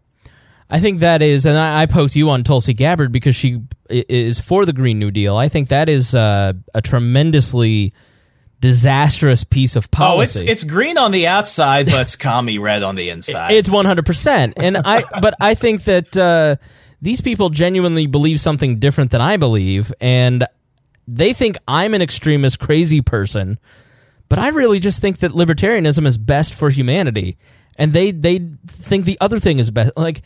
I 0.69 0.79
think 0.79 1.01
that 1.01 1.21
is, 1.21 1.45
and 1.45 1.57
I, 1.57 1.83
I, 1.83 1.85
poked 1.85 2.15
you 2.15 2.31
on 2.31 2.43
Tulsi 2.43 2.73
Gabbard 2.73 3.11
because 3.11 3.35
she 3.35 3.61
is 3.87 4.39
for 4.39 4.65
the 4.65 4.73
Green 4.73 4.97
New 4.97 5.11
Deal. 5.11 5.35
I 5.37 5.47
think 5.47 5.67
that 5.69 5.89
is 5.89 6.15
uh, 6.15 6.53
a 6.73 6.81
tremendously 6.81 7.93
disastrous 8.59 9.43
piece 9.43 9.75
of 9.75 9.91
policy. 9.91 10.39
Oh, 10.39 10.41
it's, 10.43 10.51
it's 10.51 10.63
green 10.63 10.97
on 10.97 11.11
the 11.11 11.27
outside, 11.27 11.87
but 11.87 12.01
it's 12.01 12.15
commie 12.15 12.57
red 12.57 12.83
on 12.83 12.95
the 12.95 13.09
inside. 13.09 13.51
It's 13.51 13.69
one 13.69 13.85
hundred 13.85 14.05
percent, 14.05 14.53
and 14.57 14.77
I. 14.77 15.03
But 15.21 15.35
I 15.39 15.55
think 15.55 15.83
that 15.83 16.17
uh, 16.17 16.55
these 17.01 17.21
people 17.21 17.49
genuinely 17.49 18.07
believe 18.07 18.39
something 18.39 18.79
different 18.79 19.11
than 19.11 19.21
I 19.21 19.37
believe, 19.37 19.93
and 20.01 20.45
they 21.07 21.33
think 21.33 21.57
I'm 21.67 21.93
an 21.93 22.01
extremist, 22.01 22.59
crazy 22.59 23.01
person. 23.01 23.59
But 24.27 24.39
I 24.39 24.47
really 24.47 24.79
just 24.79 25.01
think 25.01 25.19
that 25.19 25.31
libertarianism 25.31 26.05
is 26.07 26.17
best 26.17 26.53
for 26.53 26.69
humanity, 26.69 27.37
and 27.77 27.93
they 27.93 28.11
they 28.11 28.39
think 28.67 29.05
the 29.05 29.17
other 29.21 29.39
thing 29.39 29.59
is 29.59 29.69
best. 29.69 29.91
Like 29.95 30.21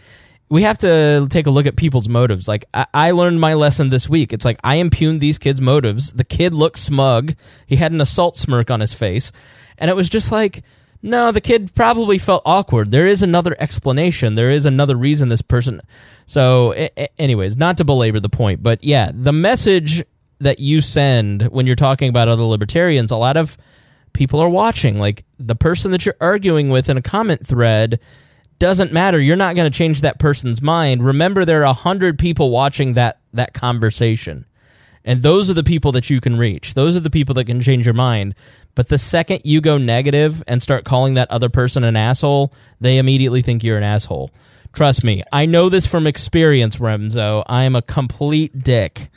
we 0.50 0.64
have 0.64 0.80
to 0.80 1.28
take 1.30 1.48
a 1.48 1.52
look 1.52 1.68
at 1.68 1.76
people's 1.76 2.10
motives. 2.10 2.48
Like 2.48 2.66
I, 2.74 2.86
I, 2.94 3.12
learned 3.12 3.40
my 3.40 3.54
lesson 3.54 3.90
this 3.90 4.10
week. 4.10 4.34
It's 4.34 4.46
like 4.46 4.60
I 4.64 4.76
impugned 4.76 5.22
these 5.22 5.38
kids' 5.38 5.62
motives. 5.62 6.12
The 6.12 6.24
kid 6.24 6.54
looked 6.54 6.80
smug. 6.80 7.36
He 7.68 7.76
had 7.76 7.92
an 7.92 8.02
assault 8.02 8.36
smirk 8.36 8.72
on 8.72 8.80
his 8.80 8.94
face, 8.94 9.32
and 9.78 9.90
it 9.90 9.96
was 9.96 10.10
just 10.10 10.32
like, 10.32 10.64
no, 11.02 11.32
the 11.32 11.42
kid 11.42 11.74
probably 11.76 12.18
felt 12.18 12.42
awkward. 12.46 12.92
There 12.92 13.08
is 13.08 13.24
another 13.24 13.56
explanation. 13.60 14.36
There 14.36 14.52
is 14.52 14.66
another 14.66 14.96
reason 14.96 15.30
this 15.30 15.42
person. 15.42 15.82
So, 16.26 16.72
anyways, 17.18 17.56
not 17.56 17.78
to 17.78 17.86
belabor 17.86 18.20
the 18.20 18.30
point, 18.30 18.62
but 18.62 18.84
yeah, 18.84 19.12
the 19.14 19.32
message 19.32 20.04
that 20.40 20.60
you 20.60 20.82
send 20.82 21.44
when 21.44 21.68
you're 21.68 21.76
talking 21.76 22.10
about 22.10 22.28
other 22.28 22.44
libertarians, 22.44 23.12
a 23.12 23.18
lot 23.18 23.38
of 23.38 23.58
people 24.14 24.40
are 24.40 24.50
watching. 24.50 24.98
Like 24.98 25.26
the 25.38 25.56
person 25.56 25.92
that 25.92 26.06
you're 26.06 26.18
arguing 26.20 26.70
with 26.70 26.90
in 26.90 26.98
a 26.98 27.02
comment 27.02 27.46
thread 27.46 28.00
doesn't 28.60 28.92
matter. 28.92 29.20
You're 29.20 29.36
not 29.36 29.56
going 29.56 29.72
to 29.72 29.78
change 29.78 30.02
that 30.02 30.20
person's 30.20 30.62
mind. 30.62 31.04
Remember, 31.04 31.46
there 31.46 31.62
are 31.62 31.66
a 31.66 31.74
hundred 31.74 32.20
people 32.20 32.52
watching 32.52 32.94
that 32.94 33.20
that 33.34 33.54
conversation, 33.54 34.46
and 35.06 35.24
those 35.24 35.50
are 35.50 35.54
the 35.54 35.64
people 35.64 35.92
that 35.94 36.10
you 36.10 36.20
can 36.20 36.38
reach. 36.38 36.74
Those 36.74 36.96
are 36.96 37.02
the 37.02 37.10
people 37.10 37.36
that 37.36 37.46
can 37.46 37.62
change 37.62 37.86
your 37.86 37.94
mind. 37.94 38.36
But 38.76 38.88
the 38.88 38.98
second 38.98 39.42
you 39.44 39.62
go 39.62 39.78
negative 39.78 40.44
and 40.48 40.62
start 40.62 40.86
calling 40.86 41.16
that 41.16 41.32
other 41.32 41.50
person 41.50 41.84
an 41.84 41.96
asshole, 41.96 42.54
they 42.80 42.98
immediately 42.98 43.42
think 43.42 43.64
you're 43.64 43.78
an 43.78 43.84
asshole. 43.84 44.32
Trust 44.72 45.04
me, 45.04 45.24
I 45.32 45.46
know 45.46 45.70
this 45.70 45.88
from 45.88 46.06
experience, 46.06 46.78
Remso. 46.78 47.44
I 47.48 47.64
am 47.64 47.76
a 47.76 47.82
complete 47.82 48.64
dick. 48.64 49.10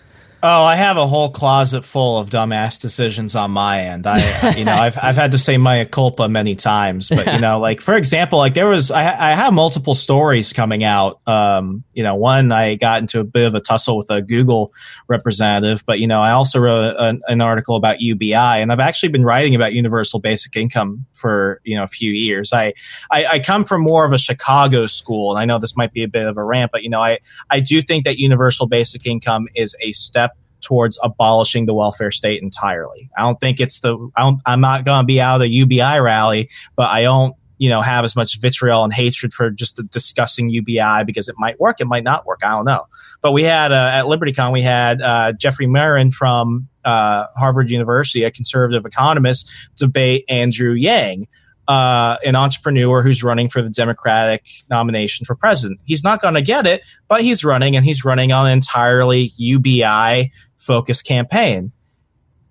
Oh, 0.45 0.65
I 0.65 0.75
have 0.75 0.97
a 0.97 1.07
whole 1.07 1.31
closet 1.31 1.85
full 1.85 2.19
of 2.19 2.29
dumbass 2.29 2.81
decisions 2.81 3.37
on 3.37 3.53
my 3.53 3.83
end. 3.83 4.09
I, 4.09 4.55
you 4.57 4.65
know, 4.65 4.75
I've 4.75 4.99
I've 5.01 5.15
had 5.15 5.31
to 5.31 5.39
say 5.39 5.57
mea 5.57 5.85
culpa 5.85 6.29
many 6.29 6.57
times, 6.57 7.11
but 7.11 7.33
you 7.33 7.39
know, 7.39 7.61
like 7.61 7.81
for 7.81 7.97
example, 7.97 8.41
like 8.41 8.55
there 8.55 8.67
was 8.67 8.91
I 8.91 9.03
I 9.03 9.35
have 9.35 9.53
multiple 9.53 9.95
stories 9.95 10.53
coming 10.53 10.83
out. 10.83 11.21
Um, 11.29 11.85
you 11.93 12.03
know, 12.03 12.17
one 12.17 12.51
I 12.51 12.75
got 12.75 13.01
into 13.01 13.21
a 13.21 13.25
bit 13.25 13.47
of 13.47 13.55
a 13.55 13.61
tussle 13.61 13.97
with 13.97 14.11
a 14.11 14.21
Google 14.21 14.73
representative, 15.07 15.85
but 15.87 16.01
you 16.01 16.09
know, 16.09 16.21
I 16.21 16.33
also 16.33 16.59
wrote 16.59 16.97
an, 16.99 17.23
an 17.29 17.41
article 17.41 17.77
about 17.77 18.01
UBI, 18.01 18.35
and 18.35 18.73
I've 18.73 18.81
actually 18.81 19.11
been 19.11 19.25
writing 19.25 19.55
about 19.55 19.75
universal 19.75 20.19
basic 20.19 20.57
income 20.57 21.07
for 21.13 21.61
you 21.63 21.77
know 21.77 21.85
a 21.85 21.87
few 21.87 22.11
years. 22.11 22.53
I 22.53 22.73
I, 23.13 23.27
I 23.27 23.39
come 23.39 23.65
from 23.65 23.83
more 23.83 24.05
of 24.05 24.13
a 24.13 24.19
Chicago 24.19 24.87
school, 24.87 25.31
and 25.31 25.39
I 25.39 25.45
know 25.45 25.61
this 25.61 25.77
might 25.77 25.93
be 25.93 26.03
a 26.03 26.09
bit 26.09 26.27
of 26.27 26.37
a 26.37 26.43
rant, 26.43 26.73
but 26.73 26.83
you 26.83 26.91
know, 26.91 27.01
I 27.01 27.21
I 27.49 27.61
do 27.61 27.81
think 27.81 28.05
that 28.07 28.19
universal 28.19 28.67
basic 28.67 29.07
income 29.07 29.47
is 29.55 29.77
a 29.81 29.93
step 29.93 30.32
towards 30.63 30.99
abolishing 31.03 31.67
the 31.67 31.75
welfare 31.75 32.11
state 32.11 32.43
entirely. 32.43 33.11
I 33.17 33.23
don't 33.23 33.41
think 33.41 33.61
it's 33.61 33.81
the, 33.81 34.11
I 34.17 34.53
am 34.53 34.61
not 34.61 34.85
going 34.85 35.03
to 35.03 35.07
be 35.07 35.21
out 35.21 35.37
of 35.37 35.41
the 35.43 35.49
UBI 35.49 36.01
rally, 36.01 36.49
but 36.77 36.89
I 36.89 37.03
don't, 37.03 37.35
you 37.59 37.69
know, 37.69 37.81
have 37.81 38.05
as 38.05 38.17
much 38.17 38.41
vitriol 38.41 38.83
and 38.83 38.93
hatred 38.93 39.33
for 39.33 39.51
just 39.51 39.81
discussing 39.91 40.51
UBI 40.51 41.05
because 41.05 41.29
it 41.29 41.37
might 41.39 41.61
work, 41.61 41.81
it 41.81 41.87
might 41.87 42.03
not 42.03 42.27
work. 42.27 42.41
I 42.43 42.51
don't 42.51 42.65
know. 42.65 42.87
But 43.21 43.33
we 43.33 43.45
had 43.45 43.71
uh, 43.71 43.91
at 43.93 44.05
LibertyCon, 44.07 44.53
we 44.53 44.63
had 44.63 45.01
uh, 45.01 45.33
Jeffrey 45.33 45.67
Miron 45.67 46.11
from 46.11 46.69
uh, 46.85 47.27
Harvard 47.37 47.71
University, 47.71 48.25
a 48.25 48.31
conservative 48.31 48.85
economist, 48.85 49.51
debate 49.77 50.25
Andrew 50.29 50.73
Yang. 50.73 51.29
Uh, 51.69 52.17
an 52.25 52.35
entrepreneur 52.35 53.03
who's 53.03 53.23
running 53.23 53.49
for 53.49 53.63
the 53.63 53.71
Democratic 53.71 54.45
nomination 54.69 55.25
for 55.25 55.37
president. 55.37 55.79
He's 55.85 56.03
not 56.03 56.21
going 56.21 56.35
to 56.35 56.43
get 56.43 56.67
it, 56.67 56.85
but 57.07 57.23
he's 57.23 57.45
running 57.45 57.77
and 57.77 57.85
he's 57.85 58.05
running 58.05 58.33
on 58.33 58.47
an 58.47 58.53
entirely 58.53 59.31
UBI 59.37 60.33
focused 60.59 61.07
campaign. 61.07 61.71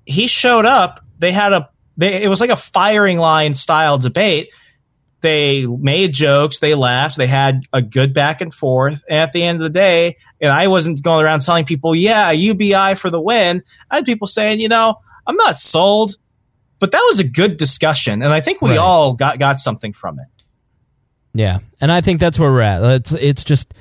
He 0.06 0.28
showed 0.28 0.66
up. 0.66 1.02
They 1.20 1.34
had 1.34 1.52
a 1.52 1.70
they 1.98 2.24
it 2.24 2.30
was 2.30 2.42
like 2.42 2.50
a 2.50 2.56
firing 2.56 3.18
line 3.18 3.54
style 3.54 3.98
debate. 3.98 4.54
They 5.22 5.68
made 5.68 6.14
jokes, 6.14 6.60
they 6.60 6.74
laughed, 6.74 7.18
they 7.18 7.28
had 7.28 7.64
a 7.74 7.82
good 7.82 8.12
back 8.12 8.42
and 8.42 8.52
forth. 8.52 9.04
And 9.08 9.20
at 9.20 9.34
the 9.34 9.44
end 9.44 9.58
of 9.58 9.64
the 9.64 9.70
day, 9.70 10.18
and 10.42 10.52
I 10.52 10.68
wasn't 10.68 11.04
going 11.04 11.24
around 11.24 11.42
telling 11.42 11.66
people, 11.66 11.96
"Yeah, 11.96 12.32
UBI 12.32 12.96
for 12.96 13.12
the 13.12 13.22
win." 13.22 13.62
I 13.92 13.98
had 13.98 14.06
people 14.06 14.28
saying, 14.28 14.60
"You 14.60 14.70
know, 14.70 14.96
I'm 15.28 15.36
not 15.36 15.60
sold." 15.60 16.16
But 16.82 16.92
that 16.92 17.04
was 17.08 17.20
a 17.20 17.24
good 17.24 17.56
discussion, 17.56 18.22
and 18.22 18.34
I 18.34 18.42
think 18.42 18.62
we 18.62 18.72
Right. 18.72 18.80
all 18.80 19.14
got 19.14 19.40
got 19.40 19.60
something 19.60 19.94
from 19.94 20.20
it. 20.20 20.28
Yeah, 21.34 21.60
and 21.80 21.90
I 21.92 22.02
think 22.02 22.20
that's 22.20 22.38
where 22.38 22.52
we're 22.52 22.60
at. 22.62 22.84
It's 22.84 23.14
it's 23.14 23.44
just 23.46 23.74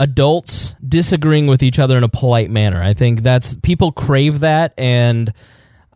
adults 0.00 0.74
disagreeing 0.86 1.46
with 1.46 1.62
each 1.62 1.78
other 1.78 1.96
in 1.96 2.04
a 2.04 2.08
polite 2.08 2.50
manner. 2.50 2.82
I 2.82 2.94
think 2.94 3.22
that's 3.22 3.54
people 3.62 3.92
crave 3.92 4.40
that, 4.40 4.74
and 4.78 5.32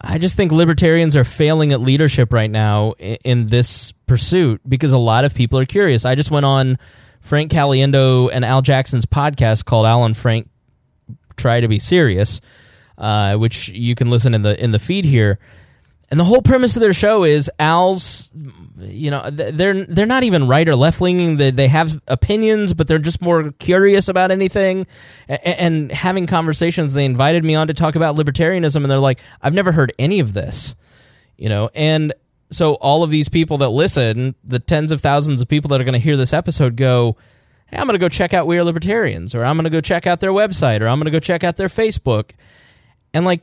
I 0.01 0.19
just 0.19 0.37
think 0.37 0.53
libertarians 0.53 1.17
are 1.17 1.25
failing 1.25 1.73
at 1.73 1.81
leadership 1.81 2.33
right 2.33 2.51
now 2.51 2.93
in, 2.99 3.17
in 3.25 3.47
this 3.47 3.93
pursuit 4.07 4.61
because 4.69 4.93
a 4.93 4.99
lot 4.99 5.25
of 5.25 5.35
people 5.35 5.59
are 5.59 5.65
curious. 5.67 6.05
I 6.05 6.15
just 6.15 6.31
went 6.31 6.47
on 6.47 6.79
Frank 7.21 7.51
Caliendo 7.51 8.31
and 8.33 8.45
Al 8.45 8.63
Jackson's 8.63 9.07
podcast 9.07 9.65
called 9.65 9.87
Alan 9.87 10.15
Frank 10.15 10.49
Try 11.37 11.61
to 11.61 11.69
Be 11.69 11.79
Serious, 11.79 12.41
uh, 12.99 13.37
which 13.37 13.69
you 13.71 13.95
can 13.95 14.11
listen 14.11 14.35
in 14.35 14.43
the 14.43 14.63
in 14.63 14.71
the 14.73 14.79
feed 14.79 15.05
here. 15.05 15.39
And 16.09 16.21
the 16.21 16.25
whole 16.25 16.41
premise 16.41 16.77
of 16.77 16.83
their 16.83 16.93
show 16.93 17.25
is 17.25 17.51
Al's, 17.59 18.31
you 18.79 19.11
know, 19.11 19.29
they're 19.29 19.85
they're 19.87 20.07
not 20.07 20.23
even 20.23 20.47
right 20.47 20.69
or 20.69 20.77
left 20.77 21.01
leaning. 21.01 21.37
They 21.37 21.51
they 21.51 21.67
have 21.67 22.01
opinions, 22.07 22.75
but 22.75 22.87
they're 22.87 22.99
just 22.99 23.21
more 23.21 23.51
curious 23.53 24.09
about 24.09 24.31
anything. 24.31 24.87
A- 25.29 25.61
and 25.61 25.91
having 25.91 26.29
conversations, 26.29 26.95
they 26.95 27.05
invited 27.05 27.45
me 27.45 27.57
on 27.57 27.67
to 27.67 27.75
talk 27.75 27.97
about 27.97 28.15
libertarianism, 28.15 28.77
and 28.77 28.91
they're 28.91 29.01
like, 29.01 29.19
I've 29.43 29.55
never 29.55 29.73
heard 29.73 29.93
any 29.99 30.21
of 30.21 30.33
this, 30.33 30.77
you 31.37 31.49
know. 31.49 31.71
And 31.75 32.13
so 32.51 32.75
all 32.75 33.03
of 33.03 33.11
these 33.11 33.29
people 33.29 33.59
that 33.59 33.71
listen, 33.71 34.37
the 34.45 34.61
tens 34.61 34.93
of 34.93 35.01
thousands 35.01 35.43
of 35.43 35.49
people 35.49 35.71
that 35.71 35.81
are 35.81 35.85
going 35.85 35.95
to 35.95 35.99
hear 35.99 36.17
this 36.17 36.33
episode, 36.33 36.77
go, 36.77 37.17
hey, 37.67 37.79
I'm 37.79 37.87
going 37.89 37.99
to 37.99 37.99
go 37.99 38.09
check 38.09 38.33
out 38.33 38.47
We 38.47 38.59
Are 38.59 38.65
Libertarians, 38.65 39.35
or 39.35 39.45
I'm 39.45 39.57
going 39.57 39.65
to 39.65 39.71
go 39.71 39.81
check 39.81 40.07
out 40.07 40.21
their 40.21 40.31
website, 40.31 40.83
or 40.83 40.87
I'm 40.87 40.99
going 40.99 41.07
to 41.07 41.11
go 41.11 41.19
check 41.19 41.43
out 41.43 41.57
their 41.57 41.67
Facebook, 41.67 42.31
and 43.13 43.25
like 43.25 43.43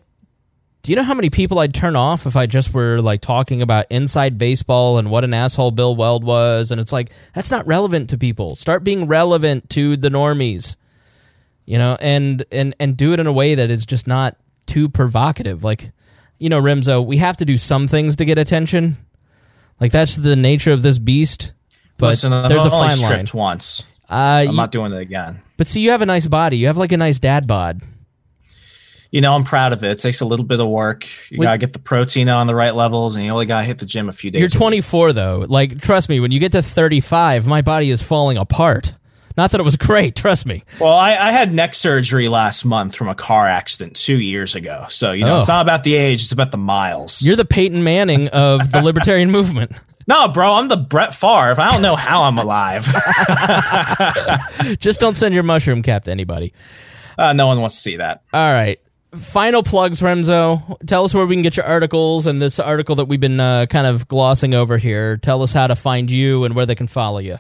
do 0.84 0.92
you 0.92 0.98
know 0.98 1.04
how 1.04 1.14
many 1.14 1.30
people 1.30 1.60
I'd 1.60 1.74
turn 1.74 1.96
off 1.96 2.26
if 2.26 2.36
I 2.36 2.46
just 2.46 2.74
were 2.74 3.00
like 3.02 3.22
talking 3.22 3.62
about 3.62 3.86
inside 3.90 4.38
baseball 4.38 4.98
and 4.98 5.10
what 5.10 5.24
an 5.24 5.34
asshole 5.34 5.72
Bill 5.72 5.96
Weld 5.96 6.26
was? 6.26 6.72
And 6.72 6.80
it's 6.82 6.92
like, 6.92 7.12
that's 7.34 7.50
not 7.50 7.66
relevant 7.66 8.10
to 8.10 8.18
people. 8.18 8.56
Start 8.58 8.84
being 8.84 9.08
relevant 9.08 9.70
to 9.72 9.96
the 9.96 10.10
normies, 10.10 10.76
you 11.66 11.78
know, 11.78 11.98
and, 12.02 12.44
and, 12.52 12.76
and 12.82 12.98
do 12.98 13.14
it 13.14 13.22
in 13.22 13.28
a 13.28 13.32
way 13.32 13.56
that 13.56 13.72
is 13.72 13.86
just 13.86 14.08
not 14.08 14.36
too 14.66 14.90
provocative. 14.90 15.64
Like, 15.64 15.92
you 16.38 16.50
know, 16.50 16.62
Remso, 16.62 17.04
we 17.06 17.16
have 17.18 17.38
to 17.38 17.46
do 17.46 17.58
some 17.58 17.88
things 17.88 18.18
to 18.18 18.26
get 18.26 18.38
attention. 18.38 18.98
Like, 19.80 19.94
that's 19.94 20.18
the 20.18 20.36
nature 20.36 20.74
of 20.74 20.82
this 20.82 21.00
beast. 21.00 21.54
But 21.98 22.08
Listen, 22.08 22.32
there's 22.32 22.66
a 22.66 22.70
fine 22.70 23.00
line. 23.00 23.26
once. 23.34 23.84
Uh, 24.10 24.14
I'm 24.44 24.50
you- 24.52 24.58
not 24.58 24.74
doing 24.74 24.92
it 24.92 25.00
again. 25.00 25.42
but 25.56 25.66
see, 25.66 25.80
you 25.80 25.92
have 25.92 26.02
a 26.02 26.06
nice 26.06 26.28
body. 26.28 26.58
You 26.58 26.68
have 26.68 26.78
like 26.78 26.92
a 26.92 26.98
nice 26.98 27.20
dad 27.20 27.48
bod. 27.48 27.82
You 29.14 29.22
know, 29.22 29.36
I'm 29.36 29.44
proud 29.44 29.74
of 29.74 29.84
it. 29.84 29.92
It 29.92 30.00
takes 30.00 30.22
a 30.22 30.26
little 30.26 30.44
bit 30.44 30.60
of 30.60 30.68
work. 30.68 31.06
You 31.30 31.38
Wait- 31.38 31.46
gotta 31.46 31.60
get 31.60 31.72
the 31.74 31.78
protein 31.80 32.30
on 32.30 32.48
the 32.48 32.56
right 32.56 32.74
levels, 32.74 33.16
and 33.16 33.24
you 33.24 33.32
only 33.32 33.46
gotta 33.46 33.64
hit 33.66 33.78
the 33.78 33.86
gym 33.86 34.10
a 34.10 34.12
few 34.12 34.32
days. 34.32 34.40
You're 34.40 34.48
a 34.48 34.50
week. 34.50 34.58
24 34.58 35.14
though. 35.14 35.46
Like, 35.48 35.80
trust 35.82 36.10
me, 36.10 36.20
when 36.20 36.32
you 36.32 36.40
get 36.40 36.52
to 36.54 36.64
35, 36.64 37.46
my 37.46 37.62
body 37.62 37.92
is 37.92 38.02
falling 38.02 38.38
apart. 38.38 38.96
Not 39.38 39.52
that 39.52 39.60
it 39.60 39.64
was 39.64 39.76
great, 39.90 40.16
trust 40.16 40.48
me. 40.48 40.64
Well, 40.80 40.94
I, 40.96 41.12
I 41.12 41.32
had 41.32 41.54
neck 41.54 41.76
surgery 41.76 42.28
last 42.28 42.66
month 42.66 42.96
from 42.96 43.08
a 43.08 43.14
car 43.16 43.48
accident 43.48 43.96
two 43.96 44.20
years 44.20 44.56
ago. 44.56 44.86
So 44.90 45.12
you 45.12 45.26
know, 45.26 45.36
Oh. 45.36 45.40
it's 45.40 45.48
not 45.48 45.62
about 45.62 45.84
the 45.84 45.94
age; 45.94 46.24
it's 46.24 46.32
about 46.32 46.50
the 46.52 46.58
miles. 46.58 47.22
You're 47.22 47.36
the 47.36 47.46
Peyton 47.46 47.84
Manning 47.84 48.30
of 48.30 48.72
the 48.72 48.82
libertarian 48.84 49.30
movement. 49.30 49.74
no, 50.08 50.28
bro, 50.28 50.54
I'm 50.56 50.70
the 50.70 50.78
Brett 50.78 51.14
Favre. 51.14 51.62
I 51.62 51.70
don't 51.72 51.84
know 51.84 51.96
how 51.96 52.24
I'm 52.24 52.40
alive. 52.40 52.86
Just 54.80 55.00
don't 55.00 55.16
send 55.16 55.34
your 55.36 55.44
mushroom 55.44 55.82
cap 55.84 56.06
to 56.06 56.12
anybody. 56.12 56.52
uh, 57.18 57.34
no 57.34 57.46
one 57.48 57.60
wants 57.62 57.76
to 57.76 57.82
see 57.82 57.98
that. 57.98 58.24
All 58.34 58.52
right. 58.52 58.80
Final 59.14 59.62
plugs, 59.62 60.02
Remso. 60.02 60.78
Tell 60.88 61.04
us 61.04 61.14
where 61.14 61.26
we 61.26 61.36
can 61.36 61.44
get 61.44 61.56
your 61.56 61.68
articles 61.68 62.26
and 62.26 62.42
this 62.42 62.60
article 62.60 62.96
that 62.96 63.06
we've 63.06 63.20
been 63.20 63.40
uh, 63.40 63.68
kind 63.68 63.86
of 63.86 64.08
glossing 64.08 64.56
over 64.56 64.78
here. 64.78 65.18
Tell 65.18 65.44
us 65.44 65.54
how 65.54 65.68
to 65.68 65.76
find 65.76 66.10
you 66.10 66.46
and 66.46 66.56
where 66.56 66.66
they 66.66 66.74
can 66.74 66.88
follow 66.88 67.20
you. 67.20 67.38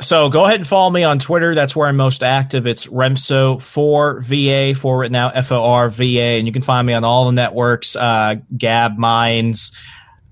So 0.00 0.28
go 0.28 0.44
ahead 0.44 0.56
and 0.56 0.66
follow 0.66 0.90
me 0.90 1.02
on 1.04 1.18
Twitter. 1.18 1.54
That's 1.54 1.74
where 1.74 1.88
I'm 1.88 1.96
most 1.96 2.22
active. 2.22 2.66
It's 2.66 2.88
Remso4VA, 2.88 4.76
for 4.76 4.98
written 4.98 5.14
out 5.14 5.36
F 5.36 5.52
O 5.52 5.62
R 5.64 5.88
V 5.88 6.18
A. 6.18 6.38
And 6.38 6.46
you 6.46 6.52
can 6.52 6.62
find 6.62 6.86
me 6.86 6.92
on 6.92 7.04
all 7.04 7.26
the 7.26 7.32
networks 7.32 7.94
uh, 7.96 8.36
Gab, 8.58 8.98
Minds, 8.98 9.80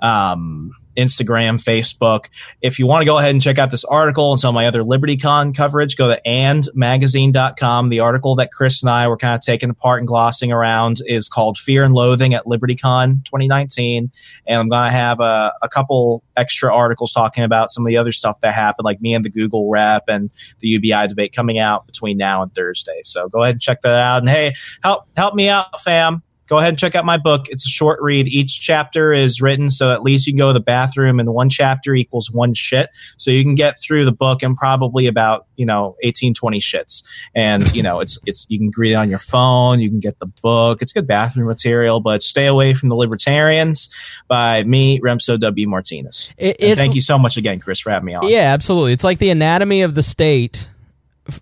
um, 0.01 0.73
Instagram, 0.97 1.63
Facebook. 1.63 2.29
If 2.61 2.79
you 2.79 2.87
want 2.87 3.03
to 3.03 3.07
go 3.07 3.19
ahead 3.19 3.31
and 3.31 3.43
check 3.43 3.59
out 3.59 3.71
this 3.71 3.85
article 3.85 4.33
and 4.33 4.41
some 4.41 4.51
of 4.51 4.55
my 4.55 4.67
other 4.67 4.83
LibertyCon 4.83 5.57
coverage, 5.57 5.97
go 5.97 6.09
to 6.09 6.21
andmagazine.com. 6.27 7.89
The 7.89 8.01
article 8.01 8.35
that 8.37 8.53
Chris 8.53 8.83
and 8.83 8.91
I 8.91 9.09
were 9.09 9.17
kind 9.17 9.35
of 9.35 9.41
taking 9.41 9.71
apart 9.71 10.01
and 10.01 10.09
glossing 10.09 10.53
around 10.53 10.99
is 11.07 11.29
called 11.29 11.59
Fear 11.59 11.85
and 11.85 11.95
Loathing 11.95 12.35
at 12.35 12.45
LibertyCon 12.45 13.25
2019. 13.25 14.11
And 14.47 14.61
I'm 14.61 14.69
going 14.69 14.89
to 14.89 14.97
have 14.97 15.21
a, 15.21 15.53
a 15.63 15.69
couple 15.69 16.23
extra 16.37 16.75
articles 16.75 17.13
talking 17.13 17.45
about 17.45 17.71
some 17.71 17.85
of 17.85 17.89
the 17.89 17.97
other 17.97 18.13
stuff 18.13 18.41
that 18.41 18.55
happened, 18.55 18.85
like 18.85 19.01
me 19.01 19.15
and 19.15 19.25
the 19.25 19.31
Google 19.31 19.71
rep 19.71 20.05
and 20.09 20.31
the 20.61 20.69
UBI 20.69 21.09
debate 21.09 21.35
coming 21.35 21.59
out 21.59 21.87
between 21.87 22.17
now 22.17 22.43
and 22.43 22.55
Thursday. 22.55 23.01
So 23.05 23.29
go 23.29 23.43
ahead 23.43 23.57
and 23.57 23.61
check 23.61 23.83
that 23.83 23.95
out. 23.95 24.19
And 24.19 24.29
hey, 24.29 24.53
help 24.83 25.07
help 25.17 25.35
me 25.35 25.49
out, 25.49 25.81
fam. 25.81 26.23
Go 26.53 26.59
ahead 26.59 26.69
and 26.69 26.79
check 26.79 26.95
out 26.95 27.07
my 27.07 27.17
book. 27.17 27.47
It's 27.49 27.65
a 27.65 27.71
short 27.71 27.99
read. 28.03 28.29
Each 28.29 28.61
chapter 28.61 29.11
is 29.11 29.41
written 29.41 29.71
so 29.71 29.91
at 29.91 30.03
least 30.03 30.27
you 30.27 30.35
can 30.35 30.39
go 30.39 30.49
to 30.49 30.53
the 30.53 30.61
bathroom 30.61 31.19
and 31.19 31.33
one 31.33 31.49
chapter 31.49 31.95
equals 31.95 32.31
one 32.31 32.53
shit. 32.53 32.91
So 33.17 33.31
you 33.31 33.43
can 33.43 33.55
get 33.55 33.81
through 33.81 34.05
the 34.05 34.13
book 34.13 34.43
in 34.43 34.55
probably 34.55 35.07
about, 35.07 35.47
you 35.57 35.65
know, 35.65 35.97
18, 36.03 36.35
20 36.35 36.61
shits. 36.61 37.05
And, 37.35 37.75
you 37.75 37.83
know, 37.83 38.01
it's 38.01 38.19
it's 38.27 38.45
you 38.51 38.59
can 38.59 38.71
read 38.77 38.93
it 38.93 38.97
on 38.97 39.09
your 39.09 39.19
phone, 39.19 39.81
you 39.81 39.89
can 39.89 39.99
get 39.99 40.19
the 40.19 40.27
book. 40.43 40.83
It's 40.83 40.93
good 40.93 41.07
bathroom 41.07 41.47
material, 41.47 42.01
but 42.01 42.21
stay 42.21 42.49
away 42.49 42.75
from 42.75 42.91
the 42.91 42.97
libertarians 42.97 43.89
by 44.29 44.63
me, 44.65 45.01
Remso 45.01 45.41
W. 45.41 45.67
Martinez. 45.67 46.35
It, 46.37 46.77
thank 46.77 46.95
you 46.95 47.01
so 47.01 47.19
much 47.19 47.39
again, 47.39 47.61
Chris, 47.61 47.81
for 47.81 47.89
having 47.89 48.05
me 48.05 48.15
on. 48.15 48.29
Yeah, 48.29 48.53
absolutely. 48.53 48.93
It's 48.93 49.05
like 49.05 49.17
the 49.17 49.31
anatomy 49.31 49.81
of 49.81 49.95
the 49.95 50.03
state 50.03 50.69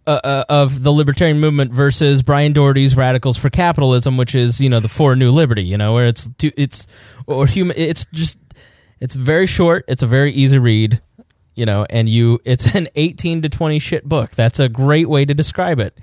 uh, 0.07 0.11
uh, 0.23 0.45
of 0.49 0.83
the 0.83 0.93
libertarian 0.93 1.41
movement 1.41 1.73
versus 1.73 2.23
Brian 2.23 2.53
Doherty's 2.53 2.97
Radicals 2.97 3.37
for 3.37 3.49
Capitalism, 3.51 4.17
which 4.17 4.35
is 4.35 4.61
you 4.61 4.69
know 4.69 4.81
the 4.81 4.89
for 4.89 5.17
New 5.17 5.31
Liberty. 5.31 5.63
You 5.65 5.79
know, 5.79 5.95
where 5.95 6.07
it's 6.07 6.29
too, 6.39 6.53
it's 6.57 6.87
or 7.27 7.47
human. 7.47 7.77
It's 7.79 8.05
just 8.13 8.37
it's 9.01 9.15
very 9.15 9.47
short. 9.47 9.85
It's 9.89 10.03
a 10.03 10.07
very 10.07 10.33
easy 10.33 10.59
read. 10.59 11.01
You 11.55 11.67
know, 11.67 11.87
and 11.91 12.09
you 12.09 12.41
it's 12.45 12.75
an 12.75 12.89
eighteen 12.95 13.43
to 13.43 13.49
twenty 13.49 13.79
shit 13.79 14.09
book. 14.09 14.31
That's 14.33 14.61
a 14.61 14.69
great 14.69 15.09
way 15.09 15.25
to 15.25 15.35
describe 15.35 15.79
it. 15.81 15.97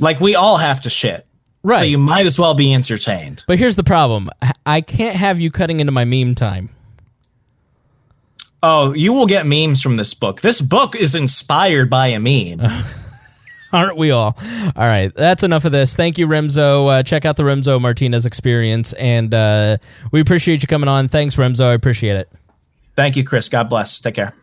Like 0.00 0.20
we 0.20 0.34
all 0.34 0.56
have 0.56 0.80
to 0.82 0.90
shit. 0.90 1.26
Right. 1.62 1.78
So 1.80 1.84
you 1.84 1.98
might 1.98 2.26
as 2.26 2.38
well 2.38 2.54
be 2.54 2.72
entertained. 2.72 3.44
But 3.46 3.58
here's 3.58 3.76
the 3.76 3.84
problem: 3.84 4.30
I- 4.40 4.52
I 4.64 4.80
can't 4.80 5.16
have 5.16 5.40
you 5.40 5.50
cutting 5.50 5.80
into 5.80 5.92
my 5.92 6.04
meme 6.04 6.34
time. 6.34 6.70
Oh, 8.62 8.92
you 8.92 9.12
will 9.12 9.26
get 9.26 9.46
memes 9.46 9.82
from 9.82 9.96
this 9.96 10.14
book. 10.14 10.40
This 10.40 10.60
book 10.60 10.96
is 10.96 11.14
inspired 11.14 11.88
by 11.88 12.08
a 12.08 12.18
meme. 12.18 12.60
Aren't 13.72 13.96
we 13.96 14.10
all? 14.10 14.36
All 14.76 14.86
right, 14.86 15.14
that's 15.14 15.42
enough 15.42 15.64
of 15.64 15.72
this. 15.72 15.94
Thank 15.94 16.18
you, 16.18 16.26
Remso. 16.26 16.88
Uh, 16.88 17.02
check 17.02 17.24
out 17.24 17.36
the 17.36 17.42
Remso 17.42 17.80
Martinez 17.80 18.24
experience, 18.26 18.92
and 18.94 19.32
uh, 19.34 19.76
we 20.10 20.20
appreciate 20.20 20.62
you 20.62 20.68
coming 20.68 20.88
on. 20.88 21.08
Thanks, 21.08 21.36
Remso. 21.36 21.66
I 21.66 21.74
appreciate 21.74 22.16
it. 22.16 22.30
Thank 22.96 23.16
you, 23.16 23.24
Chris. 23.24 23.48
God 23.48 23.68
bless. 23.68 24.00
Take 24.00 24.14
care. 24.14 24.34